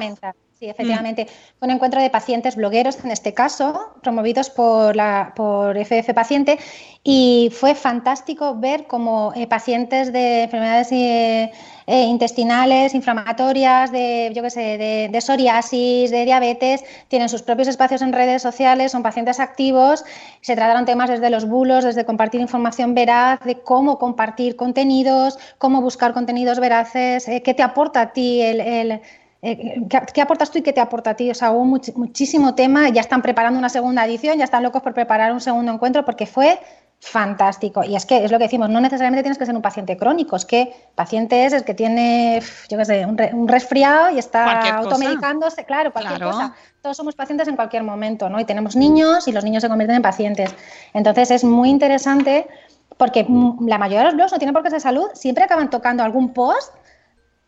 Sí, 0.58 0.68
efectivamente. 0.68 1.28
Fue 1.56 1.68
un 1.68 1.74
encuentro 1.74 2.02
de 2.02 2.10
pacientes 2.10 2.56
blogueros, 2.56 3.04
en 3.04 3.12
este 3.12 3.32
caso, 3.32 3.92
promovidos 4.02 4.50
por, 4.50 4.96
la, 4.96 5.32
por 5.36 5.78
FF 5.78 6.12
Paciente, 6.12 6.58
y 7.04 7.52
fue 7.52 7.76
fantástico 7.76 8.56
ver 8.56 8.88
cómo 8.88 9.32
eh, 9.36 9.46
pacientes 9.46 10.12
de 10.12 10.42
enfermedades 10.42 10.90
eh, 10.90 11.52
eh, 11.86 12.02
intestinales, 12.02 12.92
inflamatorias, 12.94 13.92
de, 13.92 14.32
yo 14.34 14.42
qué 14.42 14.50
sé, 14.50 14.60
de, 14.78 15.08
de, 15.12 15.20
psoriasis, 15.20 16.10
de 16.10 16.24
diabetes, 16.24 16.82
tienen 17.06 17.28
sus 17.28 17.42
propios 17.42 17.68
espacios 17.68 18.02
en 18.02 18.12
redes 18.12 18.42
sociales, 18.42 18.90
son 18.90 19.04
pacientes 19.04 19.38
activos, 19.38 20.04
se 20.40 20.56
trataron 20.56 20.86
temas 20.86 21.08
desde 21.08 21.30
los 21.30 21.46
bulos, 21.46 21.84
desde 21.84 22.04
compartir 22.04 22.40
información 22.40 22.96
veraz, 22.96 23.38
de 23.44 23.60
cómo 23.60 24.00
compartir 24.00 24.56
contenidos, 24.56 25.38
cómo 25.58 25.82
buscar 25.82 26.12
contenidos 26.14 26.58
veraces, 26.58 27.26
qué 27.44 27.54
te 27.54 27.62
aporta 27.62 28.00
a 28.00 28.12
ti 28.12 28.42
el 28.42 29.00
eh, 29.40 29.82
¿qué, 29.88 30.20
aportas 30.20 30.50
tú 30.50 30.58
y 30.58 30.62
qué 30.62 30.72
te 30.72 30.80
aporta 30.80 31.10
a 31.10 31.14
ti? 31.14 31.30
O 31.30 31.34
sea, 31.34 31.52
hubo 31.52 31.64
muchísimo 31.64 32.54
tema, 32.54 32.88
ya 32.88 33.00
están 33.00 33.22
preparando 33.22 33.58
una 33.58 33.68
segunda 33.68 34.04
edición, 34.04 34.36
ya 34.38 34.44
están 34.44 34.62
locos 34.62 34.82
por 34.82 34.94
preparar 34.94 35.32
un 35.32 35.40
segundo 35.40 35.72
encuentro 35.72 36.04
porque 36.04 36.26
fue 36.26 36.58
fantástico. 37.00 37.84
Y 37.84 37.94
es 37.94 38.04
que 38.04 38.24
es 38.24 38.32
lo 38.32 38.38
que 38.38 38.44
decimos, 38.44 38.68
no 38.68 38.80
necesariamente 38.80 39.22
tienes 39.22 39.38
que 39.38 39.46
ser 39.46 39.54
un 39.54 39.62
paciente 39.62 39.96
crónico, 39.96 40.34
es 40.34 40.44
que 40.44 40.74
paciente 40.96 41.44
es 41.44 41.52
el 41.52 41.64
que 41.64 41.74
tiene, 41.74 42.42
yo 42.68 42.76
qué 42.76 42.84
sé, 42.84 43.06
un, 43.06 43.46
resfriado 43.46 44.10
y 44.10 44.18
está 44.18 44.76
automedicándose, 44.78 45.64
claro, 45.64 45.92
cualquier 45.92 46.20
cosa. 46.20 46.54
Todos 46.82 46.96
somos 46.96 47.14
pacientes 47.14 47.46
en 47.46 47.54
cualquier 47.54 47.84
momento, 47.84 48.28
¿no? 48.28 48.40
Y 48.40 48.44
tenemos 48.44 48.74
niños 48.74 49.28
y 49.28 49.32
los 49.32 49.44
niños 49.44 49.62
se 49.62 49.68
convierten 49.68 49.96
en 49.96 50.02
pacientes. 50.02 50.54
Entonces 50.92 51.30
es 51.30 51.44
muy 51.44 51.70
interesante 51.70 52.48
porque 52.96 53.24
la 53.66 53.78
mayoría 53.78 54.00
de 54.00 54.04
los 54.06 54.14
blogs 54.14 54.32
no 54.32 54.38
tienen 54.38 54.52
por 54.52 54.64
qué 54.64 54.70
ser 54.70 54.80
salud, 54.80 55.08
siempre 55.14 55.44
acaban 55.44 55.70
tocando 55.70 56.02
algún 56.02 56.32
post 56.32 56.74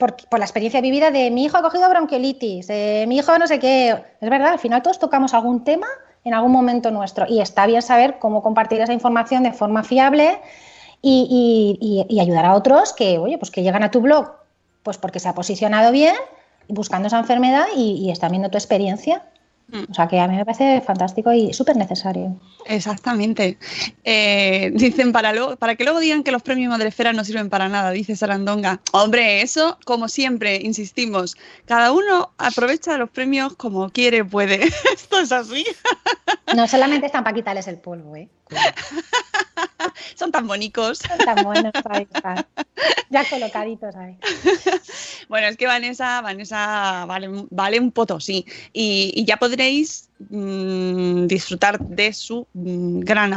por, 0.01 0.39
la 0.39 0.45
experiencia 0.45 0.81
vivida 0.81 1.13
de 1.13 1.31
mi 1.31 1.45
hijo 1.45 1.59
ha 1.59 1.63
cogido 1.63 1.89
bronquiolitis, 1.89 2.69
mi 3.07 3.19
hijo 3.19 3.39
no 3.39 3.47
sé 3.47 3.61
qué. 3.61 3.91
Es 4.21 4.31
verdad, 4.31 4.49
al 4.49 4.59
final 4.59 4.83
todos 4.83 4.99
tocamos 4.99 5.35
algún 5.35 5.63
tema 5.63 5.87
en 6.25 6.35
algún 6.35 6.51
momento 6.51 6.91
nuestro 6.91 7.27
y 7.29 7.41
está 7.41 7.67
bien 7.67 7.83
saber 7.83 8.19
cómo 8.19 8.43
compartir 8.43 8.81
esa 8.81 8.93
información 8.93 9.45
de 9.45 9.53
forma 9.53 9.85
fiable 9.85 10.41
y, 11.03 12.05
ayudar 12.21 12.47
a 12.47 12.55
otros 12.55 12.93
que, 12.93 13.19
oye, 13.19 13.39
pues 13.39 13.51
que 13.53 13.63
llegan 13.63 13.85
a 13.85 13.91
tu 13.91 14.01
blog 14.01 14.33
pues 14.83 14.99
porque 14.99 15.21
se 15.21 15.29
ha 15.29 15.35
posicionado 15.35 15.93
bien 15.93 16.17
buscando 16.69 17.09
esa 17.09 17.19
enfermedad 17.19 17.67
y, 17.77 17.93
y 17.93 18.11
están 18.11 18.31
viendo 18.31 18.51
tu 18.51 18.57
experiencia. 18.57 19.23
Mm. 19.71 19.91
O 19.91 19.95
sea 19.95 20.09
que 20.09 20.19
a 20.19 20.27
mí 20.27 20.37
me 20.37 20.45
parece 20.45 20.81
fantástico 20.81 21.33
y 21.33 21.53
súper 21.53 21.77
necesario. 21.77 22.37
Exactamente. 22.67 23.59
Eh, 24.05 24.71
dicen 24.75 25.13
para, 25.13 25.33
para 25.57 25.77
que 25.77 25.85
luego 25.85 26.01
digan 26.01 26.23
que 26.23 26.33
los 26.33 26.43
premios 26.43 26.71
Madrefera 26.71 27.13
no 27.13 27.25
sirven 27.25 27.49
para 27.49 27.69
nada, 27.69 27.91
dice 27.91 28.17
Sarandonga. 28.17 28.81
Hombre, 28.93 29.43
eso, 29.43 29.79
como 29.85 30.09
siempre, 30.09 30.57
insistimos, 30.57 31.37
cada 31.67 31.93
uno 31.93 32.31
aprovecha 32.39 32.97
los 32.99 33.11
premios 33.11 33.55
como 33.55 33.91
quiere, 33.91 34.25
puede. 34.25 34.65
Esto 34.95 35.21
es 35.21 35.33
así. 35.33 35.65
No 36.55 36.67
solamente 36.67 37.07
están 37.07 37.25
para 37.25 37.35
quitarles 37.35 37.69
el 37.69 37.79
polvo, 37.79 38.17
¿eh? 38.17 38.29
Son 40.15 40.31
tan 40.31 40.47
bonitos. 40.47 40.99
Son 40.99 41.19
tan 41.19 41.45
buenos, 41.45 41.73
ahí 41.91 42.07
Ya 43.11 43.25
colocaditos 43.29 43.95
ahí. 43.97 44.17
Bueno, 45.29 45.47
es 45.47 45.57
que 45.57 45.67
Vanessa, 45.67 46.21
Vanessa 46.23 47.05
vale, 47.07 47.29
vale 47.51 47.81
un 47.81 47.93
potosí. 47.93 48.45
Y, 48.73 49.13
y 49.15 49.25
ya 49.25 49.37
podréis 49.37 50.09
mm, 50.29 51.27
disfrutar 51.27 51.79
de 51.79 52.13
su 52.13 52.47
mm, 52.53 53.01
gran 53.01 53.33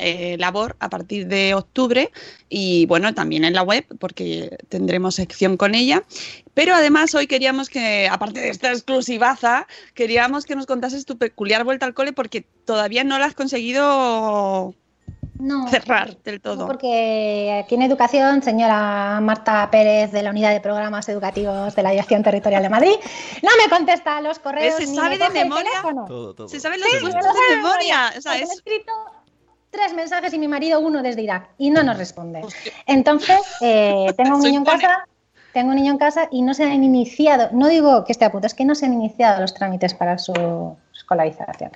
eh, 0.00 0.36
labor 0.38 0.76
a 0.80 0.88
partir 0.88 1.26
de 1.26 1.54
octubre 1.54 2.10
y 2.48 2.86
bueno, 2.86 3.14
también 3.14 3.44
en 3.44 3.54
la 3.54 3.62
web 3.62 3.84
porque 3.98 4.58
tendremos 4.68 5.14
sección 5.14 5.56
con 5.56 5.74
ella. 5.74 6.02
Pero 6.54 6.74
además 6.74 7.14
hoy 7.14 7.26
queríamos 7.26 7.68
que, 7.68 8.08
aparte 8.10 8.40
de 8.40 8.48
esta 8.48 8.72
exclusivaza, 8.72 9.66
queríamos 9.94 10.44
que 10.44 10.56
nos 10.56 10.66
contases 10.66 11.04
tu 11.04 11.16
peculiar 11.18 11.64
vuelta 11.64 11.86
al 11.86 11.94
cole 11.94 12.12
porque 12.12 12.44
todavía 12.64 13.04
no 13.04 13.18
la 13.18 13.26
has 13.26 13.34
conseguido 13.34 14.74
cerrar 15.70 16.16
del 16.22 16.40
todo. 16.40 16.66
porque 16.66 17.62
aquí 17.64 17.74
en 17.74 17.82
Educación, 17.82 18.42
señora 18.42 19.20
Marta 19.22 19.70
Pérez 19.70 20.12
de 20.12 20.22
la 20.22 20.30
Unidad 20.30 20.52
de 20.52 20.60
Programas 20.60 21.08
Educativos 21.08 21.74
de 21.74 21.82
la 21.82 21.90
Dirección 21.90 22.22
Territorial 22.22 22.62
de 22.62 22.68
Madrid, 22.68 22.94
no 23.42 23.50
me 23.62 23.70
contesta 23.70 24.20
los 24.20 24.38
correos. 24.38 24.76
Se 24.76 24.86
sabe 24.86 25.18
de 25.18 25.30
memoria. 25.30 25.82
Se 26.46 26.60
sabe 26.60 26.78
los 26.78 26.88
puestos 27.00 27.34
de 27.34 27.56
memoria. 27.56 28.12
O 28.16 28.20
sea, 28.20 28.36
es... 28.36 28.50
escrito 28.50 28.92
tres 29.70 29.94
mensajes 29.94 30.32
y 30.34 30.38
mi 30.38 30.48
marido 30.48 30.80
uno 30.80 31.02
desde 31.02 31.22
Irak 31.22 31.50
y 31.58 31.70
no 31.70 31.82
nos 31.82 31.96
responde. 31.96 32.42
Entonces, 32.86 33.40
eh, 33.60 34.12
tengo 34.16 34.36
un 34.36 34.42
niño 34.44 34.58
en 34.58 34.64
casa. 34.64 35.06
Tengo 35.52 35.70
un 35.70 35.76
niño 35.76 35.92
en 35.92 35.98
casa 35.98 36.28
y 36.30 36.42
no 36.42 36.54
se 36.54 36.62
han 36.62 36.84
iniciado, 36.84 37.48
no 37.52 37.66
digo 37.66 38.04
que 38.04 38.12
esté 38.12 38.24
a 38.24 38.30
punto, 38.30 38.46
es 38.46 38.54
que 38.54 38.64
no 38.64 38.76
se 38.76 38.86
han 38.86 38.92
iniciado 38.92 39.40
los 39.40 39.52
trámites 39.52 39.94
para 39.94 40.16
su 40.16 40.76
escolarización. 40.94 41.72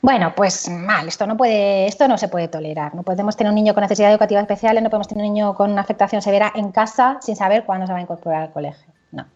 Bueno, 0.00 0.32
pues 0.34 0.68
mal, 0.70 1.08
esto 1.08 1.26
no 1.26 1.36
puede, 1.36 1.86
esto 1.86 2.06
no 2.08 2.16
se 2.18 2.28
puede 2.28 2.48
tolerar. 2.48 2.94
No 2.94 3.02
podemos 3.02 3.36
tener 3.36 3.50
un 3.50 3.56
niño 3.56 3.74
con 3.74 3.82
necesidad 3.82 4.10
educativa 4.10 4.40
especial, 4.40 4.82
no 4.82 4.90
podemos 4.90 5.08
tener 5.08 5.24
un 5.24 5.32
niño 5.32 5.54
con 5.54 5.72
una 5.72 5.80
afectación 5.80 6.22
severa 6.22 6.52
en 6.54 6.70
casa 6.70 7.18
sin 7.20 7.36
saber 7.36 7.64
cuándo 7.64 7.86
se 7.86 7.92
va 7.92 7.98
a 7.98 8.02
incorporar 8.02 8.42
al 8.42 8.52
colegio. 8.52 8.86
No. 9.10 9.26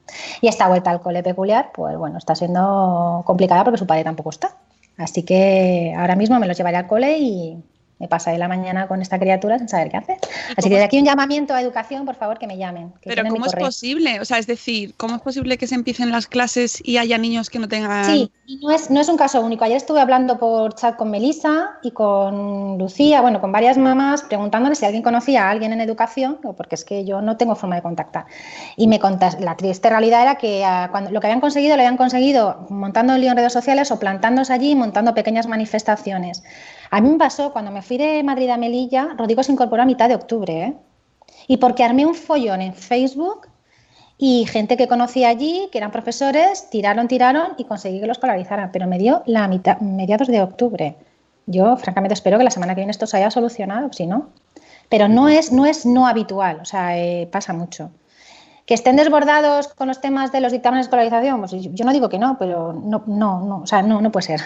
Y 0.41 0.49
esta 0.49 0.69
vuelta 0.69 0.91
al 0.91 1.01
cole 1.01 1.23
peculiar, 1.23 1.73
pues 1.75 1.97
bueno, 1.97 2.19
está 2.19 2.35
siendo 2.35 3.23
complicada 3.27 3.65
porque 3.65 3.79
su 3.79 3.87
padre 3.87 4.05
tampoco 4.05 4.31
está. 4.31 4.57
Así 4.97 5.23
que 5.25 5.95
ahora 5.97 6.17
mismo 6.17 6.39
me 6.39 6.47
los 6.47 6.57
llevaré 6.57 6.77
al 6.77 6.87
cole 6.87 7.19
y, 7.19 7.57
me 8.03 8.09
pasaré 8.09 8.37
la 8.37 8.49
mañana 8.49 8.89
con 8.89 9.01
esta 9.01 9.17
criatura 9.17 9.61
sin 9.61 9.69
saber 9.69 9.89
qué 9.89 9.97
hacer. 9.97 10.17
Así 10.57 10.69
que 10.69 10.75
de 10.75 10.83
aquí 10.83 10.99
un 10.99 11.05
llamamiento 11.05 11.55
a 11.55 11.63
educación, 11.63 12.05
por 12.05 12.17
favor, 12.17 12.37
que 12.37 12.49
me 12.49 12.59
llamen. 12.59 12.93
Pero 13.05 13.23
¿cómo 13.29 13.47
es 13.47 13.55
posible? 13.55 14.21
O 14.21 14.25
sea, 14.25 14.39
es 14.39 14.49
decir, 14.49 14.95
¿cómo 14.97 15.15
es 15.15 15.23
posible 15.23 15.57
que 15.57 15.69
se 15.69 15.77
empiecen 15.77 16.11
las 16.11 16.27
clases 16.27 16.83
y 16.85 16.97
haya 16.97 17.17
niños 17.17 17.49
que 17.49 17.61
no 17.61 17.69
tengan... 17.69 18.05
Sí, 18.05 18.33
no 18.61 18.73
es, 18.73 18.91
no 18.91 19.01
es 19.01 19.09
un 19.09 19.17
caso 19.17 19.41
único. 19.41 19.65
Ayer 19.65 19.77
estuve 19.77 20.01
hablando 20.01 20.37
por 20.41 20.75
chat 20.75 20.97
con 20.97 21.13
Melissa 21.13 21.79
y 21.85 21.93
con 21.93 22.77
Lucía, 22.77 23.21
bueno, 23.21 23.41
con 23.41 23.53
varias 23.53 23.79
mamás, 23.79 24.23
preguntándole 24.23 24.75
si 24.75 24.85
alguien 24.85 25.05
conocía 25.05 25.47
a 25.47 25.51
alguien 25.51 25.73
en 25.73 25.81
educación, 25.81 26.41
porque 26.57 26.75
es 26.75 26.85
que 26.85 27.05
yo 27.05 27.23
no 27.23 27.37
tengo 27.37 27.55
forma 27.55 27.77
de 27.77 27.83
contactar. 27.83 28.27
Y 28.77 28.89
me 28.89 28.99
contas, 28.99 29.41
la 29.41 29.57
triste 29.57 29.89
realidad 29.91 30.23
era 30.23 30.35
que 30.39 30.65
ah, 30.65 30.89
cuando, 30.91 31.13
lo 31.13 31.21
que 31.21 31.29
habían 31.29 31.41
conseguido, 31.41 31.77
lo 31.77 31.83
habían 31.83 31.97
conseguido 31.97 32.67
montando 32.69 33.15
el 33.15 33.21
lío 33.21 33.31
en 33.31 33.37
redes 33.37 33.53
sociales 33.53 33.93
o 33.93 34.01
plantándose 34.01 34.53
allí 34.53 34.73
y 34.73 34.75
montando 34.75 35.15
pequeñas 35.15 35.47
manifestaciones. 35.47 36.43
A 36.93 37.01
mí 37.01 37.09
me 37.09 37.17
pasó 37.17 37.55
cuando 37.55 37.71
me 37.71 37.81
fui 37.81 37.97
de 37.97 38.23
Madrid 38.23 38.51
a 38.51 38.59
Melilla, 38.59 39.15
Rodrigo 39.17 39.43
se 39.43 39.51
incorporó 39.51 39.81
a 39.81 39.87
mitad 39.87 40.11
de 40.11 40.15
octubre, 40.15 40.63
¿eh? 40.63 40.77
Y 41.49 41.57
porque 41.57 41.85
armé 41.85 42.05
un 42.05 42.15
follón 42.15 42.61
en 42.61 42.75
Facebook 42.75 43.49
y 44.19 44.45
gente 44.45 44.77
que 44.77 44.87
conocía 44.89 45.31
allí, 45.31 45.71
que 45.73 45.79
eran 45.79 45.91
profesores, 45.91 46.69
tiraron, 46.69 47.09
tiraron 47.09 47.55
y 47.57 47.65
conseguí 47.65 47.99
que 47.99 48.07
los 48.07 48.19
escolarizaran, 48.19 48.73
pero 48.73 48.87
me 48.87 48.99
dio 48.99 49.23
la 49.25 49.49
mitad, 49.49 49.81
mediados 49.81 50.29
de 50.29 50.43
octubre. 50.43 50.97
Yo, 51.47 51.79
francamente, 51.79 52.13
espero 52.13 52.37
que 52.37 52.45
la 52.45 52.51
semana 52.51 52.75
que 52.75 52.83
viene 52.83 52.91
esto 52.91 53.07
se 53.07 53.17
haya 53.17 53.31
solucionado, 53.31 53.91
si 53.95 54.07
no. 54.07 54.29
Pero 54.91 55.09
no 55.09 55.31
es 55.31 55.51
no, 55.51 55.65
es 55.65 55.87
no 55.87 56.07
habitual, 56.07 56.61
o 56.61 56.67
sea, 56.67 56.99
eh, 56.99 57.27
pasa 57.33 57.55
mucho. 57.55 57.91
Que 58.67 58.75
estén 58.75 58.97
desbordados 58.97 59.69
con 59.69 59.89
los 59.89 60.03
temas 60.03 60.31
de 60.31 60.43
los 60.43 60.53
dictámenes 60.53 60.85
de 60.85 60.89
escolarización, 60.89 61.41
pues 61.41 61.53
yo 61.53 61.85
no 61.87 61.93
digo 61.95 62.11
que 62.11 62.19
no, 62.19 62.37
pero 62.39 62.75
no, 62.75 63.03
no, 63.07 63.41
no, 63.41 63.63
o 63.63 63.67
sea, 63.67 63.81
no, 63.81 64.03
no 64.03 64.13
puede 64.13 64.27
ser. 64.27 64.43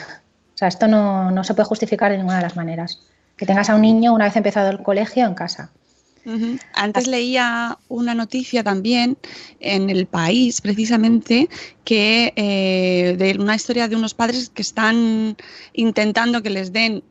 O 0.57 0.59
sea, 0.59 0.69
esto 0.69 0.89
no, 0.89 1.45
se 1.45 1.53
puede 1.53 1.69
justificar 1.69 2.11
de 2.11 2.17
ninguna 2.17 2.37
de 2.37 2.43
las 2.43 2.57
maneras. 2.57 3.03
Que 3.37 3.45
tengas 3.45 3.69
a 3.69 3.75
un 3.75 3.83
niño 3.83 4.15
una 4.15 4.25
vez 4.25 4.37
empezado 4.37 4.71
el 4.71 4.83
colegio 4.83 5.27
en 5.27 5.35
casa. 5.35 5.71
Antes 6.75 7.07
leía 7.07 7.79
una 7.89 8.15
noticia 8.15 8.65
también 8.65 9.19
en 9.61 9.91
el 9.91 10.07
país, 10.07 10.63
precisamente, 10.63 11.51
que 11.85 12.33
eh, 12.37 13.17
de 13.19 13.37
una 13.39 13.55
historia 13.55 13.87
de 13.87 13.97
unos 13.97 14.15
padres 14.15 14.49
que 14.49 14.63
están 14.63 15.37
intentando 15.75 16.43
que 16.43 16.51
les 16.51 16.73
den 16.73 17.05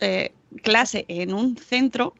eh, 0.00 0.32
clase 0.62 1.04
en 1.06 1.32
un 1.32 1.56
centro 1.56 2.14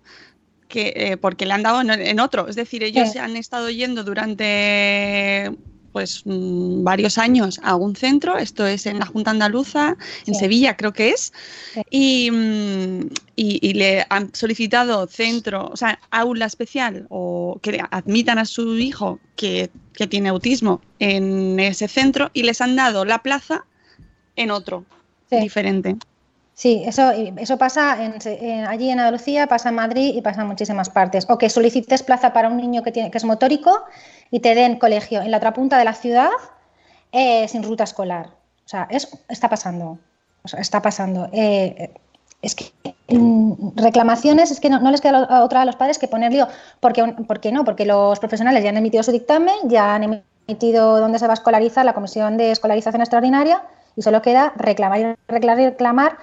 que, 0.69 0.93
eh, 0.95 1.17
porque 1.17 1.47
le 1.47 1.53
han 1.53 1.65
dado 1.65 1.83
en, 1.83 2.21
otro. 2.21 2.47
Es 2.47 2.55
decir, 2.55 2.85
ellos 2.85 3.11
se 3.11 3.19
han 3.19 3.37
estado 3.37 3.69
yendo 3.69 4.05
durante 4.05 5.51
pues 5.93 6.23
mm, 6.25 6.85
varios 6.85 7.19
años 7.19 7.61
a 7.63 7.77
un 7.77 7.97
centro, 7.97 8.39
esto 8.39 8.67
es 8.67 8.87
en 8.87 8.99
la 8.99 9.07
Junta 9.07 9.31
Andaluza, 9.31 9.97
en 10.27 10.35
Sevilla 10.35 10.77
creo 10.77 10.93
que 10.93 11.11
es, 11.11 11.33
mm, 11.77 13.07
y, 13.37 13.73
le 13.73 14.05
han 14.09 14.35
solicitado 14.35 15.07
centro, 15.07 15.69
o 15.69 15.77
sea, 15.77 15.99
aula 16.11 16.47
especial 16.47 17.07
o 17.09 17.59
que 17.63 17.81
admitan 17.91 18.39
a 18.39 18.45
su 18.45 18.77
hijo 18.77 19.21
que, 19.37 19.71
tiene 20.09 20.31
autismo 20.31 20.81
en 20.99 21.61
ese 21.61 21.87
centro 21.87 22.31
y 22.33 22.43
les 22.45 22.63
han 22.63 22.75
dado 22.75 23.05
la 23.05 23.23
plaza 23.23 23.67
en 24.35 24.51
otro, 24.51 24.87
diferente. 25.31 25.99
Sí, 26.61 26.83
eso, 26.85 27.11
eso 27.13 27.57
pasa 27.57 27.93
allí 27.93 28.91
en 28.91 29.01
Andalucía, 29.01 29.47
pasa 29.47 29.71
en 29.71 29.77
Madrid 29.77 30.15
y 30.15 30.21
pasa 30.21 30.43
en 30.43 30.49
muchísimas 30.49 30.91
partes. 30.91 31.25
O 31.31 31.39
que 31.39 31.49
solicites 31.49 32.03
plaza 32.03 32.35
para 32.35 32.51
un 32.51 32.59
niño 32.59 32.83
que, 32.83 32.93
tiene, 32.93 33.11
que 33.11 33.17
es 33.17 33.25
motórico 33.25 33.85
y 34.31 34.41
te 34.41 34.55
den 34.55 34.79
colegio 34.79 35.23
en 35.23 35.31
la 35.31 35.39
otra 35.39 35.55
punta 35.55 35.79
de 35.79 35.87
la 35.87 35.95
ciudad 35.95 36.29
eh, 37.13 37.49
sin 37.49 37.63
ruta 37.63 37.85
escolar. 37.85 38.27
O 38.27 38.69
sea, 38.69 38.87
eso 38.91 39.09
está 39.31 39.49
pasando. 39.49 40.01
está 40.59 40.83
pasando. 40.83 41.31
Eh, 41.33 41.95
es 42.43 42.55
que 42.55 42.67
reclamaciones, 43.77 44.51
es 44.51 44.61
que 44.61 44.69
no, 44.69 44.91
les 44.91 45.01
queda 45.01 45.43
otra 45.43 45.63
a 45.63 45.65
los 45.65 45.77
padres 45.77 45.99
que 45.99 46.09
poner 46.09 46.31
lío. 46.31 46.47
Porque, 46.81 47.03
¿Por 47.27 47.41
qué 47.41 47.53
no? 47.53 47.65
Porque 47.65 47.87
los 47.87 48.19
profesionales 48.19 48.63
ya 48.63 48.69
han 48.69 48.77
emitido 48.77 49.03
su 49.03 49.13
dictamen, 49.13 49.57
ya 49.65 49.95
han 49.95 50.23
emitido 50.47 51.01
dónde 51.01 51.19
se 51.19 51.27
va 51.27 51.33
a 51.33 51.41
escolarizar 51.41 51.87
la 51.87 51.95
Comisión 51.95 52.37
de 52.37 52.51
Escolarización 52.51 53.01
Extraordinaria 53.01 53.63
y 53.97 54.03
solo 54.03 54.21
queda 54.21 54.53
reclamar 54.57 55.01
y 55.01 55.05
reclamar, 55.27 55.59
reclamar 55.71 56.19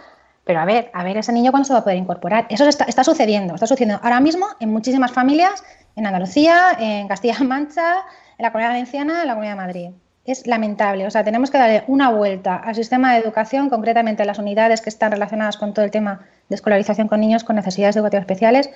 pero 0.48 0.62
a 0.62 0.66
ver, 0.66 0.90
a 0.94 1.04
ver 1.04 1.18
ese 1.18 1.34
niño 1.34 1.52
cuándo 1.52 1.68
se 1.68 1.74
va 1.74 1.80
a 1.80 1.84
poder 1.84 1.98
incorporar. 1.98 2.48
Eso 2.50 2.68
está, 2.68 3.04
sucediendo, 3.04 3.54
está 3.54 3.68
sucediendo 3.68 4.00
ahora 4.02 4.22
mismo 4.22 4.48
en 4.60 4.72
muchísimas 4.72 5.12
familias 5.12 5.64
en 5.96 6.08
Andalucía, 6.08 6.76
en 6.80 7.08
Castilla-La 7.08 7.44
Mancha, 7.44 7.96
en 8.38 8.44
la 8.44 8.52
Comunidad 8.52 8.72
Valenciana, 8.72 9.22
en 9.22 9.28
la 9.28 9.34
Comunidad 9.34 9.54
de 9.54 9.62
Madrid. 9.62 9.90
Es 10.26 10.48
lamentable, 10.48 11.06
o 11.06 11.12
sea, 11.12 11.24
tenemos 11.24 11.52
que 11.52 11.58
darle 11.58 11.84
una 11.88 12.10
vuelta 12.10 12.56
al 12.56 12.76
sistema 12.76 13.14
de 13.14 13.20
educación, 13.20 13.70
concretamente 13.70 14.24
a 14.24 14.26
las 14.26 14.40
unidades 14.40 14.82
que 14.82 14.90
están 14.90 15.12
relacionadas 15.12 15.58
con 15.58 15.74
todo 15.74 15.86
el 15.86 15.92
tema 15.92 16.22
de 16.50 16.56
escolarización 16.56 17.08
con 17.08 17.20
niños 17.20 17.44
con 17.44 17.56
necesidades 17.56 17.96
educativas 17.96 18.24
especiales, 18.24 18.70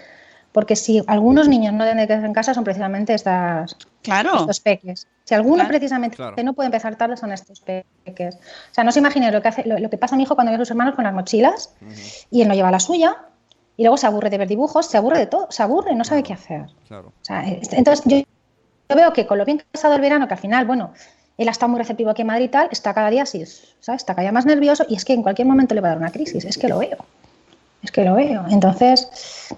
porque 0.52 0.76
si 0.76 1.02
algunos 1.08 1.48
niños 1.48 1.74
no 1.74 1.86
deben 1.86 2.06
quedarse 2.08 2.26
en 2.26 2.34
casa 2.34 2.54
son 2.54 2.64
precisamente 2.64 3.14
estas, 3.14 3.78
estos 4.04 4.60
peques. 4.60 5.08
Si 5.24 5.34
alguno 5.34 5.68
precisamente 5.68 6.44
no 6.44 6.54
puede 6.54 6.68
empezar 6.68 6.96
tarde 6.96 7.16
son 7.16 7.32
estos 7.32 7.62
peques. 7.62 8.36
O 8.36 8.74
sea, 8.74 8.84
no 8.84 8.92
se 8.92 9.00
imaginen 9.00 9.34
lo 9.34 9.42
que, 9.42 9.48
hace, 9.48 9.64
lo, 9.66 9.90
que 9.90 9.98
pasa 9.98 10.16
a 10.16 10.18
mi 10.18 10.24
hijo 10.24 10.36
cuando 10.36 10.52
ve 10.52 10.56
a 10.56 10.60
sus 10.60 10.72
hermanos 10.72 10.96
con 10.96 11.06
las 11.06 11.14
mochilas 11.14 11.74
y 12.30 12.42
él 12.42 12.48
no 12.48 12.54
lleva 12.54 12.72
la 12.72 12.80
suya 12.80 13.18
y 13.78 13.84
luego 13.84 13.98
se 13.98 14.08
aburre 14.08 14.30
de 14.30 14.38
ver 14.38 14.48
dibujos, 14.48 14.86
se 14.86 14.98
aburre 14.98 15.20
de 15.20 15.28
todo, 15.28 15.48
se 15.50 15.64
aburre, 15.64 15.96
no 15.96 16.04
sabe 16.04 16.24
qué 16.24 16.34
hacer. 16.34 16.66
entonces 17.72 18.04
yo, 18.06 18.96
veo 18.96 19.14
que 19.14 19.26
con 19.26 19.38
lo 19.38 19.46
bien 19.46 19.60
que 19.60 19.64
ha 19.64 19.72
pasado 19.72 19.96
el 19.96 20.02
verano, 20.02 20.28
que 20.28 20.34
al 20.34 20.40
final, 20.40 20.66
bueno, 20.66 20.92
él 21.38 21.48
ha 21.48 21.52
estado 21.52 21.70
muy 21.70 21.80
receptivo 21.80 22.10
aquí 22.10 22.22
en 22.22 22.28
Madrid 22.28 22.46
y 22.46 22.50
tal, 22.50 22.68
está 22.72 22.94
cada 22.94 23.10
día 23.10 23.24
así, 23.24 23.46
¿sabes? 23.80 24.02
Está 24.02 24.14
cada 24.14 24.24
día 24.24 24.32
más 24.34 24.46
nervioso 24.46 24.86
y 24.90 24.96
es 24.96 25.06
que 25.06 25.14
en 25.14 25.24
cualquier 25.24 25.48
momento 25.48 25.74
le 25.74 25.82
va 25.82 25.88
a 25.88 25.92
dar 25.92 25.98
una 25.98 26.12
crisis, 26.12 26.44
es 26.44 26.58
que 26.58 26.68
lo 26.68 26.80
veo. 26.80 26.98
Es 27.84 27.92
que 27.92 28.04
lo 28.04 28.16
veo. 28.16 28.46
Entonces, 28.50 29.08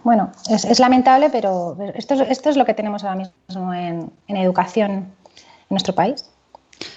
bueno, 0.04 0.32
es, 0.50 0.80
lamentable, 0.80 1.30
pero 1.30 1.78
esto, 1.96 2.16
esto 2.24 2.50
es 2.50 2.58
lo 2.58 2.66
que 2.66 2.74
tenemos 2.74 3.04
ahora 3.04 3.30
mismo 3.48 3.74
en, 3.74 4.12
educación 4.28 4.92
en 4.92 5.08
nuestro 5.70 5.94
país. 5.94 6.26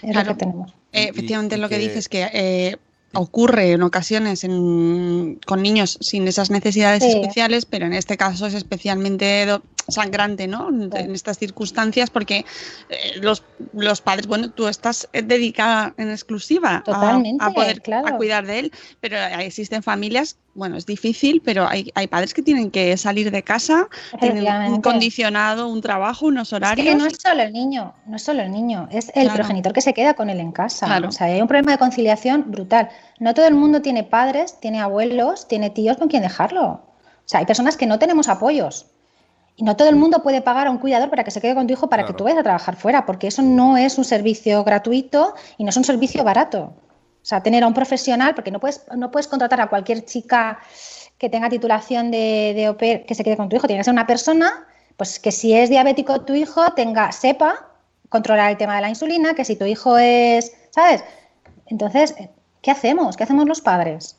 Es 0.03 0.15
lo 0.15 0.25
que 0.25 0.35
tenemos. 0.35 0.73
Eh, 0.93 1.09
efectivamente, 1.11 1.57
lo 1.59 1.69
que, 1.69 1.79
dices 1.79 2.09
que 2.09 2.29
eh, 2.33 2.77
ocurre 3.13 3.73
en 3.73 3.83
ocasiones 3.83 4.43
con 4.43 5.63
niños 5.63 5.99
sin 6.01 6.29
esas 6.29 6.51
necesidades 6.51 7.03
especiales, 7.03 7.67
pero 7.67 7.87
en 7.87 7.93
este 7.93 8.17
caso 8.17 8.47
es 8.47 8.55
especialmente 8.55 9.47
sangrante, 9.89 10.47
¿no? 10.47 10.69
En 10.69 11.15
estas 11.15 11.39
circunstancias, 11.39 12.11
porque 12.11 12.45
eh, 12.89 13.21
los, 13.21 13.43
los, 13.73 14.01
padres, 14.01 14.27
bueno, 14.27 14.51
tú 14.51 14.69
estás 14.69 15.09
dedicada 15.13 15.95
en 15.97 16.11
exclusiva 16.11 16.83
a, 16.87 17.53
poder 17.53 17.83
a 18.05 18.17
cuidar 18.17 18.47
de 18.47 18.59
él, 18.61 18.73
pero 19.01 19.17
existen 19.17 19.83
familias, 19.83 20.37
bueno, 20.55 20.77
es 20.77 20.87
difícil, 20.87 21.43
pero 21.45 21.69
hay, 21.69 21.93
hay 21.95 22.07
padres 22.07 22.33
que 22.33 22.43
tienen 22.43 22.71
que 22.71 22.97
salir 22.97 23.31
de 23.31 23.43
casa, 23.43 23.89
tienen 24.21 24.47
un 24.73 24.81
condicionado, 24.81 25.69
un 25.69 25.83
trabajo, 25.83 26.27
unos 26.27 26.53
horarios. 26.53 26.87
Es 26.87 26.93
que 26.93 26.99
no 26.99 27.07
es 27.07 27.19
solo 27.21 27.43
el 27.43 27.53
niño, 27.53 27.95
no 28.07 28.17
es 28.17 28.23
solo 28.23 28.43
el 28.43 28.51
niño, 28.51 28.89
es 28.91 29.13
el 29.15 29.31
progenitor 29.31 29.73
que 29.73 29.83
se 29.83 29.95
queda 29.95 30.15
con 30.15 30.31
él 30.31 30.41
en 30.41 30.53
casa. 30.53 31.01
O 31.07 31.13
sea, 31.13 31.27
hay 31.29 31.41
un 31.41 31.49
problema 31.49 31.73
de 31.73 31.79
conciliación 31.79 32.45
brutal. 32.51 32.89
No 33.21 33.35
todo 33.35 33.47
el 33.47 33.55
mundo 33.55 33.83
tiene 33.83 34.03
padres, 34.03 34.59
tiene 34.61 34.81
abuelos, 34.81 35.47
tiene 35.47 35.71
tíos 35.71 35.99
con 35.99 36.09
quien 36.09 36.23
dejarlo. 36.23 36.65
O 36.67 37.29
sea, 37.29 37.41
hay 37.41 37.47
personas 37.47 37.77
que 37.77 37.87
no 37.87 37.99
tenemos 37.99 38.29
apoyos. 38.29 38.87
Y 39.57 39.65
no 39.65 39.75
todo 39.75 39.89
el 39.89 39.97
mundo 39.97 40.23
puede 40.23 40.43
pagar 40.43 40.67
a 40.67 40.71
un 40.71 40.79
cuidador 40.79 41.09
para 41.09 41.25
que 41.25 41.31
se 41.31 41.41
quede 41.41 41.55
con 41.55 41.67
tu 41.67 41.73
hijo 41.73 41.89
para 41.89 42.05
que 42.05 42.13
tú 42.13 42.25
vayas 42.25 42.41
a 42.41 42.43
trabajar 42.43 42.77
fuera, 42.77 43.07
porque 43.07 43.27
eso 43.29 43.41
no 43.41 43.79
es 43.79 43.97
un 43.97 44.05
servicio 44.05 44.63
gratuito 44.65 45.35
y 45.57 45.65
no 45.65 45.71
es 45.71 45.77
un 45.79 45.85
servicio 45.85 46.23
barato. 46.25 46.75
O 47.27 47.29
sea, 47.29 47.43
tener 47.43 47.65
a 47.65 47.67
un 47.67 47.75
profesional, 47.75 48.35
porque 48.35 48.51
no 48.51 48.61
puedes, 48.61 48.85
no 48.95 49.11
puedes 49.11 49.27
contratar 49.27 49.61
a 49.63 49.69
cualquier 49.69 50.05
chica 50.05 50.59
que 51.17 51.31
tenga 51.31 51.49
titulación 51.49 52.11
de, 52.11 52.53
de 52.55 52.69
OPER 52.69 53.07
que 53.07 53.15
se 53.15 53.25
quede 53.25 53.39
con 53.39 53.49
tu 53.49 53.57
hijo. 53.57 53.67
Tiene 53.67 53.81
que 53.81 53.85
ser 53.85 53.95
una 53.95 54.07
persona, 54.07 54.67
pues 54.99 55.19
que 55.19 55.33
si 55.33 55.55
es 55.55 55.71
diabético 55.71 56.21
tu 56.21 56.35
hijo, 56.35 56.73
tenga, 56.73 57.11
sepa 57.11 57.71
controlar 58.11 58.51
el 58.51 58.59
tema 58.59 58.77
de 58.77 58.83
la 58.83 58.91
insulina, 58.91 59.35
que 59.35 59.45
si 59.45 59.57
tu 59.57 59.65
hijo 59.65 59.97
es, 59.97 60.53
¿sabes? 60.71 61.03
Entonces, 61.67 62.15
¿qué 62.63 62.71
hacemos? 62.71 63.17
¿Qué 63.17 63.25
hacemos 63.25 63.47
los 63.47 63.61
padres? 63.61 64.17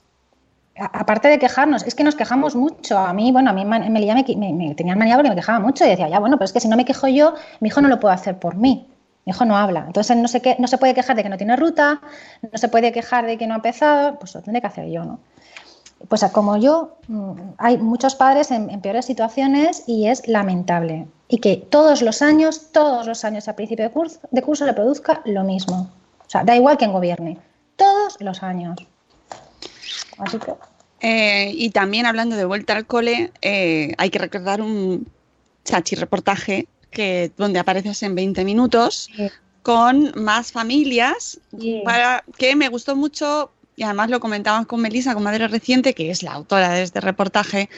Aparte 0.80 1.28
de 1.28 1.39
quejarnos, 1.39 1.84
es 1.84 1.95
que 1.95 2.03
nos 2.03 2.15
quejamos 2.15 2.55
mucho. 2.55 2.97
A 2.97 3.13
mí, 3.13 3.32
bueno, 3.32 3.49
a 3.49 3.53
mí 3.53 3.65
me, 3.65 3.89
me, 3.89 4.53
me, 4.53 4.75
tenían 4.75 4.97
manía 4.97 5.15
porque 5.15 5.30
me 5.30 5.36
quejaba 5.36 5.59
mucho 5.59 5.86
y 5.86 5.89
decía, 5.89 6.09
ya, 6.09 6.19
bueno, 6.19 6.38
pero 6.38 6.45
es 6.45 6.53
que 6.53 6.59
si 6.59 6.67
no 6.67 6.78
me 6.78 6.86
quejo 6.86 7.07
yo, 7.07 7.34
mi 7.59 7.69
hijo 7.69 7.82
no 7.82 7.89
lo 7.89 7.99
puede 7.99 8.15
hacer 8.15 8.39
por 8.39 8.55
mí. 8.55 8.88
Mi 9.25 9.32
hijo 9.32 9.45
no 9.45 9.57
habla. 9.57 9.84
Entonces 9.88 10.15
no 10.17 10.28
se, 10.28 10.55
no 10.59 10.67
se 10.67 10.78
puede 10.78 10.93
quejar 10.93 11.15
de 11.15 11.23
que 11.23 11.30
no 11.30 11.38
tiene 11.38 11.55
ruta, 11.55 12.01
no 12.41 12.57
se 12.57 12.69
puede 12.69 12.91
quejar 12.91 13.25
de 13.25 13.38
que 13.38 13.47
no 13.47 13.53
ha 13.53 13.57
empezado, 13.57 14.17
pues 14.19 14.36
lo 14.36 14.41
tendré 14.41 14.61
que 14.61 14.67
hacer 14.67 14.89
yo, 14.89 15.03
¿no? 15.03 15.19
Pues 16.07 16.23
como 16.32 16.57
yo, 16.57 16.97
mm, 17.07 17.32
hay 17.57 17.78
muchos 17.80 18.15
padres 18.15 18.51
en, 18.51 18.80
peores 18.82 19.05
situaciones 19.05 19.84
y 19.88 20.07
es 20.07 20.28
lamentable. 20.28 21.07
Y 21.28 21.39
que 21.39 21.57
todos 21.57 22.01
los 22.01 22.21
años, 22.21 22.71
todos 22.71 23.07
los 23.07 23.25
años 23.25 23.47
a 23.47 23.55
principio 23.55 23.86
de 23.86 23.91
curso, 23.91 24.19
de 24.30 24.41
curso 24.41 24.65
le 24.65 24.73
produzca 24.73 25.21
lo 25.25 25.43
mismo. 25.43 25.89
O 26.19 26.30
sea, 26.30 26.43
da 26.43 26.55
igual 26.55 26.78
quien 26.78 26.93
gobierne. 26.93 27.39
Todos 27.75 28.17
los 28.19 28.43
años. 28.43 28.78
Eh, 31.01 31.51
y 31.55 31.70
también 31.70 32.05
hablando 32.05 32.36
de 32.36 32.45
vuelta 32.45 32.76
al 32.76 32.86
cole, 32.86 33.32
eh, 33.41 33.93
hay 33.97 34.09
que 34.09 34.20
recordar 34.20 34.61
un 34.61 35.07
chachi 35.63 35.95
reportaje 35.95 36.68
que, 36.89 37.32
donde 37.38 37.59
apareces 37.59 38.01
en 38.03 38.15
20 38.15 38.43
minutos 38.43 39.09
con 39.61 40.13
más 40.15 40.51
familias, 40.51 41.39
para, 41.84 42.24
que 42.38 42.55
me 42.55 42.70
gustó 42.70 42.95
mucho 42.95 43.51
y 43.78 43.84
además 43.84 44.09
lo 44.09 44.19
comentábamos 44.19 44.65
con 44.65 44.82
Melissa, 44.82 45.13
con 45.13 45.21
Madre 45.21 45.47
Reciente, 45.47 45.93
que 45.93 46.09
es 46.09 46.23
la 46.23 46.34
autora 46.34 46.69
de 46.69 46.82
este 46.82 46.99
reportaje, 46.99 47.69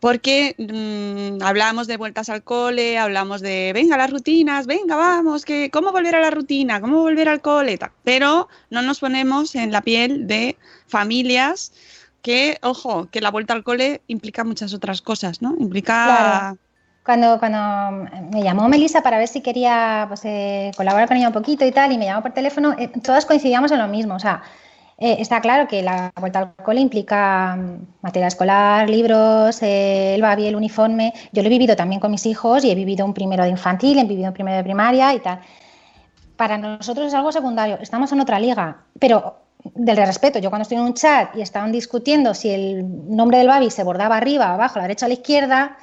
porque 0.00 0.56
mm, 0.56 1.42
hablábamos 1.44 1.86
de 1.86 1.98
vueltas 1.98 2.30
al 2.30 2.42
cole, 2.42 2.96
hablamos 2.98 3.42
de, 3.42 3.70
venga, 3.74 3.98
las 3.98 4.10
rutinas, 4.10 4.66
venga, 4.66 4.96
vamos, 4.96 5.44
que 5.44 5.70
cómo 5.70 5.92
volver 5.92 6.16
a 6.16 6.20
la 6.20 6.30
rutina, 6.30 6.80
cómo 6.80 7.02
volver 7.02 7.28
al 7.28 7.42
cole, 7.42 7.78
pero 8.02 8.48
no 8.70 8.80
nos 8.80 9.00
ponemos 9.00 9.54
en 9.54 9.72
la 9.72 9.82
piel 9.82 10.26
de 10.26 10.56
familias 10.86 11.74
que, 12.22 12.56
ojo, 12.62 13.08
que 13.10 13.20
la 13.20 13.30
vuelta 13.30 13.52
al 13.52 13.62
cole 13.62 14.00
implica 14.06 14.44
muchas 14.44 14.72
otras 14.72 15.02
cosas, 15.02 15.42
¿no? 15.42 15.54
Implica... 15.58 16.56
Cuando, 17.04 17.38
cuando 17.38 18.08
me 18.30 18.42
llamó 18.42 18.68
Melissa 18.68 19.02
para 19.02 19.18
ver 19.18 19.28
si 19.28 19.42
quería 19.42 20.06
pues, 20.08 20.24
eh, 20.24 20.70
colaborar 20.76 21.08
con 21.08 21.16
ella 21.16 21.26
un 21.26 21.34
poquito 21.34 21.66
y 21.66 21.72
tal, 21.72 21.92
y 21.92 21.98
me 21.98 22.06
llamó 22.06 22.22
por 22.22 22.32
teléfono, 22.32 22.74
eh, 22.78 22.90
todas 23.02 23.26
coincidíamos 23.26 23.70
en 23.72 23.80
lo 23.80 23.88
mismo. 23.88 24.14
O 24.14 24.20
sea, 24.20 24.42
eh, 25.04 25.16
está 25.18 25.40
claro 25.40 25.66
que 25.66 25.82
la 25.82 26.12
vuelta 26.20 26.38
al 26.38 26.54
cole 26.54 26.80
implica 26.80 27.56
mm, 27.56 28.02
material 28.02 28.28
escolar, 28.28 28.88
libros, 28.88 29.60
eh, 29.60 30.14
el 30.14 30.22
babi, 30.22 30.46
el 30.46 30.54
uniforme. 30.54 31.12
Yo 31.32 31.42
lo 31.42 31.48
he 31.48 31.50
vivido 31.50 31.74
también 31.74 32.00
con 32.00 32.12
mis 32.12 32.24
hijos 32.24 32.64
y 32.64 32.70
he 32.70 32.74
vivido 32.76 33.04
un 33.04 33.12
primero 33.12 33.42
de 33.42 33.50
infantil, 33.50 33.98
he 33.98 34.04
vivido 34.04 34.28
un 34.28 34.34
primero 34.34 34.58
de 34.58 34.62
primaria 34.62 35.12
y 35.12 35.18
tal. 35.18 35.40
Para 36.36 36.56
nosotros 36.56 37.08
es 37.08 37.14
algo 37.14 37.32
secundario, 37.32 37.78
estamos 37.80 38.12
en 38.12 38.20
otra 38.20 38.38
liga, 38.38 38.84
pero 39.00 39.38
del 39.74 39.96
respeto. 39.96 40.38
Yo 40.38 40.50
cuando 40.50 40.62
estoy 40.62 40.78
en 40.78 40.84
un 40.84 40.94
chat 40.94 41.34
y 41.36 41.42
estaban 41.42 41.72
discutiendo 41.72 42.32
si 42.32 42.50
el 42.50 42.84
nombre 43.16 43.38
del 43.38 43.48
babi 43.48 43.70
se 43.70 43.82
bordaba 43.82 44.16
arriba, 44.16 44.54
abajo, 44.54 44.76
a 44.76 44.82
la 44.82 44.84
derecha 44.84 45.06
o 45.06 45.08
a 45.08 45.08
la 45.08 45.14
izquierda, 45.14 45.78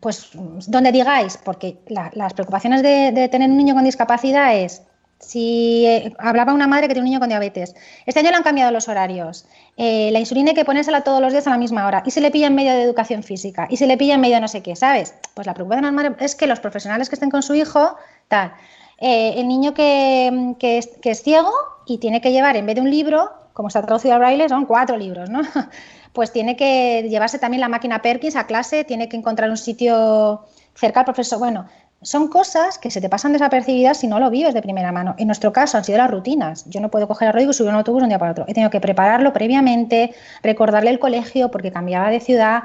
pues 0.00 0.30
donde 0.32 0.90
digáis, 0.90 1.36
porque 1.36 1.80
las 1.88 2.32
preocupaciones 2.32 2.82
de 2.82 3.28
tener 3.30 3.50
un 3.50 3.58
niño 3.58 3.74
con 3.74 3.84
discapacidad 3.84 4.56
es 4.56 4.82
si 5.22 5.86
eh, 5.86 6.12
hablaba 6.18 6.52
una 6.52 6.66
madre 6.66 6.88
que 6.88 6.94
tiene 6.94 7.06
un 7.06 7.10
niño 7.10 7.20
con 7.20 7.28
diabetes, 7.28 7.74
este 8.06 8.20
año 8.20 8.30
le 8.30 8.36
han 8.36 8.42
cambiado 8.42 8.72
los 8.72 8.88
horarios, 8.88 9.46
eh, 9.76 10.10
la 10.10 10.18
insulina 10.18 10.50
hay 10.50 10.54
que 10.54 10.64
ponérsela 10.64 11.04
todos 11.04 11.20
los 11.20 11.32
días 11.32 11.46
a 11.46 11.50
la 11.50 11.58
misma 11.58 11.86
hora, 11.86 12.02
y 12.04 12.10
se 12.10 12.20
le 12.20 12.30
pilla 12.30 12.48
en 12.48 12.54
medio 12.54 12.72
de 12.72 12.82
educación 12.82 13.22
física, 13.22 13.66
y 13.70 13.76
se 13.76 13.86
le 13.86 13.96
pilla 13.96 14.14
en 14.14 14.20
medio 14.20 14.34
de 14.34 14.40
no 14.40 14.48
sé 14.48 14.62
qué, 14.62 14.74
¿sabes? 14.74 15.14
Pues 15.34 15.46
la 15.46 15.54
preocupación 15.54 16.16
es 16.18 16.34
que 16.34 16.46
los 16.46 16.60
profesionales 16.60 17.08
que 17.08 17.14
estén 17.14 17.30
con 17.30 17.42
su 17.42 17.54
hijo, 17.54 17.96
tal. 18.28 18.52
Eh, 18.98 19.34
el 19.40 19.48
niño 19.48 19.74
que, 19.74 20.54
que, 20.58 20.78
es, 20.78 20.88
que, 21.00 21.10
es, 21.10 21.22
ciego 21.22 21.50
y 21.86 21.98
tiene 21.98 22.20
que 22.20 22.32
llevar, 22.32 22.56
en 22.56 22.66
vez 22.66 22.74
de 22.74 22.82
un 22.82 22.90
libro, 22.90 23.30
como 23.52 23.68
está 23.68 23.82
traducido 23.82 24.14
al 24.14 24.20
braille, 24.20 24.48
son 24.48 24.66
cuatro 24.66 24.96
libros, 24.96 25.30
¿no? 25.30 25.40
Pues 26.12 26.30
tiene 26.30 26.56
que 26.56 27.08
llevarse 27.08 27.38
también 27.38 27.62
la 27.62 27.68
máquina 27.68 28.02
Perkins 28.02 28.36
a 28.36 28.46
clase, 28.46 28.84
tiene 28.84 29.08
que 29.08 29.16
encontrar 29.16 29.48
un 29.48 29.56
sitio 29.56 30.44
cerca 30.74 31.00
al 31.00 31.06
profesor. 31.06 31.38
Bueno, 31.38 31.66
son 32.02 32.28
cosas 32.28 32.78
que 32.78 32.90
se 32.90 33.00
te 33.00 33.08
pasan 33.08 33.32
desapercibidas 33.32 33.98
si 33.98 34.06
no 34.06 34.18
lo 34.18 34.30
vives 34.30 34.54
de 34.54 34.62
primera 34.62 34.92
mano. 34.92 35.14
En 35.18 35.28
nuestro 35.28 35.52
caso 35.52 35.78
han 35.78 35.84
sido 35.84 35.98
las 35.98 36.10
rutinas. 36.10 36.64
Yo 36.68 36.80
no 36.80 36.90
puedo 36.90 37.06
coger 37.08 37.28
a 37.28 37.32
Rodrigo 37.32 37.52
y 37.52 37.54
subir 37.54 37.70
un 37.70 37.76
autobús 37.76 38.02
un 38.02 38.08
día 38.08 38.18
para 38.18 38.32
otro. 38.32 38.44
He 38.48 38.54
tenido 38.54 38.70
que 38.70 38.80
prepararlo 38.80 39.32
previamente, 39.32 40.14
recordarle 40.42 40.90
el 40.90 40.98
colegio 40.98 41.50
porque 41.50 41.70
cambiaba 41.70 42.10
de 42.10 42.20
ciudad, 42.20 42.62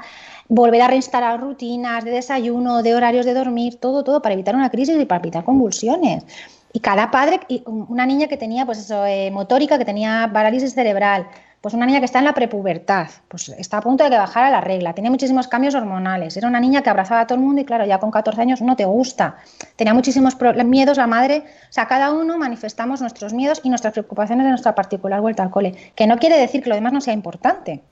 volver 0.48 0.82
a 0.82 0.88
reinstalar 0.88 1.40
rutinas 1.40 2.04
de 2.04 2.10
desayuno, 2.10 2.82
de 2.82 2.94
horarios 2.94 3.26
de 3.26 3.34
dormir, 3.34 3.78
todo, 3.80 4.02
todo 4.02 4.20
para 4.20 4.34
evitar 4.34 4.56
una 4.56 4.70
crisis 4.70 5.00
y 5.00 5.06
para 5.06 5.20
evitar 5.20 5.44
convulsiones. 5.44 6.24
Y 6.72 6.80
cada 6.80 7.10
padre, 7.10 7.40
una 7.64 8.06
niña 8.06 8.26
que 8.26 8.36
tenía 8.36 8.66
pues 8.66 8.78
eso, 8.78 9.06
eh, 9.06 9.30
motórica, 9.30 9.78
que 9.78 9.84
tenía 9.84 10.30
parálisis 10.32 10.74
cerebral, 10.74 11.26
pues 11.60 11.74
una 11.74 11.86
niña 11.86 11.98
que 11.98 12.04
está 12.04 12.20
en 12.20 12.24
la 12.24 12.34
prepubertad, 12.34 13.08
pues 13.26 13.48
está 13.48 13.78
a 13.78 13.80
punto 13.80 14.04
de 14.04 14.10
que 14.10 14.16
bajara 14.16 14.50
la 14.50 14.60
regla, 14.60 14.94
tenía 14.94 15.10
muchísimos 15.10 15.48
cambios 15.48 15.74
hormonales, 15.74 16.36
era 16.36 16.46
una 16.46 16.60
niña 16.60 16.82
que 16.82 16.90
abrazaba 16.90 17.22
a 17.22 17.26
todo 17.26 17.38
el 17.38 17.44
mundo 17.44 17.60
y 17.60 17.64
claro, 17.64 17.84
ya 17.84 17.98
con 17.98 18.10
14 18.10 18.40
años 18.40 18.62
no 18.62 18.76
te 18.76 18.84
gusta, 18.84 19.36
tenía 19.76 19.92
muchísimos 19.92 20.36
miedos 20.64 20.96
la 20.96 21.06
madre, 21.06 21.44
o 21.68 21.72
sea, 21.72 21.86
cada 21.86 22.12
uno 22.12 22.38
manifestamos 22.38 23.00
nuestros 23.00 23.32
miedos 23.32 23.60
y 23.64 23.70
nuestras 23.70 23.92
preocupaciones 23.92 24.44
de 24.44 24.50
nuestra 24.50 24.74
particular 24.74 25.20
vuelta 25.20 25.42
al 25.42 25.50
cole, 25.50 25.74
que 25.94 26.06
no 26.06 26.18
quiere 26.18 26.38
decir 26.38 26.62
que 26.62 26.68
lo 26.68 26.76
demás 26.76 26.92
no 26.92 27.00
sea 27.00 27.14
importante, 27.14 27.82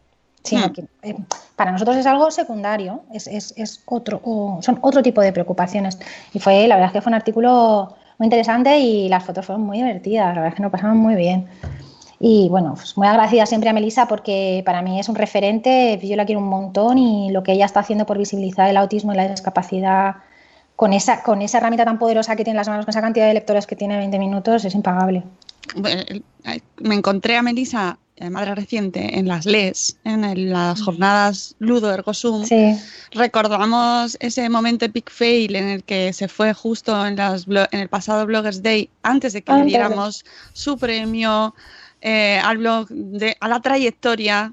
sino 0.47 0.73
que 0.73 0.85
eh, 1.03 1.17
para 1.57 1.73
nosotros 1.73 1.97
es 1.97 2.07
algo 2.07 2.31
secundario, 2.31 3.03
es, 3.12 3.27
es, 3.27 3.53
es 3.57 3.83
otro, 3.87 4.21
o 4.25 4.59
son 4.62 4.79
otro 4.81 5.03
tipo 5.03 5.21
de 5.21 5.33
preocupaciones. 5.33 5.99
Y 6.33 6.39
fue, 6.39 6.69
la 6.69 6.77
verdad 6.77 6.89
es 6.89 6.93
que 6.93 7.01
fue 7.01 7.11
un 7.11 7.14
artículo 7.14 7.97
muy 8.19 8.27
interesante 8.27 8.79
y 8.79 9.09
las 9.09 9.25
fotos 9.25 9.45
fueron 9.45 9.64
muy 9.64 9.79
divertidas, 9.79 10.27
la 10.27 10.35
verdad 10.35 10.49
es 10.49 10.55
que 10.55 10.62
nos 10.62 10.73
pasamos 10.73 10.97
muy 10.97 11.14
bien. 11.17 11.49
Y 12.19 12.49
bueno, 12.49 12.75
pues 12.75 12.97
muy 12.97 13.07
agradecida 13.07 13.47
siempre 13.47 13.69
a 13.69 13.73
Melissa 13.73 14.09
porque 14.09 14.62
para 14.64 14.81
mí 14.83 14.99
es 14.99 15.09
un 15.09 15.17
referente, 15.17 15.99
yo 16.03 16.17
la 16.17 16.25
quiero 16.25 16.41
un 16.41 16.49
montón 16.49 16.99
y 16.99 17.31
lo 17.31 17.43
que 17.43 17.53
ella 17.53 17.67
está 17.67 17.81
haciendo 17.81 18.07
por 18.07 18.17
visibilizar 18.17 18.71
el 18.71 18.77
autismo 18.77 19.12
y 19.12 19.17
la 19.17 19.29
discapacidad 19.29 20.17
con 20.77 20.93
esa, 20.93 21.23
con 21.23 21.43
esa 21.43 21.59
herramienta 21.59 21.85
tan 21.85 21.99
poderosa 21.99 22.37
que 22.37 22.45
tiene 22.45 22.55
en 22.55 22.59
las 22.59 22.69
manos, 22.69 22.85
con 22.85 22.91
esa 22.91 23.01
cantidad 23.01 23.27
de 23.27 23.35
lectores 23.35 23.67
que 23.67 23.77
tiene 23.77 23.97
20 23.97 24.19
minutos, 24.19 24.64
es 24.64 24.75
impagable. 24.75 25.25
Me 26.79 26.95
encontré 26.95 27.37
a 27.37 27.43
Melissa, 27.43 27.99
eh, 28.17 28.31
madre 28.31 28.55
reciente, 28.55 29.19
en 29.19 29.27
las 29.27 29.47
LES, 29.47 29.99
en 30.05 30.51
las 30.51 30.81
jornadas 30.81 31.57
Ludo 31.59 31.93
Ergo 31.93 32.14
Sum. 32.14 32.45
Sí. 32.45 32.77
Recordamos 33.12 34.17
ese 34.21 34.49
momento 34.49 34.85
epic 34.85 35.11
fail 35.11 35.57
en 35.57 35.69
el 35.69 35.83
que 35.83 36.12
se 36.12 36.29
fue 36.29 36.55
justo 36.55 37.07
en, 37.07 37.17
las 37.17 37.47
en 37.47 37.81
el 37.81 37.89
pasado 37.89 38.25
Bloggers 38.25 38.62
Day, 38.62 38.89
antes 39.03 39.33
de 39.33 39.43
que 39.43 39.53
le 39.53 39.64
diéramos 39.64 40.25
su 40.53 40.79
premio 40.79 41.55
eh, 42.01 42.40
al 42.42 42.59
blog, 42.59 42.88
de, 42.88 43.36
a 43.40 43.49
la 43.49 43.61
trayectoria, 43.61 44.53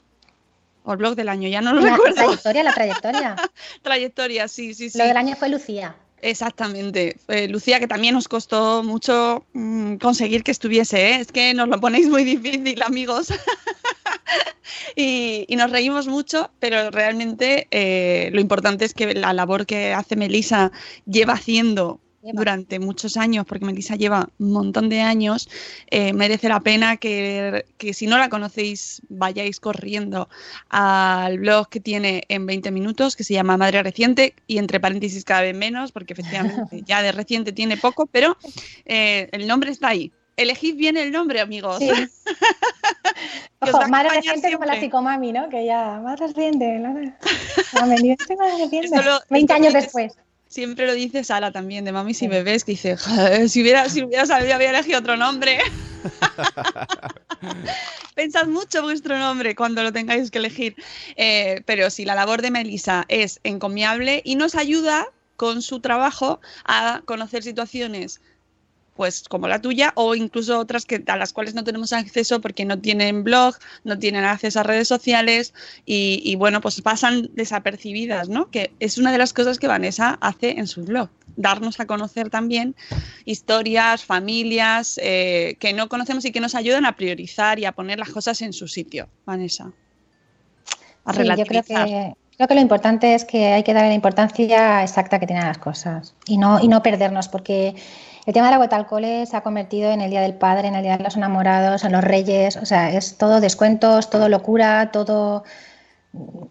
o 0.84 0.92
el 0.92 0.98
blog 0.98 1.16
del 1.16 1.30
año, 1.30 1.48
ya 1.48 1.62
no 1.62 1.74
lo 1.74 1.82
la 1.82 1.92
recuerdo. 1.92 2.16
Trayectoria, 2.16 2.64
la 2.64 2.74
trayectoria. 2.74 3.36
trayectoria, 3.82 4.48
sí, 4.48 4.74
sí, 4.74 4.90
sí. 4.90 4.98
Lo 4.98 5.06
del 5.06 5.18
año 5.18 5.36
fue 5.36 5.50
Lucía. 5.50 5.96
Exactamente. 6.24 7.18
Eh, 7.28 7.50
Lucía, 7.50 7.82
que 7.82 7.88
también 7.88 8.16
nos 8.16 8.30
costó 8.30 8.82
mucho 8.82 9.46
mmm, 9.52 9.96
conseguir 9.96 10.44
que 10.44 10.52
estuviese, 10.52 11.10
¿eh? 11.10 11.16
es 11.20 11.32
que 11.34 11.54
nos 11.54 11.68
lo 11.68 11.80
ponéis 11.82 12.08
muy 12.08 12.24
difícil, 12.24 12.82
amigos. 12.82 13.28
y, 14.96 15.46
y, 15.50 15.56
nos 15.58 15.70
reímos 15.70 16.08
mucho, 16.08 16.50
pero 16.60 16.92
realmente 16.92 17.68
eh, 17.72 18.30
lo 18.32 18.40
importante 18.40 18.86
es 18.86 18.94
que 18.94 19.14
la 19.14 19.34
labor 19.34 19.66
que 19.66 19.94
hace 19.94 20.16
Melissa 20.16 20.72
lleva 21.06 21.34
haciendo 21.34 22.00
durante 22.32 22.80
muchos 22.80 23.18
años, 23.18 23.46
porque 23.46 23.66
Melissa 23.66 23.96
lleva 23.96 24.30
un 24.40 24.54
montón 24.54 24.90
de 24.90 25.02
años, 25.02 25.50
eh, 25.92 26.14
merece 26.14 26.48
la 26.48 26.62
pena 26.62 26.98
que, 26.98 27.66
que, 27.78 27.94
si 27.94 28.08
no 28.08 28.18
la 28.18 28.30
conocéis 28.30 29.02
vayáis 29.10 29.60
corriendo 29.60 30.30
al 30.70 31.40
blog 31.40 31.68
que 31.70 31.80
tiene 31.80 32.24
en 32.30 32.46
20 32.46 32.72
minutos, 32.72 33.16
que 33.16 33.24
se 33.24 33.34
llama 33.34 33.58
Madre 33.58 33.84
Reciente, 33.84 34.36
y 34.48 34.58
entre 34.58 34.80
paréntesis 34.80 35.26
cada 35.26 35.42
vez 35.42 35.56
menos, 35.56 35.92
porque 35.92 36.14
efectivamente 36.14 36.82
ya 36.86 37.02
de 37.02 37.12
reciente 37.12 37.52
tiene 37.52 37.76
poco, 37.76 38.06
pero 38.06 38.38
eh, 38.86 39.28
el 39.32 39.48
nombre 39.48 39.72
está 39.72 39.90
ahí. 39.90 40.12
Elegid 40.36 40.76
bien 40.76 40.98
el 40.98 41.12
nombre, 41.12 41.42
amigos. 41.42 41.78
Sí. 41.78 41.92
Ojo, 43.60 43.88
madre 43.88 44.10
reciente 44.16 44.52
como 44.52 44.66
la 44.66 44.80
psicomami, 44.80 45.32
¿no? 45.32 45.48
Que 45.48 45.66
ya, 45.66 46.00
más 46.04 46.20
reciente. 46.20 46.80
La... 46.80 46.90
madre 46.90 47.98
reciente. 48.58 49.00
20 49.30 49.54
años 49.54 49.74
después 49.74 50.14
siempre 50.54 50.86
lo 50.86 50.94
dice 50.94 51.24
Sara 51.24 51.52
también, 51.52 51.84
de 51.84 51.92
mamis 51.92 52.22
y 52.22 52.28
bebés, 52.28 52.64
que 52.64 52.74
dice, 52.74 52.96
si 53.50 53.62
hubiera, 53.62 53.90
si 53.90 54.04
hubiera 54.04 54.28
sabido, 54.28 54.54
había 54.54 54.70
elegido 54.70 55.00
otro 55.00 55.18
nombre. 55.18 55.58
Pensad 58.16 58.46
mucho 58.46 58.84
vuestro 58.84 59.18
nombre 59.18 59.56
cuando 59.56 59.82
lo 59.82 59.92
tengáis 59.92 60.30
que 60.30 60.38
elegir. 60.38 60.76
Eh, 61.16 61.64
pero 61.66 61.90
sí, 61.90 62.06
la 62.06 62.14
labor 62.14 62.44
de 62.44 62.52
Melissa 62.52 63.06
es 63.08 63.40
encomiable 63.44 64.22
y 64.24 64.36
nos 64.36 64.54
ayuda 64.54 65.08
con 65.38 65.64
su 65.64 65.80
trabajo 65.80 66.40
a 66.66 67.02
conocer 67.06 67.42
situaciones 67.42 68.22
pues 68.96 69.24
como 69.28 69.48
la 69.48 69.62
tuya 69.62 69.92
o 69.96 70.16
incluso 70.16 70.60
otras 70.60 70.86
que 70.86 71.04
a 71.08 71.18
las 71.18 71.34
cuales 71.34 71.56
no 71.56 71.64
tenemos 71.64 71.94
acceso 71.94 72.42
porque 72.42 72.66
no 72.66 72.80
tienen 72.80 73.24
blog, 73.24 73.56
no 73.84 73.98
tienen 73.98 74.24
acceso 74.24 74.60
a 74.60 74.64
redes 74.64 74.88
sociales 74.88 75.54
y, 75.86 76.22
y, 76.24 76.36
bueno, 76.36 76.62
pues 76.62 76.82
pasan 76.82 77.30
desapercibidas, 77.34 78.30
¿no? 78.30 78.50
Que 78.50 78.72
es 78.80 78.98
una 78.98 79.12
de 79.12 79.18
las 79.18 79.34
cosas 79.34 79.60
que 79.60 79.68
Vanessa 79.68 80.18
hace 80.22 80.60
en 80.60 80.68
su 80.68 80.84
blog, 80.84 81.10
darnos 81.36 81.80
a 81.80 81.86
conocer 81.86 82.30
también 82.30 82.76
historias, 83.26 84.04
familias 84.04 85.00
eh, 85.02 85.56
que 85.60 85.74
no 85.74 85.90
conocemos 85.90 86.26
y 86.26 86.32
que 86.32 86.40
nos 86.40 86.56
ayudan 86.56 86.86
a 86.86 86.96
priorizar 86.96 87.60
y 87.60 87.66
a 87.66 87.72
poner 87.72 88.00
las 88.00 88.10
cosas 88.10 88.42
en 88.42 88.54
su 88.54 88.68
sitio, 88.68 89.08
Vanessa. 89.26 89.72
A 91.06 91.14
sí, 91.14 91.24
yo 91.24 91.46
creo 91.46 91.64
que 91.64 92.14
Creo 92.36 92.48
que 92.48 92.56
lo 92.56 92.62
importante 92.62 93.14
es 93.14 93.26
que 93.26 93.54
hay 93.54 93.64
que 93.64 93.74
darle 93.74 93.90
la 93.90 93.96
importancia 93.96 94.82
exacta 94.82 95.20
que 95.20 95.28
tienen 95.28 95.46
las 95.46 95.60
cosas 95.60 96.16
y 96.26 96.38
no, 96.38 96.60
y 96.60 96.68
no 96.68 96.82
perdernos, 96.82 97.28
porque 97.28 97.76
el 98.26 98.34
tema 98.34 98.48
de 98.48 98.52
la 98.52 98.58
vuelta 98.58 98.76
al 98.76 98.86
cole 98.86 99.26
se 99.26 99.36
ha 99.36 99.42
convertido 99.42 99.92
en 99.92 100.02
el 100.02 100.10
Día 100.10 100.22
del 100.22 100.36
Padre, 100.36 100.68
en 100.68 100.76
el 100.76 100.84
Día 100.84 100.98
de 100.98 101.04
los 101.04 101.18
Enamorados, 101.18 101.84
en 101.84 101.92
los 101.92 102.04
Reyes, 102.04 102.58
o 102.58 102.66
sea, 102.66 102.92
es 102.92 103.18
todo 103.18 103.42
descuentos, 103.42 104.10
todo 104.10 104.30
locura, 104.30 104.92
todo... 104.92 105.44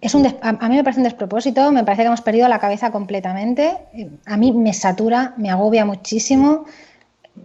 Es 0.00 0.14
un 0.16 0.26
a 0.42 0.68
mí 0.68 0.76
me 0.76 0.82
parece 0.82 0.98
un 0.98 1.04
despropósito, 1.04 1.70
me 1.70 1.84
parece 1.84 2.02
que 2.02 2.08
hemos 2.08 2.20
perdido 2.20 2.48
la 2.48 2.58
cabeza 2.58 2.90
completamente, 2.90 3.78
a 4.26 4.36
mí 4.36 4.50
me 4.52 4.72
satura, 4.72 5.34
me 5.36 5.50
agobia 5.50 5.84
muchísimo 5.84 6.64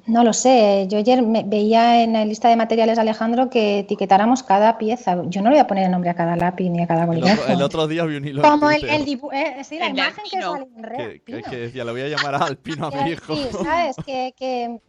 no 0.05 0.23
lo 0.23 0.33
sé. 0.33 0.85
Yo 0.89 0.97
ayer 0.97 1.21
me 1.21 1.43
veía 1.43 2.03
en 2.03 2.13
la 2.13 2.25
lista 2.25 2.49
de 2.49 2.55
materiales 2.55 2.97
Alejandro 2.99 3.49
que 3.49 3.79
etiquetáramos 3.79 4.43
cada 4.43 4.77
pieza. 4.77 5.21
Yo 5.27 5.41
no 5.41 5.49
le 5.49 5.55
voy 5.55 5.59
a 5.61 5.67
poner 5.67 5.85
el 5.85 5.91
nombre 5.91 6.09
a 6.09 6.13
cada 6.13 6.35
lápiz 6.35 6.69
ni 6.69 6.81
a 6.81 6.87
cada 6.87 7.05
bolígrafo. 7.05 7.45
El, 7.47 7.53
el 7.53 7.61
otro 7.61 7.87
día 7.87 8.03
vi 8.05 8.15
un 8.17 8.25
hilo. 8.27 8.41
Como 8.41 8.69
el, 8.71 8.83
el 8.83 9.05
dibujo. 9.05 9.33
Eh, 9.33 9.63
sí, 9.63 9.79
la 9.79 9.87
el 9.87 9.93
imagen 9.97 10.23
que 10.29 10.41
sale 10.41 10.67
en 10.75 10.83
red. 10.83 10.97
Que, 10.97 11.21
que, 11.21 11.41
que, 11.43 11.57
decía, 11.57 11.83
le 11.85 11.91
voy 11.91 12.01
a 12.01 12.07
llamar 12.09 12.35
a 12.35 12.37
Alpino 12.45 12.87
a 12.87 12.91
mi 12.91 13.11
hijo. 13.11 13.35
Sí, 13.35 13.47
¿sabes? 13.63 13.95
que, 14.05 14.33
que 14.37 14.79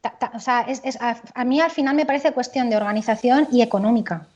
Ta- 0.00 0.14
ta- 0.18 0.30
o 0.34 0.38
sea, 0.38 0.60
es- 0.62 0.80
es- 0.84 1.00
a, 1.00 1.16
a 1.34 1.44
mí 1.44 1.60
al 1.60 1.70
final 1.72 1.96
me 1.96 2.06
parece 2.06 2.30
cuestión 2.32 2.70
de 2.70 2.76
organización 2.76 3.48
y 3.50 3.62
económica. 3.62 4.26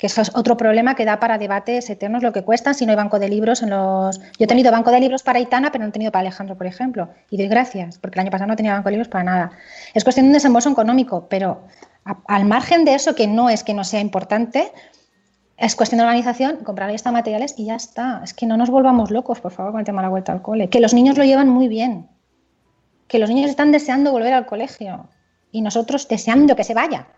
Que 0.00 0.06
eso 0.06 0.22
es 0.22 0.34
otro 0.34 0.56
problema 0.56 0.94
que 0.94 1.04
da 1.04 1.20
para 1.20 1.36
debates 1.36 1.90
eternos 1.90 2.22
lo 2.22 2.32
que 2.32 2.42
cuestan 2.42 2.74
si 2.74 2.86
no 2.86 2.92
hay 2.92 2.96
banco 2.96 3.18
de 3.18 3.28
libros 3.28 3.62
en 3.62 3.68
los. 3.68 4.18
Yo 4.18 4.44
he 4.44 4.46
tenido 4.46 4.72
banco 4.72 4.90
de 4.90 4.98
libros 4.98 5.22
para 5.22 5.40
Itana, 5.40 5.70
pero 5.70 5.84
no 5.84 5.90
he 5.90 5.92
tenido 5.92 6.10
para 6.10 6.20
Alejandro, 6.20 6.56
por 6.56 6.66
ejemplo. 6.66 7.10
Y 7.28 7.36
doy 7.36 7.48
gracias, 7.48 7.98
porque 7.98 8.18
el 8.18 8.20
año 8.20 8.30
pasado 8.30 8.48
no 8.48 8.56
tenía 8.56 8.72
banco 8.72 8.88
de 8.88 8.92
libros 8.92 9.08
para 9.08 9.24
nada. 9.24 9.50
Es 9.92 10.02
cuestión 10.02 10.24
de 10.24 10.30
un 10.30 10.32
desembolso 10.32 10.70
económico, 10.70 11.26
pero 11.28 11.66
al 12.26 12.46
margen 12.46 12.86
de 12.86 12.94
eso, 12.94 13.14
que 13.14 13.26
no 13.26 13.50
es 13.50 13.62
que 13.62 13.74
no 13.74 13.84
sea 13.84 14.00
importante, 14.00 14.72
es 15.58 15.76
cuestión 15.76 15.98
de 15.98 16.04
organización, 16.04 16.64
comprar 16.64 16.88
estos 16.88 17.12
materiales 17.12 17.54
y 17.58 17.66
ya 17.66 17.74
está. 17.74 18.22
Es 18.24 18.32
que 18.32 18.46
no 18.46 18.56
nos 18.56 18.70
volvamos 18.70 19.10
locos, 19.10 19.40
por 19.40 19.52
favor, 19.52 19.72
con 19.72 19.80
el 19.80 19.84
tema 19.84 20.00
de 20.00 20.06
la 20.06 20.10
vuelta 20.10 20.32
al 20.32 20.40
cole. 20.40 20.70
Que 20.70 20.80
los 20.80 20.94
niños 20.94 21.18
lo 21.18 21.24
llevan 21.24 21.50
muy 21.50 21.68
bien. 21.68 22.08
Que 23.06 23.18
los 23.18 23.28
niños 23.28 23.50
están 23.50 23.70
deseando 23.70 24.12
volver 24.12 24.32
al 24.32 24.46
colegio. 24.46 25.10
Y 25.52 25.60
nosotros 25.60 26.08
deseando 26.08 26.56
que 26.56 26.64
se 26.64 26.72
vaya. 26.72 27.08